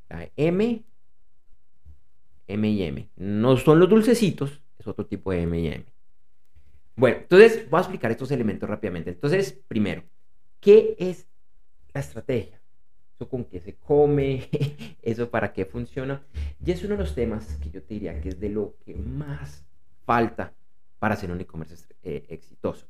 la 0.08 0.30
M, 0.36 0.84
M 2.46 2.68
y 2.68 2.82
M. 2.82 3.10
No 3.16 3.56
son 3.56 3.80
los 3.80 3.88
dulcecitos, 3.88 4.60
es 4.80 4.88
otro 4.88 5.06
tipo 5.06 5.30
de 5.30 5.42
M&M. 5.42 5.84
Bueno, 6.96 7.18
entonces 7.18 7.68
voy 7.70 7.78
a 7.78 7.80
explicar 7.80 8.10
estos 8.10 8.30
elementos 8.30 8.68
rápidamente. 8.68 9.10
Entonces, 9.10 9.58
primero, 9.68 10.02
¿qué 10.60 10.96
es 10.98 11.26
la 11.94 12.00
estrategia? 12.00 12.60
¿Eso 13.14 13.28
con 13.28 13.44
qué 13.44 13.60
se 13.60 13.76
come? 13.76 14.48
¿Eso 15.02 15.30
para 15.30 15.52
qué 15.52 15.64
funciona? 15.64 16.22
Y 16.64 16.70
es 16.70 16.82
uno 16.84 16.96
de 16.96 17.00
los 17.00 17.14
temas 17.14 17.56
que 17.56 17.70
yo 17.70 17.82
te 17.82 17.94
diría 17.94 18.20
que 18.20 18.30
es 18.30 18.40
de 18.40 18.50
lo 18.50 18.76
que 18.84 18.94
más 18.94 19.64
falta 20.04 20.52
para 20.98 21.14
hacer 21.14 21.30
un 21.30 21.40
e-commerce 21.40 21.86
eh, 22.02 22.26
exitoso. 22.28 22.86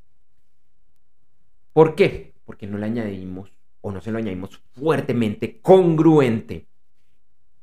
¿Por 1.72 1.94
qué? 1.94 2.34
Porque 2.44 2.66
no 2.66 2.78
le 2.78 2.86
añadimos 2.86 3.52
o 3.80 3.92
no 3.92 4.00
se 4.00 4.10
lo 4.10 4.18
añadimos 4.18 4.60
fuertemente, 4.72 5.60
congruente, 5.60 6.66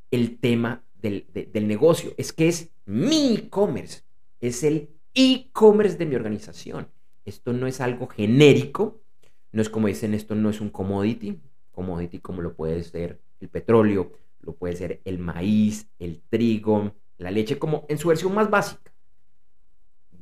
el 0.10 0.40
tema 0.40 0.84
del 0.96 1.68
negocio. 1.68 2.14
Es 2.18 2.34
que 2.34 2.48
es 2.48 2.72
mi 2.86 3.36
e-commerce 3.36 4.07
es 4.42 4.64
el 4.64 4.90
e-commerce 5.14 5.98
de 5.98 6.06
mi 6.06 6.16
organización. 6.16 6.88
Esto 7.26 7.54
no 7.54 7.68
es 7.68 7.82
algo 7.82 8.08
genérico, 8.08 9.02
no 9.52 9.62
es 9.62 9.70
como 9.70 9.88
dicen, 9.88 10.14
esto 10.14 10.36
no 10.36 10.50
es 10.50 10.62
un 10.62 10.70
commodity, 10.70 11.40
commodity 11.72 12.20
como 12.20 12.42
lo 12.42 12.54
puede 12.54 12.84
ser 12.84 13.20
el 13.40 13.50
petróleo, 13.50 14.12
lo 14.42 14.54
puede 14.54 14.76
ser 14.76 15.02
el 15.04 15.20
maíz, 15.20 15.90
el 16.00 16.22
trigo, 16.30 16.94
la 17.18 17.32
leche, 17.32 17.58
como 17.58 17.86
en 17.90 17.98
su 17.98 18.08
versión 18.08 18.34
más 18.34 18.50
básica. 18.50 18.92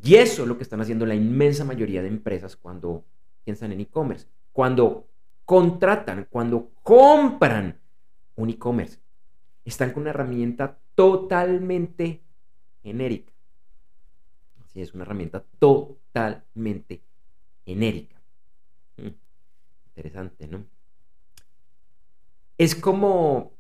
Y 0.02 0.16
eso 0.16 0.44
es 0.44 0.48
lo 0.48 0.58
que 0.58 0.64
están 0.64 0.82
haciendo 0.82 1.06
la 1.06 1.16
inmensa 1.16 1.66
mayoría 1.66 2.02
de 2.02 2.08
empresas 2.08 2.56
cuando 2.56 3.04
piensan 3.44 3.72
en 3.72 3.82
e-commerce. 3.82 4.28
Cuando 4.54 5.08
contratan, 5.44 6.28
cuando 6.30 6.72
compran 6.82 7.80
un 8.36 8.50
e-commerce, 8.50 9.00
están 9.64 9.92
con 9.92 10.04
una 10.04 10.12
herramienta 10.12 10.78
totalmente 10.96 12.22
genérica 12.82 13.35
es 14.82 14.94
una 14.94 15.04
herramienta 15.04 15.44
totalmente 15.60 17.02
genérica. 17.66 18.22
Mm, 18.98 19.10
interesante, 19.88 20.48
¿no? 20.48 20.66
Es 22.58 22.76
como, 22.76 23.54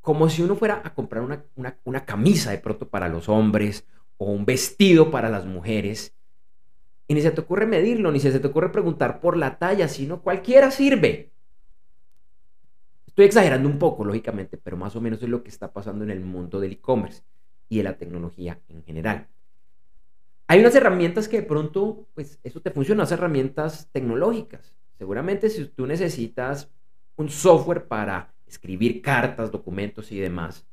como 0.00 0.28
si 0.28 0.42
uno 0.42 0.56
fuera 0.56 0.82
a 0.84 0.94
comprar 0.94 1.22
una, 1.22 2.04
camisa 2.04 2.50
de 2.50 2.58
pronto 2.58 2.88
para 2.88 3.08
los 3.08 3.28
hombres 3.28 3.86
o 4.18 4.30
un 4.30 4.44
vestido 4.44 5.10
para 5.10 5.30
las 5.30 5.46
mujeres, 5.46 6.14
y 7.06 7.14
ni 7.14 7.20
se 7.20 7.30
te 7.30 7.40
ocurre 7.40 7.66
medirlo, 7.66 8.10
ni 8.12 8.20
se 8.20 8.38
te 8.38 8.46
ocurre 8.46 8.70
preguntar 8.70 9.20
por 9.20 9.36
la 9.36 9.58
talla, 9.58 9.88
sino 9.88 10.22
cualquiera 10.22 10.70
sirve. 10.70 11.32
Estoy 13.06 13.26
exagerando 13.26 13.68
un 13.68 13.78
poco, 13.78 14.04
lógicamente, 14.04 14.56
pero 14.56 14.76
más 14.76 14.96
o 14.96 15.00
menos 15.00 15.22
es 15.22 15.28
lo 15.28 15.42
que 15.42 15.50
está 15.50 15.72
pasando 15.72 16.04
en 16.04 16.10
el 16.10 16.20
mundo 16.20 16.60
del 16.60 16.72
e-commerce 16.72 17.22
y 17.68 17.78
de 17.78 17.82
la 17.84 17.96
tecnología 17.96 18.60
en 18.68 18.82
general. 18.82 19.28
Hay 20.46 20.60
unas 20.60 20.74
herramientas 20.74 21.28
que 21.28 21.40
de 21.40 21.46
pronto, 21.46 22.06
pues 22.14 22.38
eso 22.42 22.60
te 22.60 22.70
funciona, 22.70 23.04
herramientas 23.04 23.88
tecnológicas. 23.92 24.74
Seguramente 24.98 25.48
si 25.48 25.64
tú 25.66 25.86
necesitas 25.86 26.70
un 27.16 27.28
software 27.28 27.86
para 27.86 28.34
escribir 28.46 29.00
cartas, 29.00 29.50
documentos 29.50 30.12
y 30.12 30.18
demás, 30.18 30.66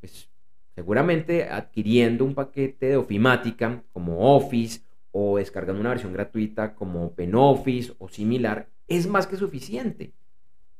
pues 0.00 0.28
seguramente 0.74 1.48
adquiriendo 1.48 2.24
un 2.24 2.34
paquete 2.34 2.86
de 2.86 2.96
ofimática 2.96 3.82
como 3.92 4.36
Office 4.36 4.82
o 5.12 5.36
descargando 5.36 5.80
una 5.80 5.90
versión 5.90 6.12
gratuita 6.12 6.74
como 6.74 7.04
OpenOffice 7.06 7.94
o 7.98 8.08
similar, 8.08 8.68
es 8.88 9.06
más 9.06 9.26
que 9.26 9.36
suficiente. 9.36 10.12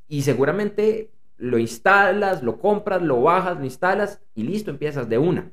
Y 0.08 0.22
seguramente 0.22 1.10
lo 1.42 1.58
instalas, 1.58 2.42
lo 2.44 2.58
compras, 2.60 3.02
lo 3.02 3.20
bajas, 3.20 3.58
lo 3.58 3.64
instalas 3.64 4.20
y 4.34 4.44
listo, 4.44 4.70
empiezas 4.70 5.08
de 5.08 5.18
una. 5.18 5.50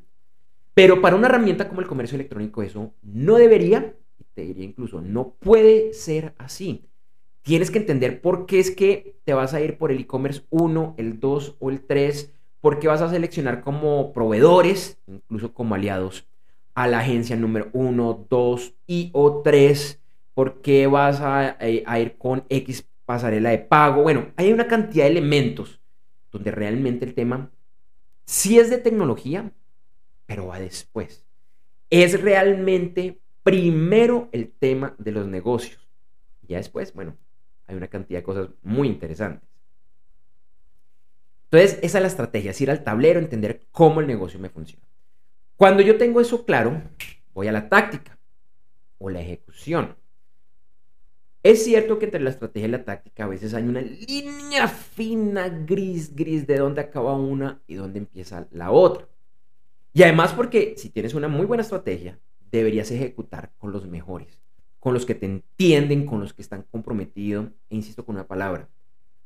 Pero 0.75 1.01
para 1.01 1.15
una 1.15 1.27
herramienta 1.27 1.67
como 1.67 1.81
el 1.81 1.87
comercio 1.87 2.15
electrónico 2.15 2.61
eso 2.61 2.93
no 3.01 3.37
debería, 3.37 3.95
te 4.35 4.43
diría 4.43 4.65
incluso, 4.65 5.01
no 5.01 5.33
puede 5.39 5.93
ser 5.93 6.35
así. 6.37 6.85
Tienes 7.41 7.71
que 7.71 7.79
entender 7.79 8.21
por 8.21 8.45
qué 8.45 8.59
es 8.59 8.69
que 8.69 9.15
te 9.23 9.33
vas 9.33 9.55
a 9.55 9.61
ir 9.61 9.79
por 9.79 9.91
el 9.91 10.01
e-commerce 10.01 10.43
1, 10.51 10.93
el 10.99 11.19
2 11.19 11.55
o 11.57 11.71
el 11.71 11.81
3, 11.81 12.33
por 12.61 12.77
qué 12.77 12.87
vas 12.87 13.01
a 13.01 13.09
seleccionar 13.09 13.61
como 13.61 14.13
proveedores, 14.13 14.99
incluso 15.07 15.55
como 15.55 15.73
aliados, 15.73 16.27
a 16.75 16.87
la 16.87 16.99
agencia 16.99 17.35
número 17.35 17.69
1, 17.73 18.27
2 18.29 18.73
y 18.85 19.09
o 19.13 19.41
3, 19.41 19.99
por 20.35 20.61
qué 20.61 20.85
vas 20.85 21.19
a, 21.19 21.57
eh, 21.59 21.83
a 21.87 21.99
ir 21.99 22.15
con 22.19 22.43
X 22.47 22.85
pasarela 23.05 23.49
de 23.49 23.57
pago. 23.57 24.03
Bueno, 24.03 24.27
hay 24.35 24.53
una 24.53 24.67
cantidad 24.67 25.05
de 25.05 25.11
elementos 25.11 25.78
donde 26.32 26.51
realmente 26.51 27.05
el 27.05 27.13
tema 27.13 27.51
sí 28.25 28.59
es 28.59 28.69
de 28.69 28.77
tecnología, 28.77 29.51
pero 30.25 30.47
va 30.47 30.59
después. 30.59 31.25
Es 31.89 32.21
realmente 32.21 33.19
primero 33.43 34.30
el 34.32 34.51
tema 34.51 34.95
de 34.97 35.11
los 35.11 35.27
negocios. 35.27 35.88
Ya 36.47 36.57
después, 36.57 36.93
bueno, 36.93 37.15
hay 37.67 37.75
una 37.75 37.88
cantidad 37.88 38.19
de 38.19 38.23
cosas 38.23 38.49
muy 38.63 38.88
interesantes. 38.88 39.47
Entonces, 41.51 41.80
esa 41.82 41.97
es 41.97 42.01
la 42.01 42.07
estrategia, 42.07 42.51
es 42.51 42.61
ir 42.61 42.69
al 42.69 42.84
tablero, 42.84 43.19
entender 43.19 43.61
cómo 43.71 44.01
el 44.01 44.07
negocio 44.07 44.39
me 44.39 44.49
funciona. 44.49 44.86
Cuando 45.55 45.82
yo 45.82 45.97
tengo 45.97 46.21
eso 46.21 46.45
claro, 46.45 46.82
voy 47.34 47.47
a 47.47 47.51
la 47.51 47.69
táctica 47.69 48.19
o 48.99 49.09
la 49.09 49.21
ejecución. 49.21 49.95
Es 51.41 51.63
cierto 51.63 51.99
que 51.99 52.05
entre 52.05 52.19
la 52.19 52.31
estrategia 52.31 52.67
y 52.67 52.71
la 52.71 52.83
táctica 52.83 53.23
a 53.23 53.27
veces 53.27 53.53
hay 53.53 53.63
una 53.63 53.81
línea 53.81 54.67
fina, 54.67 55.47
gris, 55.47 56.13
gris, 56.13 56.45
de 56.45 56.57
dónde 56.57 56.81
acaba 56.81 57.15
una 57.15 57.61
y 57.65 57.75
dónde 57.75 57.99
empieza 57.99 58.47
la 58.51 58.71
otra. 58.71 59.07
Y 59.93 60.03
además 60.03 60.33
porque 60.33 60.75
si 60.77 60.89
tienes 60.89 61.13
una 61.13 61.29
muy 61.29 61.45
buena 61.45 61.63
estrategia, 61.63 62.19
deberías 62.51 62.91
ejecutar 62.91 63.51
con 63.57 63.71
los 63.71 63.87
mejores, 63.87 64.41
con 64.79 64.93
los 64.93 65.05
que 65.05 65.15
te 65.15 65.25
entienden, 65.25 66.05
con 66.05 66.19
los 66.19 66.33
que 66.33 66.41
están 66.41 66.65
comprometidos, 66.69 67.47
e 67.69 67.75
insisto 67.75 68.05
con 68.05 68.15
una 68.15 68.27
palabra, 68.27 68.67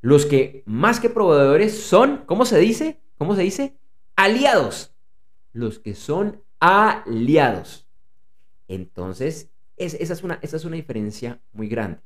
los 0.01 0.25
que 0.25 0.63
más 0.65 0.99
que 0.99 1.09
proveedores 1.09 1.81
son, 1.81 2.23
¿cómo 2.25 2.45
se 2.45 2.59
dice? 2.59 2.99
¿Cómo 3.17 3.35
se 3.35 3.41
dice? 3.41 3.77
Aliados. 4.15 4.93
Los 5.51 5.79
que 5.79 5.95
son 5.95 6.43
aliados. 6.59 7.87
Entonces, 8.67 9.49
esa, 9.85 10.13
es 10.13 10.23
una, 10.23 10.39
esa 10.41 10.57
es 10.57 10.65
una 10.65 10.75
diferencia 10.75 11.39
muy 11.51 11.67
grande. 11.67 11.99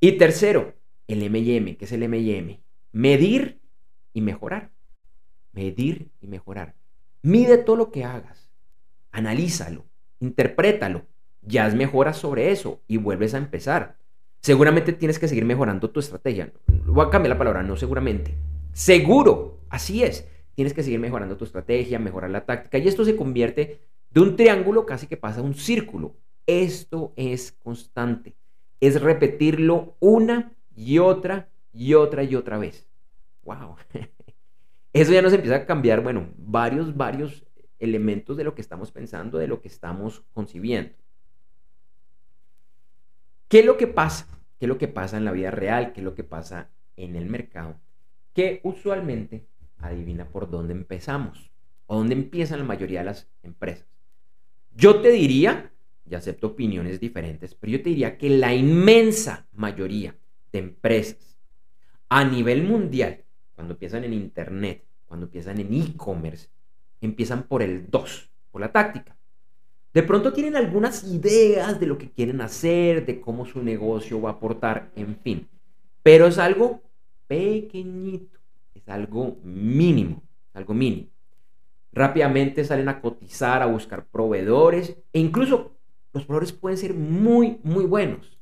Y 0.00 0.12
tercero, 0.12 0.74
el 1.08 1.22
M&M. 1.22 1.76
¿Qué 1.76 1.84
es 1.84 1.92
el 1.92 2.02
M&M? 2.02 2.60
Medir 2.92 3.60
y 4.12 4.20
mejorar. 4.20 4.70
Medir 5.52 6.10
y 6.20 6.26
mejorar. 6.26 6.74
Mide 7.24 7.56
todo 7.56 7.76
lo 7.76 7.90
que 7.90 8.04
hagas, 8.04 8.50
analízalo, 9.10 9.86
interprétalo, 10.20 11.06
ya 11.40 11.66
es 11.66 11.74
mejoras 11.74 12.18
sobre 12.18 12.50
eso 12.50 12.82
y 12.86 12.98
vuelves 12.98 13.32
a 13.32 13.38
empezar. 13.38 13.96
Seguramente 14.42 14.92
tienes 14.92 15.18
que 15.18 15.26
seguir 15.26 15.46
mejorando 15.46 15.88
tu 15.88 16.00
estrategia. 16.00 16.52
Voy 16.66 17.06
a 17.06 17.08
cambiar 17.08 17.30
la 17.30 17.38
palabra, 17.38 17.62
no 17.62 17.76
seguramente. 17.76 18.34
Seguro, 18.74 19.60
así 19.70 20.02
es. 20.02 20.28
Tienes 20.54 20.74
que 20.74 20.82
seguir 20.82 21.00
mejorando 21.00 21.38
tu 21.38 21.46
estrategia, 21.46 21.98
mejorar 21.98 22.30
la 22.30 22.44
táctica 22.44 22.76
y 22.76 22.88
esto 22.88 23.06
se 23.06 23.16
convierte 23.16 23.80
de 24.14 24.20
un 24.20 24.36
triángulo 24.36 24.86
casi 24.86 25.08
que 25.08 25.16
pasa 25.16 25.40
a 25.40 25.42
un 25.42 25.54
círculo. 25.54 26.14
Esto 26.46 27.12
es 27.16 27.50
constante. 27.50 28.36
Es 28.78 29.02
repetirlo 29.02 29.96
una 29.98 30.52
y 30.76 30.98
otra 30.98 31.48
y 31.72 31.94
otra 31.94 32.22
y 32.22 32.36
otra 32.36 32.56
vez. 32.56 32.88
¡Wow! 33.42 33.74
Eso 34.92 35.12
ya 35.12 35.20
nos 35.20 35.32
empieza 35.32 35.56
a 35.56 35.66
cambiar, 35.66 36.00
bueno, 36.00 36.28
varios, 36.36 36.96
varios 36.96 37.44
elementos 37.80 38.36
de 38.36 38.44
lo 38.44 38.54
que 38.54 38.60
estamos 38.60 38.92
pensando, 38.92 39.38
de 39.38 39.48
lo 39.48 39.60
que 39.60 39.66
estamos 39.66 40.22
concibiendo. 40.32 40.94
¿Qué 43.48 43.60
es 43.60 43.66
lo 43.66 43.76
que 43.76 43.88
pasa? 43.88 44.28
¿Qué 44.60 44.66
es 44.66 44.68
lo 44.68 44.78
que 44.78 44.86
pasa 44.86 45.16
en 45.16 45.24
la 45.24 45.32
vida 45.32 45.50
real? 45.50 45.92
¿Qué 45.92 46.00
es 46.00 46.04
lo 46.04 46.14
que 46.14 46.22
pasa 46.22 46.70
en 46.96 47.16
el 47.16 47.26
mercado? 47.26 47.80
Que 48.32 48.60
usualmente 48.62 49.44
adivina 49.78 50.28
por 50.28 50.48
dónde 50.48 50.72
empezamos 50.72 51.50
o 51.86 51.96
dónde 51.96 52.14
empiezan 52.14 52.60
la 52.60 52.64
mayoría 52.64 53.00
de 53.00 53.06
las 53.06 53.28
empresas. 53.42 53.93
Yo 54.76 55.00
te 55.00 55.10
diría, 55.10 55.72
y 56.08 56.14
acepto 56.14 56.48
opiniones 56.48 57.00
diferentes, 57.00 57.54
pero 57.54 57.72
yo 57.72 57.82
te 57.82 57.90
diría 57.90 58.18
que 58.18 58.28
la 58.28 58.54
inmensa 58.54 59.46
mayoría 59.52 60.16
de 60.52 60.58
empresas 60.58 61.38
a 62.08 62.24
nivel 62.24 62.64
mundial 62.64 63.24
cuando 63.54 63.74
empiezan 63.74 64.04
en 64.04 64.12
Internet, 64.12 64.84
cuando 65.06 65.26
empiezan 65.26 65.60
en 65.60 65.72
e-commerce, 65.72 66.48
empiezan 67.00 67.44
por 67.44 67.62
el 67.62 67.88
2, 67.88 68.30
por 68.50 68.60
la 68.60 68.72
táctica. 68.72 69.16
De 69.92 70.02
pronto 70.02 70.32
tienen 70.32 70.56
algunas 70.56 71.04
ideas 71.04 71.78
de 71.78 71.86
lo 71.86 71.96
que 71.96 72.10
quieren 72.10 72.40
hacer, 72.40 73.06
de 73.06 73.20
cómo 73.20 73.46
su 73.46 73.62
negocio 73.62 74.20
va 74.20 74.30
a 74.30 74.32
aportar, 74.34 74.90
en 74.96 75.16
fin. 75.16 75.48
Pero 76.02 76.26
es 76.26 76.38
algo 76.38 76.82
pequeñito, 77.28 78.40
es 78.74 78.88
algo 78.88 79.38
mínimo, 79.44 80.20
algo 80.52 80.74
mínimo. 80.74 81.13
Rápidamente 81.94 82.64
salen 82.64 82.88
a 82.88 83.00
cotizar, 83.00 83.62
a 83.62 83.66
buscar 83.66 84.06
proveedores 84.06 84.96
e 85.12 85.20
incluso 85.20 85.76
los 86.12 86.24
proveedores 86.24 86.52
pueden 86.52 86.76
ser 86.76 86.92
muy, 86.92 87.60
muy 87.62 87.84
buenos. 87.84 88.36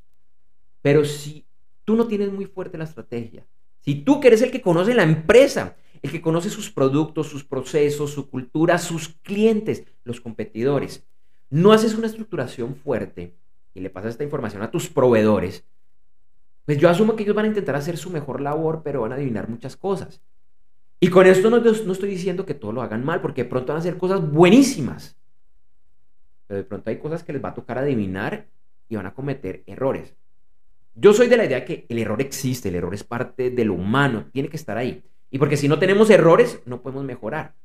Pero 0.80 1.04
si 1.04 1.44
tú 1.84 1.94
no 1.94 2.06
tienes 2.06 2.32
muy 2.32 2.46
fuerte 2.46 2.78
la 2.78 2.84
estrategia, 2.84 3.44
si 3.80 3.96
tú 3.96 4.20
que 4.20 4.28
eres 4.28 4.40
el 4.40 4.50
que 4.50 4.62
conoce 4.62 4.94
la 4.94 5.02
empresa, 5.02 5.76
el 6.00 6.10
que 6.10 6.22
conoce 6.22 6.48
sus 6.48 6.70
productos, 6.70 7.28
sus 7.28 7.44
procesos, 7.44 8.10
su 8.10 8.30
cultura, 8.30 8.78
sus 8.78 9.10
clientes, 9.22 9.84
los 10.04 10.22
competidores, 10.22 11.04
no 11.50 11.72
haces 11.72 11.94
una 11.94 12.06
estructuración 12.06 12.74
fuerte 12.74 13.34
y 13.74 13.80
le 13.80 13.90
pasas 13.90 14.12
esta 14.12 14.24
información 14.24 14.62
a 14.62 14.70
tus 14.70 14.88
proveedores, 14.88 15.66
pues 16.64 16.78
yo 16.78 16.88
asumo 16.88 17.16
que 17.16 17.24
ellos 17.24 17.34
van 17.34 17.44
a 17.44 17.48
intentar 17.48 17.74
hacer 17.74 17.98
su 17.98 18.08
mejor 18.08 18.40
labor, 18.40 18.80
pero 18.82 19.02
van 19.02 19.12
a 19.12 19.16
adivinar 19.16 19.48
muchas 19.50 19.76
cosas. 19.76 20.22
Y 21.02 21.10
con 21.10 21.26
esto 21.26 21.50
no, 21.50 21.56
estoy 21.56 22.08
diciendo 22.08 22.46
que 22.46 22.54
todo 22.54 22.70
lo 22.70 22.80
hagan 22.80 23.04
mal, 23.04 23.20
porque 23.20 23.42
de 23.42 23.50
pronto 23.50 23.72
van 23.72 23.78
a 23.78 23.80
hacer 23.80 23.98
cosas 23.98 24.22
buenísimas. 24.30 25.16
Pero 26.46 26.58
de 26.58 26.62
pronto 26.62 26.90
hay 26.90 26.98
cosas 26.98 27.24
que 27.24 27.32
les 27.32 27.44
va 27.44 27.48
a 27.48 27.54
tocar 27.54 27.76
adivinar 27.76 28.46
y 28.88 28.94
van 28.94 29.06
a 29.06 29.12
cometer 29.12 29.64
errores. 29.66 30.14
Yo 30.94 31.12
soy 31.12 31.26
de 31.26 31.36
la 31.36 31.44
idea 31.44 31.64
que 31.64 31.86
el 31.88 31.98
error 31.98 32.20
existe, 32.22 32.68
el 32.68 32.76
error 32.76 32.94
es 32.94 33.02
parte 33.02 33.50
de 33.50 33.64
lo 33.64 33.74
humano, 33.74 34.26
tiene 34.32 34.48
que 34.48 34.56
estar 34.56 34.78
ahí. 34.78 35.02
Y 35.28 35.38
porque 35.38 35.56
si 35.56 35.66
no 35.66 35.80
tenemos 35.80 36.08
errores, 36.08 36.60
no 36.66 36.82
podemos 36.82 37.02
mejorar. 37.02 37.56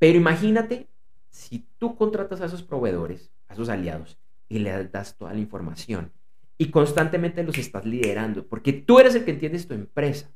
Pero 0.00 0.18
imagínate 0.18 0.88
si 1.30 1.64
tú 1.78 1.94
contratas 1.94 2.40
a 2.40 2.46
esos 2.46 2.64
proveedores, 2.64 3.30
a 3.46 3.52
esos 3.52 3.68
aliados, 3.68 4.18
y 4.48 4.58
les 4.58 4.90
das 4.90 5.16
toda 5.16 5.32
la 5.32 5.38
información 5.38 6.10
y 6.58 6.72
constantemente 6.72 7.44
los 7.44 7.56
estás 7.56 7.84
liderando, 7.84 8.44
porque 8.44 8.72
tú 8.72 8.98
eres 8.98 9.14
el 9.14 9.24
que 9.24 9.30
entiendes 9.30 9.68
tu 9.68 9.74
empresa, 9.74 10.28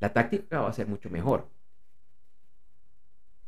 la 0.00 0.12
táctica 0.12 0.62
va 0.62 0.68
a 0.68 0.72
ser 0.72 0.88
mucho 0.88 1.10
mejor. 1.10 1.48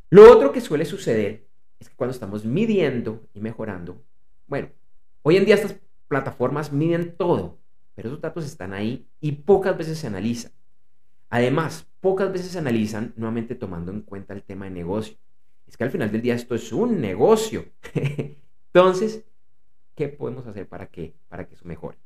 Lo 0.09 0.31
otro 0.31 0.51
que 0.51 0.61
suele 0.61 0.85
suceder 0.85 1.47
es 1.79 1.89
que 1.89 1.95
cuando 1.95 2.13
estamos 2.13 2.45
midiendo 2.45 3.23
y 3.33 3.39
mejorando, 3.39 4.01
bueno, 4.47 4.69
hoy 5.23 5.37
en 5.37 5.45
día 5.45 5.55
estas 5.55 5.75
plataformas 6.07 6.71
miden 6.71 7.15
todo, 7.17 7.57
pero 7.95 8.09
esos 8.09 8.21
datos 8.21 8.45
están 8.45 8.73
ahí 8.73 9.07
y 9.19 9.31
pocas 9.31 9.75
veces 9.75 9.97
se 9.97 10.07
analizan. 10.07 10.51
Además, 11.29 11.87
pocas 11.99 12.31
veces 12.31 12.51
se 12.51 12.59
analizan 12.59 13.13
nuevamente 13.15 13.55
tomando 13.55 13.91
en 13.91 14.01
cuenta 14.01 14.35
el 14.35 14.43
tema 14.43 14.65
de 14.65 14.71
negocio. 14.71 15.17
Es 15.65 15.75
que 15.75 15.83
al 15.83 15.89
final 15.89 16.11
del 16.11 16.21
día 16.21 16.35
esto 16.35 16.53
es 16.53 16.71
un 16.71 17.01
negocio. 17.01 17.65
Entonces, 18.67 19.23
¿qué 19.95 20.09
podemos 20.09 20.45
hacer 20.45 20.67
para 20.67 20.85
que, 20.85 21.15
para 21.27 21.47
que 21.47 21.55
eso 21.55 21.65
mejore? 21.65 21.97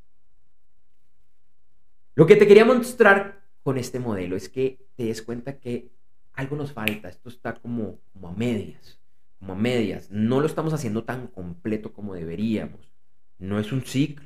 Lo 2.15 2.25
que 2.25 2.37
te 2.37 2.47
quería 2.47 2.63
mostrar 2.63 3.46
con 3.67 3.77
este 3.77 3.99
modelo 3.99 4.37
es 4.37 4.47
que 4.47 4.79
te 4.95 5.03
des 5.03 5.21
cuenta 5.21 5.57
que 5.59 5.91
algo 6.31 6.55
nos 6.55 6.71
falta, 6.71 7.09
esto 7.09 7.27
está 7.27 7.53
como, 7.53 7.99
a 8.23 8.31
medias. 8.31 8.97
como 9.39 9.51
a 9.51 9.55
medias. 9.57 10.09
No 10.09 10.39
lo 10.39 10.45
estamos 10.45 10.73
haciendo 10.73 11.03
tan 11.03 11.27
completo 11.27 11.91
como 11.91 12.13
deberíamos. 12.13 12.93
No 13.39 13.59
es 13.59 13.73
un 13.73 13.81
ciclo, 13.81 14.25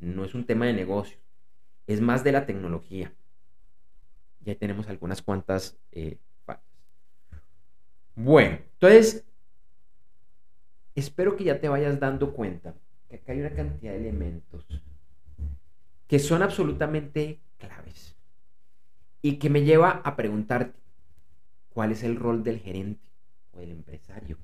no 0.00 0.24
es 0.24 0.34
un 0.34 0.46
tema 0.46 0.66
de 0.66 0.72
negocio, 0.72 1.16
es 1.86 2.00
más 2.00 2.24
de 2.24 2.32
la 2.32 2.44
tecnología. 2.44 3.12
Ya 4.40 4.56
tenemos 4.56 4.88
algunas 4.88 5.22
cuantas 5.22 5.78
eh, 5.92 6.18
Bueno, 8.16 8.58
entonces, 8.72 9.24
espero 10.96 11.36
que 11.36 11.44
ya 11.44 11.60
te 11.60 11.68
vayas 11.68 12.00
dando 12.00 12.32
cuenta 12.32 12.74
que 13.08 13.14
acá 13.14 13.30
hay 13.30 13.42
una 13.42 13.54
cantidad 13.54 13.92
de 13.92 13.98
elementos 13.98 14.66
que 16.08 16.18
son 16.18 16.42
absolutamente 16.42 17.38
claves 17.58 18.16
y 19.22 19.36
que 19.38 19.48
me 19.48 19.62
lleva 19.62 20.02
a 20.04 20.16
preguntarte 20.16 20.78
cuál 21.70 21.92
es 21.92 22.02
el 22.02 22.16
rol 22.16 22.42
del 22.42 22.58
gerente 22.58 23.00
o 23.52 23.60
del 23.60 23.70
empresario, 23.70 24.36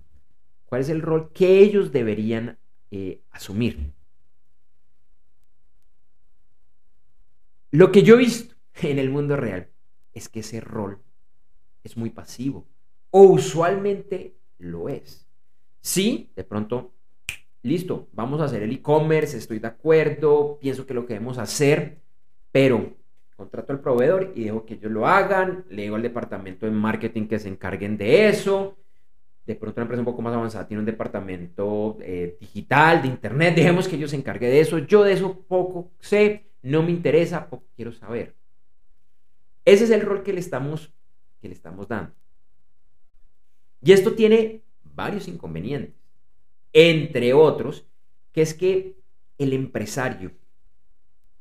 cuál 0.65 0.81
es 0.81 0.89
el 0.89 1.03
rol 1.03 1.33
que 1.33 1.59
ellos 1.59 1.93
deberían 1.93 2.57
eh, 2.91 3.21
asumir. 3.33 3.93
Lo 7.71 7.93
que 7.93 8.03
yo 8.03 8.15
he 8.15 8.19
visto 8.19 8.55
en 8.81 8.99
el 8.99 9.11
mundo 9.11 9.37
real 9.37 9.69
es 10.15 10.29
que 10.29 10.41
ese 10.41 10.61
rol 10.61 11.03
es 11.85 11.97
muy 11.97 12.11
pasivo 12.11 12.67
o 13.11 13.23
usualmente 13.23 14.37
lo 14.59 14.89
es. 14.89 15.27
Sí, 15.81 16.31
de 16.37 16.45
pronto, 16.45 16.93
listo, 17.63 18.09
vamos 18.13 18.41
a 18.41 18.45
hacer 18.45 18.63
el 18.63 18.73
e-commerce, 18.73 19.37
estoy 19.37 19.59
de 19.59 19.69
acuerdo, 19.69 20.59
pienso 20.61 20.87
que 20.87 20.95
lo 20.95 21.07
que 21.07 21.17
hacer, 21.17 22.01
pero 22.53 22.98
contrato 23.39 23.73
al 23.73 23.79
proveedor 23.79 24.33
y 24.35 24.45
dejo 24.45 24.67
que 24.67 24.75
ellos 24.75 24.91
lo 24.91 25.07
hagan, 25.07 25.65
le 25.71 25.83
digo 25.83 25.95
al 25.95 26.03
departamento 26.03 26.67
de 26.67 26.73
marketing 26.73 27.29
que 27.29 27.39
se 27.39 27.49
encarguen 27.49 27.97
de 27.97 28.29
eso. 28.29 28.77
De 29.47 29.55
pronto 29.55 29.81
una 29.81 29.85
empresa 29.85 30.01
un 30.01 30.07
poco 30.07 30.21
más 30.21 30.35
avanzada 30.35 30.67
tiene 30.67 30.81
un 30.81 30.87
departamento 30.87 31.97
eh, 32.01 32.37
digital, 32.41 33.01
de 33.01 33.07
internet, 33.07 33.55
dejemos 33.55 33.87
que 33.87 33.95
ellos 33.95 34.11
se 34.11 34.17
encarguen 34.17 34.51
de 34.51 34.61
eso. 34.61 34.79
Yo 34.79 35.05
de 35.05 35.13
eso 35.13 35.39
poco 35.47 35.93
sé, 36.01 36.51
no 36.63 36.83
me 36.83 36.91
interesa, 36.91 37.49
poco 37.49 37.65
quiero 37.77 37.93
saber. 37.93 38.35
Ese 39.65 39.85
es 39.85 39.91
el 39.91 40.01
rol 40.01 40.25
que 40.25 40.33
le 40.33 40.41
estamos, 40.41 40.93
que 41.41 41.47
le 41.47 41.55
estamos 41.55 41.87
dando. 41.87 42.13
Y 43.81 43.93
esto 43.93 44.15
tiene 44.15 44.63
varios 44.83 45.29
inconvenientes, 45.29 45.95
entre 46.73 47.35
otros, 47.35 47.87
que 48.33 48.43
es 48.43 48.53
que 48.53 48.97
el 49.39 49.53
empresario 49.53 50.33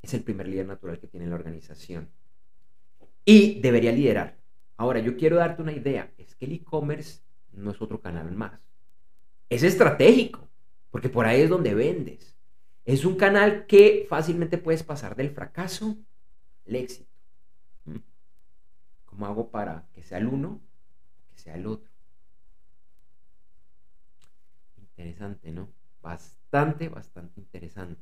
es 0.01 0.13
el 0.13 0.23
primer 0.23 0.47
líder 0.47 0.67
natural 0.67 0.99
que 0.99 1.07
tiene 1.07 1.27
la 1.27 1.35
organización 1.35 2.09
y 3.25 3.59
debería 3.59 3.91
liderar. 3.91 4.37
Ahora, 4.77 4.99
yo 4.99 5.17
quiero 5.17 5.37
darte 5.37 5.61
una 5.61 5.73
idea, 5.73 6.13
es 6.17 6.35
que 6.35 6.45
el 6.45 6.53
e-commerce 6.53 7.21
no 7.51 7.71
es 7.71 7.81
otro 7.81 7.99
canal 7.99 8.31
más. 8.31 8.61
Es 9.49 9.63
estratégico, 9.63 10.47
porque 10.91 11.09
por 11.09 11.25
ahí 11.25 11.41
es 11.41 11.49
donde 11.49 11.73
vendes. 11.73 12.35
Es 12.85 13.03
un 13.03 13.15
canal 13.15 13.65
que 13.65 14.05
fácilmente 14.07 14.57
puedes 14.57 14.83
pasar 14.83 15.15
del 15.15 15.31
fracaso 15.31 15.97
al 16.65 16.75
éxito. 16.75 17.11
¿Cómo 19.05 19.25
hago 19.25 19.49
para 19.49 19.87
que 19.93 20.03
sea 20.03 20.19
el 20.19 20.27
uno 20.27 20.61
que 21.29 21.41
sea 21.41 21.55
el 21.55 21.65
otro? 21.65 21.91
Interesante, 24.77 25.51
¿no? 25.51 25.67
Bastante, 26.01 26.87
bastante 26.87 27.39
interesante. 27.39 28.01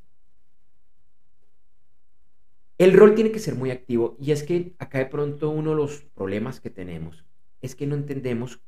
El 2.78 2.94
rol 2.94 3.16
tiene 3.16 3.32
que 3.32 3.40
ser 3.40 3.56
muy 3.56 3.72
activo 3.72 4.18
y 4.20 4.32
es 4.32 4.44
que 4.44 4.76
acá 4.80 4.98
de 4.98 5.06
pronto 5.06 5.50
uno 5.50 5.70
de 5.72 5.78
los 5.78 6.02
problemas 6.14 6.60
que 6.60 6.70
tenemos 6.70 7.24
es 7.62 7.74
que 7.74 7.88
no 7.88 7.96
entendemos 7.96 8.60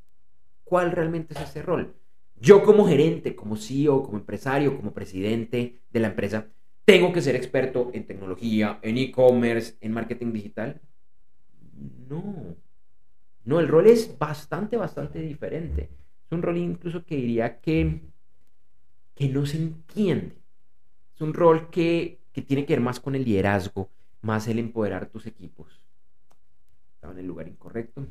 cuál 0.64 0.92
realmente 0.92 1.34
es 1.34 1.40
ese 1.40 1.62
rol. 1.62 1.94
Yo 2.40 2.62
como 2.62 2.86
gerente, 2.86 3.34
como 3.34 3.56
CEO, 3.56 4.02
como 4.02 4.18
empresario, 4.18 4.76
como 4.76 4.94
presidente 4.94 5.80
de 5.90 6.00
la 6.00 6.08
empresa, 6.08 6.46
tengo 6.84 7.12
que 7.12 7.20
ser 7.20 7.36
experto 7.36 7.90
en 7.92 8.06
tecnología, 8.06 8.78
en 8.80 8.96
e-commerce, 8.96 9.76
en 9.80 9.92
marketing 9.92 10.32
digital. 10.32 10.80
No, 12.08 12.56
no, 13.44 13.60
el 13.60 13.68
rol 13.68 13.88
es 13.88 14.16
bastante, 14.18 14.78
bastante 14.78 15.20
diferente. 15.20 15.90
Es 16.24 16.32
un 16.32 16.40
rol 16.40 16.56
incluso 16.56 17.04
que 17.04 17.16
diría 17.16 17.60
que, 17.60 18.00
que 19.14 19.28
no 19.28 19.44
se 19.44 19.58
entiende. 19.58 20.36
Es 21.14 21.20
un 21.20 21.34
rol 21.34 21.68
que, 21.68 22.20
que 22.32 22.40
tiene 22.40 22.64
que 22.64 22.74
ver 22.74 22.80
más 22.80 23.00
con 23.00 23.14
el 23.14 23.24
liderazgo, 23.24 23.90
más 24.22 24.48
el 24.48 24.58
empoderar 24.58 25.06
tus 25.06 25.26
equipos. 25.26 25.80
Estaba 26.94 27.12
en 27.12 27.20
el 27.20 27.26
lugar 27.26 27.48
incorrecto. 27.48 28.06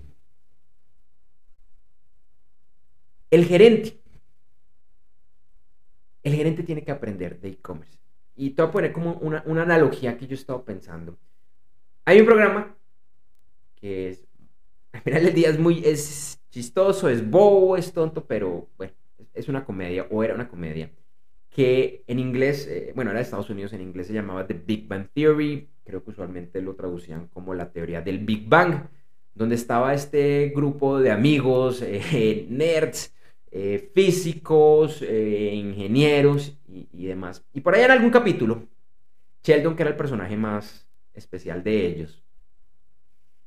El 3.29 3.45
gerente 3.45 3.99
el 6.27 6.35
gerente 6.35 6.63
tiene 6.63 6.83
que 6.83 6.91
aprender 6.91 7.39
de 7.39 7.49
e-commerce. 7.49 7.97
Y 8.35 8.51
te 8.51 8.61
voy 8.61 8.69
a 8.69 8.71
poner 8.71 8.91
como 8.91 9.13
una, 9.13 9.43
analogía 9.45 10.17
que 10.17 10.27
yo 10.27 10.33
he 10.33 10.39
estado 10.39 10.63
pensando. 10.63 11.17
Hay 12.05 12.19
un 12.19 12.25
programa 12.25 12.75
que 13.75 14.09
es, 14.09 14.27
al 14.91 15.01
final 15.01 15.23
del 15.23 15.33
día 15.33 15.49
es 15.49 15.59
muy, 15.59 15.81
es 15.85 16.39
chistoso, 16.49 17.09
es 17.09 17.27
bobo, 17.27 17.77
es 17.77 17.93
tonto, 17.93 18.25
pero 18.25 18.67
bueno, 18.77 18.93
es 19.33 19.47
una 19.47 19.63
comedia, 19.63 20.07
o 20.09 20.23
era 20.23 20.35
una 20.35 20.49
comedia, 20.49 20.91
que 21.49 22.03
en 22.07 22.19
inglés, 22.19 22.67
eh, 22.67 22.91
bueno, 22.95 23.11
era 23.11 23.19
de 23.19 23.23
Estados 23.23 23.49
Unidos, 23.49 23.73
en 23.73 23.81
inglés 23.81 24.07
se 24.07 24.13
llamaba 24.13 24.45
The 24.45 24.53
Big 24.53 24.87
Bang 24.87 25.07
Theory, 25.13 25.69
creo 25.87 26.03
que 26.03 26.11
usualmente 26.11 26.61
lo 26.61 26.75
traducían 26.75 27.27
como 27.27 27.53
la 27.53 27.71
teoría 27.71 28.01
del 28.01 28.19
Big 28.19 28.47
Bang, 28.47 28.87
donde 29.33 29.55
estaba 29.55 29.93
este 29.93 30.51
grupo 30.53 30.99
de 30.99 31.11
amigos, 31.11 31.81
eh, 31.81 32.45
nerds, 32.49 33.15
eh, 33.49 33.89
físicos, 33.93 35.01
eh, 35.01 35.53
ingenieros 35.55 36.57
y, 36.67 37.05
demás. 37.05 37.43
Y 37.53 37.61
por 37.61 37.73
ahí 37.73 37.83
en 37.83 37.91
algún 37.91 38.11
capítulo, 38.11 38.67
Sheldon, 39.41 39.75
que 39.75 39.83
era 39.83 39.91
el 39.91 39.97
personaje 39.97 40.35
más 40.35 40.85
especial 41.13 41.63
de 41.63 41.87
ellos, 41.87 42.21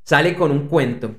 sale 0.03 0.35
con 0.35 0.51
un 0.51 0.67
cuento 0.67 1.17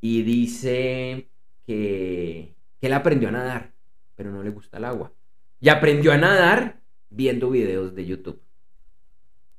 y 0.00 0.22
dice 0.22 1.28
que, 1.64 2.54
que 2.80 2.86
él 2.88 2.92
aprendió 2.92 3.28
a 3.28 3.32
nadar, 3.32 3.72
pero 4.16 4.32
no 4.32 4.42
le 4.42 4.50
gusta 4.50 4.78
el 4.78 4.84
agua. 4.84 5.12
Y 5.60 5.68
aprendió 5.68 6.12
a 6.12 6.18
nadar 6.18 6.80
viendo 7.08 7.50
videos 7.50 7.94
de 7.94 8.04
YouTube. 8.04 8.40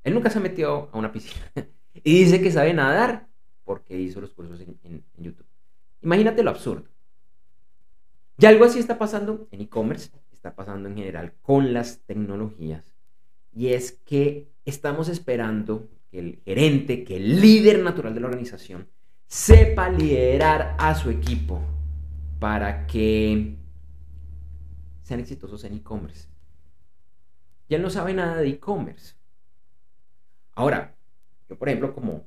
Él 0.08 0.14
nunca 0.14 0.30
se 0.30 0.40
metió 0.40 0.90
a 0.94 0.98
una 0.98 1.12
piscina. 1.12 1.52
y 1.94 2.24
dice 2.24 2.42
que 2.42 2.50
sabe 2.50 2.74
nadar 2.74 3.28
porque 3.66 4.00
hizo 4.00 4.22
los 4.22 4.34
cursos 4.34 4.62
en 4.62 5.04
YouTube. 5.18 5.46
Imagínate 6.02 6.44
lo 6.44 6.52
absurdo. 6.52 6.86
Y 8.38 8.46
algo 8.46 8.64
así 8.64 8.80
está 8.80 8.98
pasando 8.98 9.50
en 9.52 9.60
e-commerce, 9.60 10.12
está 10.32 10.56
pasando 10.56 10.88
en 10.88 10.96
general 10.96 11.34
con 11.42 11.74
las 11.74 12.00
tecnologías. 12.06 12.96
Y 13.52 13.74
es 13.74 13.92
que 14.06 14.48
estamos 14.64 15.10
esperando 15.10 15.90
que 16.10 16.20
el 16.20 16.42
gerente, 16.46 17.04
que 17.04 17.18
el 17.18 17.42
líder 17.42 17.84
natural 17.84 18.14
de 18.14 18.22
la 18.22 18.28
organización, 18.28 18.88
sepa 19.26 19.90
liderar 19.90 20.78
a 20.80 20.96
su 20.96 21.10
equipo 21.10 21.62
para 22.40 22.88
que 22.88 23.58
sean 25.04 25.20
exitosos 25.20 25.66
en 25.66 25.74
e-commerce. 25.74 26.30
Y 27.68 27.76
él 27.76 27.82
no 27.82 27.90
sabe 27.90 28.14
nada 28.14 28.38
de 28.38 28.48
e-commerce. 28.48 29.17
Ahora, 30.58 30.96
yo 31.48 31.56
por 31.56 31.70
ejemplo, 31.70 31.94
como, 31.94 32.26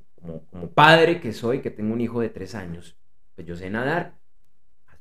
padre 0.72 1.20
que 1.20 1.32
soy, 1.32 1.62
que 1.62 1.70
tengo 1.72 1.92
un 1.92 2.00
hijo 2.00 2.20
de 2.20 2.28
tres 2.28 2.54
años, 2.54 2.96
pues 3.34 3.44
yo 3.44 3.56
sé 3.56 3.68
nadar, 3.70 4.14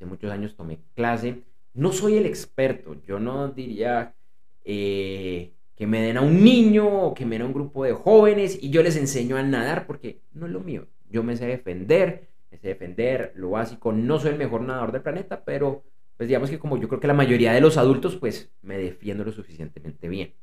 muchos 0.04 0.32
años 0.32 0.56
tomé 0.56 0.80
clase. 0.96 1.44
No 1.72 1.92
soy 1.92 2.16
el 2.16 2.26
experto, 2.26 2.96
yo 3.06 3.20
no 3.20 3.46
diría 3.46 4.14
eh, 4.64 5.52
que 5.76 5.86
me 5.86 6.02
den 6.02 6.16
a 6.16 6.22
un 6.22 6.42
niño 6.42 6.88
o 6.88 7.14
que 7.14 7.24
me 7.24 7.36
den 7.36 7.42
a 7.42 7.46
un 7.46 7.52
grupo 7.52 7.84
de 7.84 7.92
jóvenes 7.92 8.58
y 8.60 8.70
yo 8.70 8.82
les 8.82 8.96
enseño 8.96 9.36
a 9.36 9.44
nadar 9.44 9.86
porque 9.86 10.22
no 10.32 10.46
es 10.46 10.52
lo 10.52 10.58
mío. 10.58 10.88
Yo 11.08 11.22
me 11.22 11.36
sé 11.36 11.46
defender, 11.46 12.26
me 12.50 12.58
sé 12.58 12.66
defender 12.66 13.32
lo 13.36 13.50
básico. 13.50 13.92
No 13.92 14.18
soy 14.18 14.32
el 14.32 14.38
mejor 14.38 14.62
nadador 14.62 14.90
del 14.90 15.02
planeta, 15.02 15.44
pero 15.44 15.84
pues 16.16 16.28
digamos 16.28 16.50
que 16.50 16.58
como 16.58 16.78
yo 16.78 16.88
creo 16.88 16.98
que 16.98 17.06
la 17.06 17.14
mayoría 17.14 17.52
de 17.52 17.60
los 17.60 17.76
adultos, 17.76 18.16
pues 18.16 18.50
me 18.62 18.76
defiendo 18.76 19.24
lo 19.24 19.30
suficientemente 19.30 20.08
bien. 20.08 20.34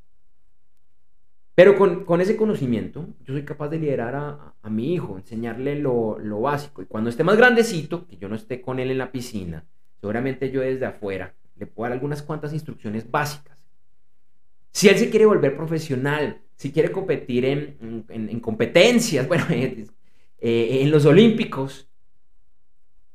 Pero 1.58 1.76
con, 1.76 2.22
ese 2.22 2.38
conocimiento, 2.38 3.08
yo 3.26 3.34
soy 3.34 3.44
capaz 3.44 3.70
de 3.70 3.80
liderar 3.80 4.14
a, 4.14 4.70
mi 4.70 4.94
hijo, 4.94 5.18
enseñarle 5.18 5.80
lo, 5.80 6.20
lo, 6.20 6.40
básico. 6.40 6.84
Y 6.84 6.86
cuando 6.86 7.10
esté 7.10 7.24
más 7.24 7.36
grandecito, 7.36 8.06
que 8.06 8.16
yo 8.16 8.30
no 8.30 8.36
esté 8.36 8.62
con 8.62 8.80
él 8.80 8.92
en 8.92 9.00
la 9.00 9.12
piscina, 9.12 9.66
seguramente 10.00 10.52
yo 10.52 10.62
desde 10.62 10.86
afuera 10.86 11.34
le 11.56 11.66
puedo 11.66 11.90
dar 11.90 11.94
algunas 11.94 12.22
cuantas 12.22 12.54
instrucciones 12.54 13.10
básicas. 13.10 13.58
Si 14.72 14.88
él 14.88 15.00
se 15.00 15.10
quiere 15.10 15.26
volver 15.26 15.58
profesional, 15.58 16.42
si 16.58 16.72
quiere 16.72 16.92
competir 16.92 17.44
en, 17.46 18.06
en, 18.08 18.40
competencias, 18.40 19.28
bueno, 19.28 19.46
eh, 19.50 19.80
en 20.40 20.92
los 20.92 21.08
olímpicos, 21.08 21.90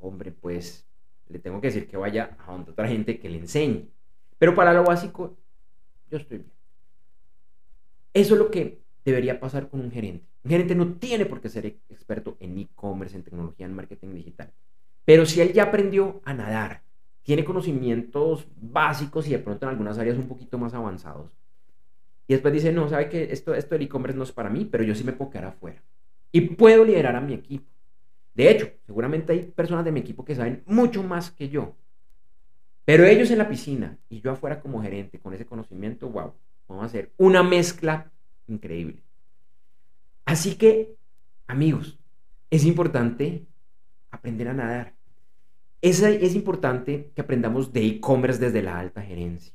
hombre, 0.01 0.33
pues 0.33 0.85
le 1.29 1.39
tengo 1.39 1.61
que 1.61 1.69
decir 1.69 1.87
que 1.87 1.97
vaya 1.97 2.37
a 2.45 2.55
otra 2.55 2.89
gente 2.89 3.21
que 3.21 3.29
le 3.29 3.39
enseñe. 3.39 3.87
Pero 4.37 4.53
para 4.57 4.75
lo 4.75 4.83
básico, 4.83 5.37
yo 6.11 6.19
estoy 6.19 6.39
bien. 6.39 6.52
Eso 8.15 8.35
es 8.35 8.39
lo 8.39 8.51
que 8.51 8.81
debería 9.05 9.41
pasar 9.41 9.69
con 9.69 9.81
un 9.81 9.91
gerente. 9.91 10.27
Un 10.45 10.51
gerente 10.51 10.75
no 10.75 10.95
tiene 10.95 11.27
por 11.27 11.41
qué 11.41 11.49
ser 11.49 11.67
experto 11.67 12.37
en 12.41 12.59
e-commerce, 12.59 13.17
en 13.17 13.23
tecnología, 13.23 13.67
en 13.67 13.75
marketing 13.75 14.15
digital. 14.15 14.53
Pero 15.05 15.27
si 15.27 15.41
él 15.41 15.53
ya 15.53 15.65
aprendió 15.65 16.21
a 16.25 16.35
nadar, 16.35 16.83
tiene 17.23 17.45
conocimientos 17.45 18.47
básicos 18.61 19.27
y 19.29 19.31
de 19.31 19.39
pronto 19.39 19.67
en 19.67 19.71
algunas 19.71 19.99
áreas 19.99 20.19
un 20.19 20.29
poquito 20.29 20.59
más 20.59 20.75
avanzados. 20.75 21.37
Y 22.27 22.35
después 22.35 22.53
dice, 22.53 22.73
no, 22.73 22.89
sabe 22.89 23.09
que 23.09 23.33
esto, 23.33 23.55
esto 23.55 23.75
del 23.75 23.83
e-commerce 23.83 24.17
no 24.17 24.25
es 24.25 24.33
para 24.33 24.51
mí, 24.51 24.65
pero 24.65 24.85
yo 24.85 24.95
sí 24.95 25.05
me 25.05 25.13
puedo 25.13 25.31
quedar 25.31 25.47
afuera. 25.47 25.83
Y 26.31 26.41
puedo 26.41 26.85
liderar 26.85 27.15
a 27.17 27.21
mi 27.21 27.35
equipo. 27.35 27.71
De 28.35 28.51
hecho, 28.51 28.71
seguramente 28.87 29.33
hay 29.33 29.43
personas 29.43 29.85
de 29.85 29.93
mi 29.93 30.01
equipo 30.01 30.25
que 30.25 30.35
saben 30.35 30.63
mucho 30.67 31.03
más 31.03 31.31
que 31.31 31.49
yo. 31.49 31.77
Pero 32.85 33.05
ellos 33.05 33.31
en 33.31 33.39
la 33.39 33.49
piscina 33.49 33.99
y 34.09 34.21
yo 34.21 34.33
afuera 34.33 34.61
como 34.61 34.83
gerente 34.83 35.19
con 35.19 35.35
ese 35.35 35.47
conocimiento, 35.47 36.09
wow, 36.09 36.33
vamos 36.73 36.85
a 36.85 36.87
hacer 36.87 37.13
una 37.17 37.43
mezcla 37.43 38.11
increíble. 38.47 39.03
Así 40.25 40.57
que, 40.57 40.97
amigos, 41.47 41.99
es 42.51 42.65
importante 42.65 43.47
aprender 44.11 44.49
a 44.49 44.55
nadar. 44.55 44.95
Es, 45.81 46.03
es 46.03 46.35
importante 46.35 47.11
que 47.15 47.21
aprendamos 47.21 47.73
de 47.73 47.87
e-commerce 47.87 48.41
desde 48.41 48.63
la 48.63 48.79
alta 48.79 49.03
gerencia. 49.03 49.53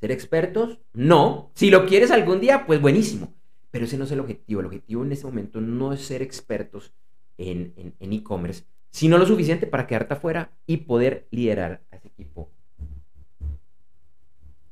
¿Ser 0.00 0.12
expertos? 0.12 0.78
No. 0.92 1.50
Si 1.54 1.70
lo 1.70 1.86
quieres 1.86 2.10
algún 2.10 2.40
día, 2.40 2.66
pues 2.66 2.80
buenísimo. 2.80 3.34
Pero 3.70 3.86
ese 3.86 3.98
no 3.98 4.04
es 4.04 4.12
el 4.12 4.20
objetivo. 4.20 4.60
El 4.60 4.66
objetivo 4.66 5.04
en 5.04 5.12
este 5.12 5.26
momento 5.26 5.60
no 5.60 5.92
es 5.92 6.02
ser 6.02 6.22
expertos 6.22 6.92
en 7.38 7.94
e-commerce, 8.00 8.64
sino 8.90 9.18
lo 9.18 9.26
suficiente 9.26 9.66
para 9.66 9.86
quedarte 9.86 10.14
afuera 10.14 10.52
y 10.66 10.78
poder 10.78 11.26
liderar 11.30 11.82
a 11.90 11.96
ese 11.96 12.08
equipo 12.08 12.50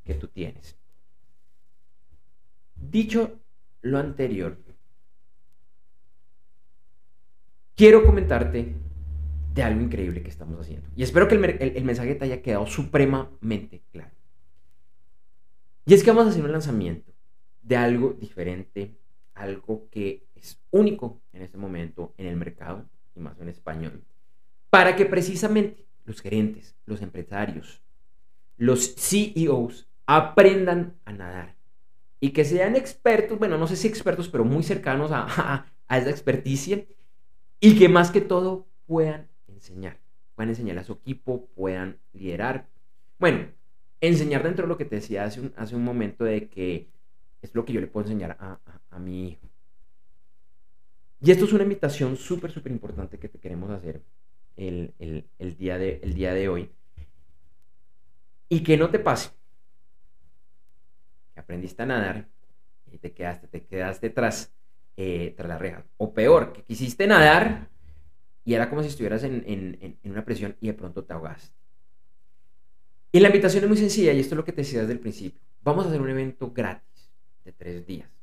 que 0.04 0.14
tú 0.14 0.28
tienes. 0.28 0.78
Dicho 2.90 3.40
lo 3.82 3.98
anterior, 3.98 4.58
quiero 7.74 8.04
comentarte 8.04 8.74
de 9.52 9.62
algo 9.62 9.80
increíble 9.80 10.22
que 10.22 10.30
estamos 10.30 10.60
haciendo. 10.60 10.88
Y 10.96 11.02
espero 11.02 11.28
que 11.28 11.36
el, 11.36 11.84
mensaje 11.84 12.14
te 12.14 12.24
haya 12.24 12.42
quedado 12.42 12.66
supremamente 12.66 13.82
claro. 13.92 14.10
Y 15.86 15.94
es 15.94 16.02
que 16.02 16.10
vamos 16.10 16.26
a 16.26 16.30
hacer 16.30 16.44
un 16.44 16.52
lanzamiento 16.52 17.12
de 17.62 17.76
algo 17.76 18.14
diferente, 18.14 18.96
algo 19.34 19.88
que 19.90 20.26
es 20.34 20.60
único 20.70 21.20
en 21.32 21.42
este 21.42 21.58
momento 21.58 22.14
en 22.18 22.26
el 22.26 22.36
mercado, 22.36 22.88
y 23.14 23.20
más 23.20 23.40
en 23.40 23.48
español, 23.48 24.02
para 24.70 24.96
que 24.96 25.06
precisamente 25.06 25.86
los 26.04 26.20
gerentes, 26.20 26.74
los 26.84 27.00
empresarios, 27.00 27.80
los 28.56 28.94
CEOs 28.96 29.88
aprendan 30.06 30.96
a 31.04 31.12
nadar 31.12 31.53
y 32.24 32.30
que 32.30 32.46
sean 32.46 32.74
expertos, 32.74 33.38
bueno, 33.38 33.58
no 33.58 33.66
sé 33.66 33.76
si 33.76 33.86
expertos, 33.86 34.30
pero 34.30 34.46
muy 34.46 34.62
cercanos 34.62 35.10
a, 35.12 35.66
a 35.86 35.98
esa 35.98 36.08
experticia 36.08 36.86
y 37.60 37.78
que 37.78 37.90
más 37.90 38.10
que 38.10 38.22
todo 38.22 38.66
puedan 38.86 39.28
enseñar, 39.46 39.98
puedan 40.34 40.48
enseñar 40.48 40.78
a 40.78 40.84
su 40.84 40.94
equipo, 40.94 41.48
puedan 41.54 41.98
liderar. 42.14 42.66
Bueno, 43.18 43.48
enseñar 44.00 44.42
dentro 44.42 44.64
de 44.64 44.70
lo 44.70 44.78
que 44.78 44.86
te 44.86 44.96
decía 44.96 45.24
hace 45.24 45.42
un, 45.42 45.52
hace 45.58 45.76
un 45.76 45.84
momento 45.84 46.24
de 46.24 46.48
que 46.48 46.88
es 47.42 47.54
lo 47.54 47.66
que 47.66 47.74
yo 47.74 47.82
le 47.82 47.88
puedo 47.88 48.06
enseñar 48.06 48.38
a, 48.40 48.58
a, 48.90 48.98
mi 48.98 49.28
hijo. 49.28 49.46
Y 51.20 51.30
esto 51.30 51.44
es 51.44 51.52
una 51.52 51.64
invitación 51.64 52.16
súper, 52.16 52.52
súper 52.52 52.72
importante 52.72 53.18
que 53.18 53.28
te 53.28 53.38
queremos 53.38 53.68
hacer 53.68 54.00
el, 54.56 54.94
el, 55.38 55.56
día 55.58 55.76
de, 55.76 56.00
el 56.02 56.14
día 56.14 56.32
de 56.32 56.48
hoy. 56.48 56.70
Y 58.48 58.62
que 58.62 58.78
no 58.78 58.88
te 58.88 58.98
pase. 58.98 59.28
Aprendiste 61.36 61.82
a 61.82 61.86
nadar 61.86 62.28
y 62.90 62.98
te 62.98 63.12
quedaste, 63.12 63.48
te 63.48 63.64
quedaste 63.64 64.10
tras, 64.10 64.52
eh, 64.96 65.34
tras 65.36 65.48
la 65.48 65.58
reja. 65.58 65.84
O 65.96 66.12
peor, 66.14 66.52
que 66.52 66.62
quisiste 66.62 67.06
nadar 67.06 67.68
y 68.44 68.54
era 68.54 68.68
como 68.68 68.82
si 68.82 68.88
estuvieras 68.88 69.24
en, 69.24 69.98
una 70.04 70.24
presión 70.24 70.56
y 70.60 70.68
de 70.68 70.74
pronto 70.74 71.04
te 71.04 71.12
ahogaste. 71.12 71.54
Y 73.12 73.20
la 73.20 73.28
invitación 73.28 73.64
es 73.64 73.68
muy 73.68 73.78
sencilla 73.78 74.12
y 74.12 74.20
esto 74.20 74.34
es 74.34 74.36
lo 74.36 74.44
que 74.44 74.52
te 74.52 74.62
decía 74.62 74.80
desde 74.80 74.92
el 74.92 75.00
principio. 75.00 75.40
Vamos 75.62 75.84
a 75.84 75.88
hacer 75.88 76.00
un 76.00 76.10
evento 76.10 76.52
gratis 76.52 77.10
de 77.44 77.52
tres 77.52 77.86
días 77.86 78.14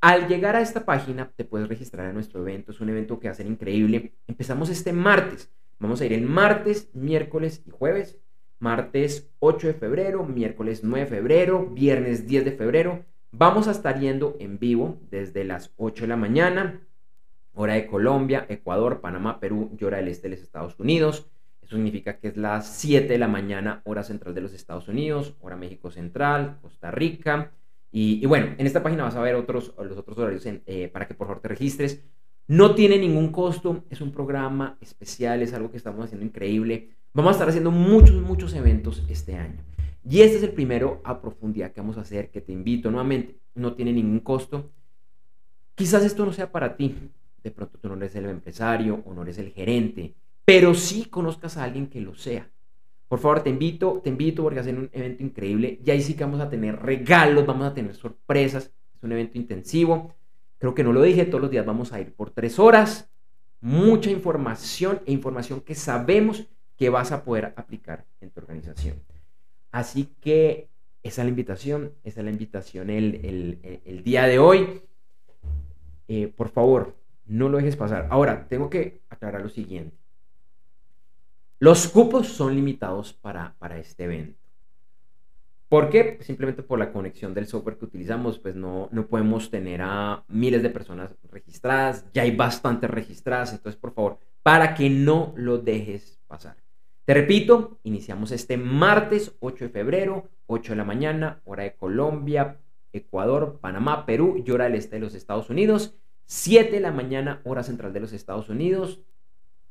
Al 0.01 0.29
llegar 0.29 0.55
a 0.55 0.61
esta 0.61 0.85
página 0.85 1.33
te 1.35 1.45
puedes 1.45 1.69
registrar 1.69 2.07
a 2.07 2.13
nuestro 2.13 2.41
evento. 2.41 2.71
Es 2.71 2.81
un 2.81 2.89
evento 2.89 3.19
que 3.19 3.29
va 3.29 3.33
a 3.33 3.37
ser 3.37 3.47
increíble. 3.47 4.15
Empezamos 4.29 4.71
este 4.71 4.93
martes. 4.93 5.51
Vamos 5.81 6.01
a 6.01 6.07
ir 6.07 6.13
el 6.13 6.23
martes, 6.23 6.89
miércoles 6.95 7.63
y 7.67 7.71
jueves. 7.71 8.17
Martes 8.59 9.29
8 9.41 9.67
de 9.67 9.75
febrero, 9.75 10.25
miércoles 10.25 10.83
9 10.83 11.05
de 11.05 11.17
febrero, 11.17 11.67
viernes 11.67 12.27
10 12.27 12.45
de 12.45 12.53
febrero. 12.53 13.05
Vamos 13.33 13.69
a 13.69 13.73
estar 13.73 13.99
yendo 13.99 14.37
en 14.39 14.59
vivo 14.59 14.99
desde 15.11 15.45
las 15.45 15.73
8 15.77 16.05
de 16.05 16.09
la 16.09 16.17
mañana, 16.17 16.81
hora 17.53 17.75
de 17.75 17.87
Colombia, 17.87 18.47
Ecuador, 18.49 19.01
Panamá, 19.01 19.41
Perú 19.41 19.77
y 19.79 19.85
hora 19.85 19.99
del 19.99 20.09
este 20.09 20.29
de 20.29 20.37
los 20.37 20.45
Estados 20.45 20.79
Unidos. 20.79 21.27
Eso 21.67 21.75
significa 21.75 22.21
que 22.21 22.29
es 22.29 22.37
las 22.37 22.77
7 22.77 23.09
de 23.09 23.19
la 23.19 23.27
mañana, 23.27 23.83
hora 23.87 24.05
central 24.05 24.37
de 24.37 24.41
los 24.41 24.53
Estados 24.53 24.87
Unidos, 24.87 25.35
hora 25.41 25.57
México 25.57 25.91
Central, 25.91 26.59
Costa 26.63 26.93
Rica. 26.93 27.51
Y, 27.91 28.25
bueno, 28.27 28.55
en 28.57 28.67
esta 28.67 28.85
página 28.85 29.03
vas 29.03 29.17
a 29.17 29.21
ver 29.21 29.35
otros, 29.35 29.75
los 29.77 29.99
otros 29.99 30.17
horarios 30.17 30.47
eh, 30.47 30.89
para 30.93 31.09
que 31.09 31.15
por 31.15 31.27
favor 31.27 31.43
te 31.43 31.49
registres. 31.49 32.05
No 32.47 32.77
tiene 32.77 32.99
ningún 32.99 33.33
costo, 33.33 33.85
es 33.91 34.01
un 34.01 34.13
programa 34.13 34.79
especial, 34.81 35.43
es 35.43 35.55
algo 35.55 35.73
que 35.73 35.77
estamos 35.77 36.05
haciendo 36.05 36.25
increíble. 36.25 36.91
Vamos 37.13 37.31
a 37.31 37.33
estar 37.33 37.49
haciendo 37.49 37.73
muchos, 37.73 38.23
muchos 38.23 38.55
eventos 38.55 39.03
este 39.09 39.35
año. 39.35 39.65
Y 40.09 40.21
este 40.21 40.37
es 40.37 40.45
el 40.45 40.53
primero 40.53 41.01
a 41.03 41.21
profundidad 41.21 41.73
que 41.73 41.81
vamos 41.81 41.99
a 41.99 42.03
hacer, 42.03 42.31
que 42.31 42.43
te 42.43 42.53
invito 42.53 42.93
nuevamente. 42.93 43.41
No 43.57 43.75
tiene 43.75 43.93
ningún 43.93 44.21
costo. 44.21 44.71
Quizás 45.75 46.05
esto 46.05 46.25
no 46.25 46.33
sea 46.33 46.53
para 46.53 46.77
ti. 46.77 46.95
De 47.43 47.51
pronto 47.51 47.77
tú 47.77 47.89
no 47.89 47.97
eres 47.97 48.15
el 48.15 48.27
empresario 48.27 49.03
o 49.05 49.13
no 49.13 49.23
eres 49.23 49.39
el 49.39 49.51
gerente 49.51 50.15
pero 50.47 50.75
sí 50.75 51.07
conozcas 51.07 51.57
a 51.57 51.65
alguien 51.65 51.89
que 51.89 52.01
lo 52.01 52.15
sea. 52.15 52.49
Por 53.09 53.19
favor, 53.19 53.43
te 53.43 53.51
invito, 53.51 54.01
te 54.03 54.11
invito 54.11 54.45
porque 54.45 54.61
hacen 54.61 54.79
un 54.79 54.91
evento 54.93 55.23
increíble. 55.23 55.81
Y 55.85 55.91
ahí 55.91 56.01
sí 56.01 56.15
que 56.15 56.25
vamos 56.25 56.41
a 56.41 56.49
tener 56.49 56.77
regalos, 56.77 57.45
vamos 57.45 57.67
a 57.67 57.75
tener 57.75 57.95
sorpresas. 57.95 58.71
Es 58.95 59.03
un 59.03 59.13
evento 59.13 59.39
intensivo. 59.39 60.15
Creo 60.59 60.73
que 60.73 60.85
no 60.85 60.93
lo 60.93 61.03
dije, 61.03 61.25
todos 61.25 61.43
los 61.43 61.51
días 61.51 61.67
vamos 61.67 61.93
a 61.93 62.01
ir 62.01 62.15
por 62.15 62.31
tres 62.31 62.61
horas. 62.61 63.11
Mucha 63.61 64.09
información 64.11 65.03
e 65.05 65.13
información 65.13 65.61
que 65.61 65.75
sabemos 65.75 66.47
que 66.77 66.91
vas 66.91 67.11
a 67.11 67.25
poder 67.25 67.53
aplicar 67.57 68.05
en 68.21 68.31
tu 68.31 68.41
organización. 68.41 69.03
Así 69.73 70.15
que 70.21 70.69
esa 71.03 71.23
es 71.23 71.27
la 71.27 71.31
invitación, 71.31 71.93
esa 72.05 72.21
es 72.21 72.25
la 72.25 72.31
invitación 72.31 72.91
el, 72.91 74.03
día 74.05 74.27
de 74.27 74.39
hoy. 74.39 74.83
Eh, 76.07 76.29
por 76.29 76.51
favor, 76.51 76.95
no 77.27 77.49
lo 77.49 77.59
dejes 77.59 77.75
pasar. 77.75 78.07
Ahora, 78.11 78.47
tengo 78.49 78.71
que 78.71 79.01
aclarar 79.09 79.43
lo 79.43 79.49
siguiente. 79.49 80.06
Los 81.59 81.89
cupos 81.89 82.29
son 82.29 82.55
limitados 82.55 83.13
para, 83.15 83.55
para 83.59 83.79
este 83.79 84.05
evento. 84.05 84.39
¿Por 85.69 85.91
qué? 85.91 86.19
Simplemente 86.21 86.63
por 86.63 86.79
la 86.79 86.93
conexión 86.93 87.35
del 87.35 87.47
software 87.47 87.77
que 87.77 87.87
utilizamos, 87.87 88.39
pues 88.39 88.55
no, 88.55 88.89
no 88.93 89.07
podemos 89.07 89.51
tener 89.51 89.81
a 89.83 90.23
miles 90.29 90.63
de 90.63 90.71
personas 90.71 91.15
registradas, 91.31 92.05
ya 92.13 92.23
hay 92.23 92.37
bastantes 92.37 92.89
registradas, 92.89 93.53
entonces 93.53 93.81
por 93.81 93.93
favor, 93.93 94.19
para 94.45 94.75
que 94.75 94.89
no 94.89 95.33
lo 95.37 95.59
dejes 95.59 96.21
pasar. 96.29 96.57
Te 97.05 97.15
repito, 97.15 97.79
iniciamos 97.83 98.33
este 98.33 98.57
martes 98.57 99.35
8 99.41 99.65
de 99.65 99.71
febrero, 99.71 100.29
8 100.47 100.73
de 100.73 100.77
la 100.77 100.85
mañana, 100.85 101.41
hora 101.45 101.65
de 101.65 101.75
Colombia, 101.75 102.59
Ecuador, 102.93 103.59
Panamá, 103.61 104.07
Perú 104.07 104.43
y 104.45 104.51
hora 104.51 104.65
del 104.65 104.75
este 104.75 104.97
de 104.97 105.01
los 105.01 105.15
Estados 105.15 105.51
Unidos, 105.51 105.95
7 106.27 106.71
de 106.71 106.81
la 106.81 106.93
mañana, 106.93 107.41
hora 107.45 107.63
central 107.63 107.93
de 107.93 108.01
los 108.01 108.13
Estados 108.13 108.49
Unidos, 108.49 109.01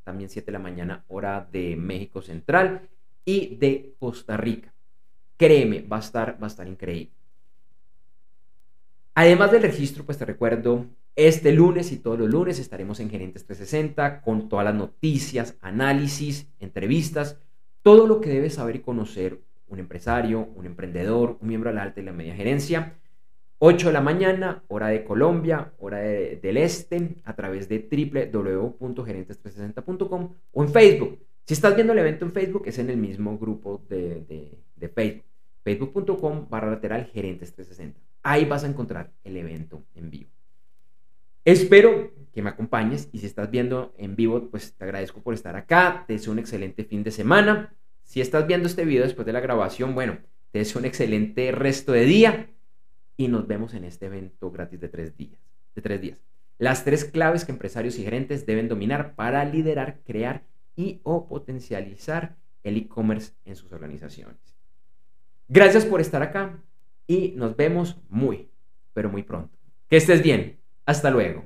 también 0.06 0.30
7 0.30 0.45
de 0.45 0.51
la 0.53 0.60
mañana, 0.60 1.03
hora 1.10 1.45
de 1.51 1.76
México 1.76 2.22
Central 2.22 2.88
y 3.26 3.56
de 3.58 3.95
Costa 3.99 4.38
Rica. 4.38 4.74
Créeme, 5.36 5.82
va 5.82 5.97
a 5.97 5.99
estar, 5.99 6.41
va 6.41 6.47
a 6.47 6.49
estar 6.49 6.68
increíble. 6.68 7.12
Además 9.16 9.51
del 9.51 9.64
registro, 9.64 10.06
pues 10.06 10.18
te 10.18 10.26
recuerdo 10.26 10.86
Este 11.18 11.53
lunes 11.53 11.93
y 11.93 11.97
todos 11.97 12.20
los 12.20 12.30
lunes 12.30 12.60
estaremos 12.60 12.99
en 12.99 13.10
Gerentes 13.10 13.45
360 13.45 14.22
con 14.22 14.49
todas 14.49 14.66
las 14.66 14.76
noticias, 14.76 15.58
análisis, 15.62 16.47
entrevistas, 16.60 17.39
todo 17.82 18.06
lo 18.06 18.20
que 18.20 18.30
debe 18.30 18.49
saber 18.49 18.76
y 18.76 18.80
conocer 18.80 19.39
un 19.68 19.80
empresario, 19.80 20.49
un 20.56 20.66
emprendedor, 20.66 21.38
un 21.39 21.47
miembro 21.47 21.70
de 21.70 21.76
la 21.78 21.84
alta 21.84 22.01
y 22.01 22.03
la 22.03 22.12
media 22.12 22.36
gerencia. 22.36 22.99
8 23.68 23.88
de 23.88 23.93
la 23.93 24.01
mañana, 24.01 24.63
hora 24.68 24.89
de 24.89 25.03
Colombia, 25.03 25.74
hora 25.80 25.97
del 25.97 26.57
este, 26.57 27.16
a 27.24 27.36
través 27.36 27.68
de 27.68 27.80
www.gerentes360.com 27.80 30.34
o 30.51 30.63
en 30.63 30.70
Facebook. 30.70 31.18
Si 31.45 31.55
estás 31.55 31.74
viendo 31.74 31.93
el 31.93 31.99
evento 31.99 32.26
en 32.26 32.32
Facebook, 32.32 32.68
es 32.68 32.78
en 32.78 32.91
el 32.91 32.97
mismo 32.97 33.39
grupo 33.39 33.84
de, 33.89 34.59
de 34.76 34.88
Facebook. 34.88 35.26
Facebook.com 35.63 36.47
barra 36.47 36.70
lateral 36.70 37.05
gerentes 37.05 37.55
360. 37.55 37.99
Ahí 38.22 38.45
vas 38.45 38.63
a 38.63 38.68
encontrar 38.68 39.11
el 39.24 39.36
evento 39.36 39.82
en 39.95 40.11
vivo. 40.11 40.30
Espero 41.43 42.13
que 42.32 42.43
me 42.43 42.51
acompañes 42.51 43.09
y 43.13 43.18
si 43.18 43.26
estás 43.26 43.49
viendo 43.49 43.95
en 43.97 44.16
vivo, 44.16 44.47
pues 44.51 44.76
te 44.76 44.84
agradezco 44.84 45.24
por 45.24 45.34
estar 45.34 45.55
acá. 45.55 46.03
Te 46.05 46.13
deseo 46.13 46.34
un 46.34 46.38
excelente 46.38 46.84
fin 46.84 47.01
de 47.01 47.09
semana. 47.09 47.74
Si 48.03 48.22
estás 48.22 48.45
viendo 48.45 48.68
este 48.68 48.86
video 48.86 49.05
después 49.05 49.26
de 49.26 49.34
la 49.34 49.39
grabación, 49.39 49.95
bueno, 49.95 50.20
te 50.51 50.59
deseo 50.59 50.78
un 50.78 50.86
excelente 50.86 51.51
resto 51.51 51.93
de 51.93 52.05
día 52.05 52.51
y 53.18 53.28
nos 53.28 53.47
vemos 53.47 53.74
en 53.74 53.84
este 53.86 54.07
evento 54.07 54.51
gratis 54.51 54.80
de 54.80 54.89
tres 54.89 55.16
días. 55.18 55.39
De 55.76 55.82
tres 55.82 56.01
días. 56.01 56.22
Las 56.57 56.86
tres 56.86 57.05
claves 57.05 57.43
que 57.45 57.51
empresarios 57.51 57.97
y 57.99 58.03
gerentes 58.03 58.45
deben 58.45 58.70
dominar 58.70 59.16
para 59.16 59.43
liderar, 59.45 59.99
crear 60.05 60.43
y 60.76 61.01
o 61.03 61.28
potencializar 61.28 62.36
el 62.63 62.78
e-commerce 62.78 63.34
en 63.45 63.55
sus 63.55 63.72
organizaciones. 63.72 64.38
Gracias 65.47 65.86
por 65.86 66.01
estar 66.01 66.22
acá 66.22 66.59
y 67.07 67.34
nos 67.36 67.55
vemos 67.55 67.97
muy, 68.09 68.49
pero 68.93 69.09
muy 69.09 69.24
pronto. 69.24 69.57
Que 69.89 69.97
estés 69.97 70.24
bien. 70.24 70.59
Hasta 70.86 71.11
luego. 71.11 71.45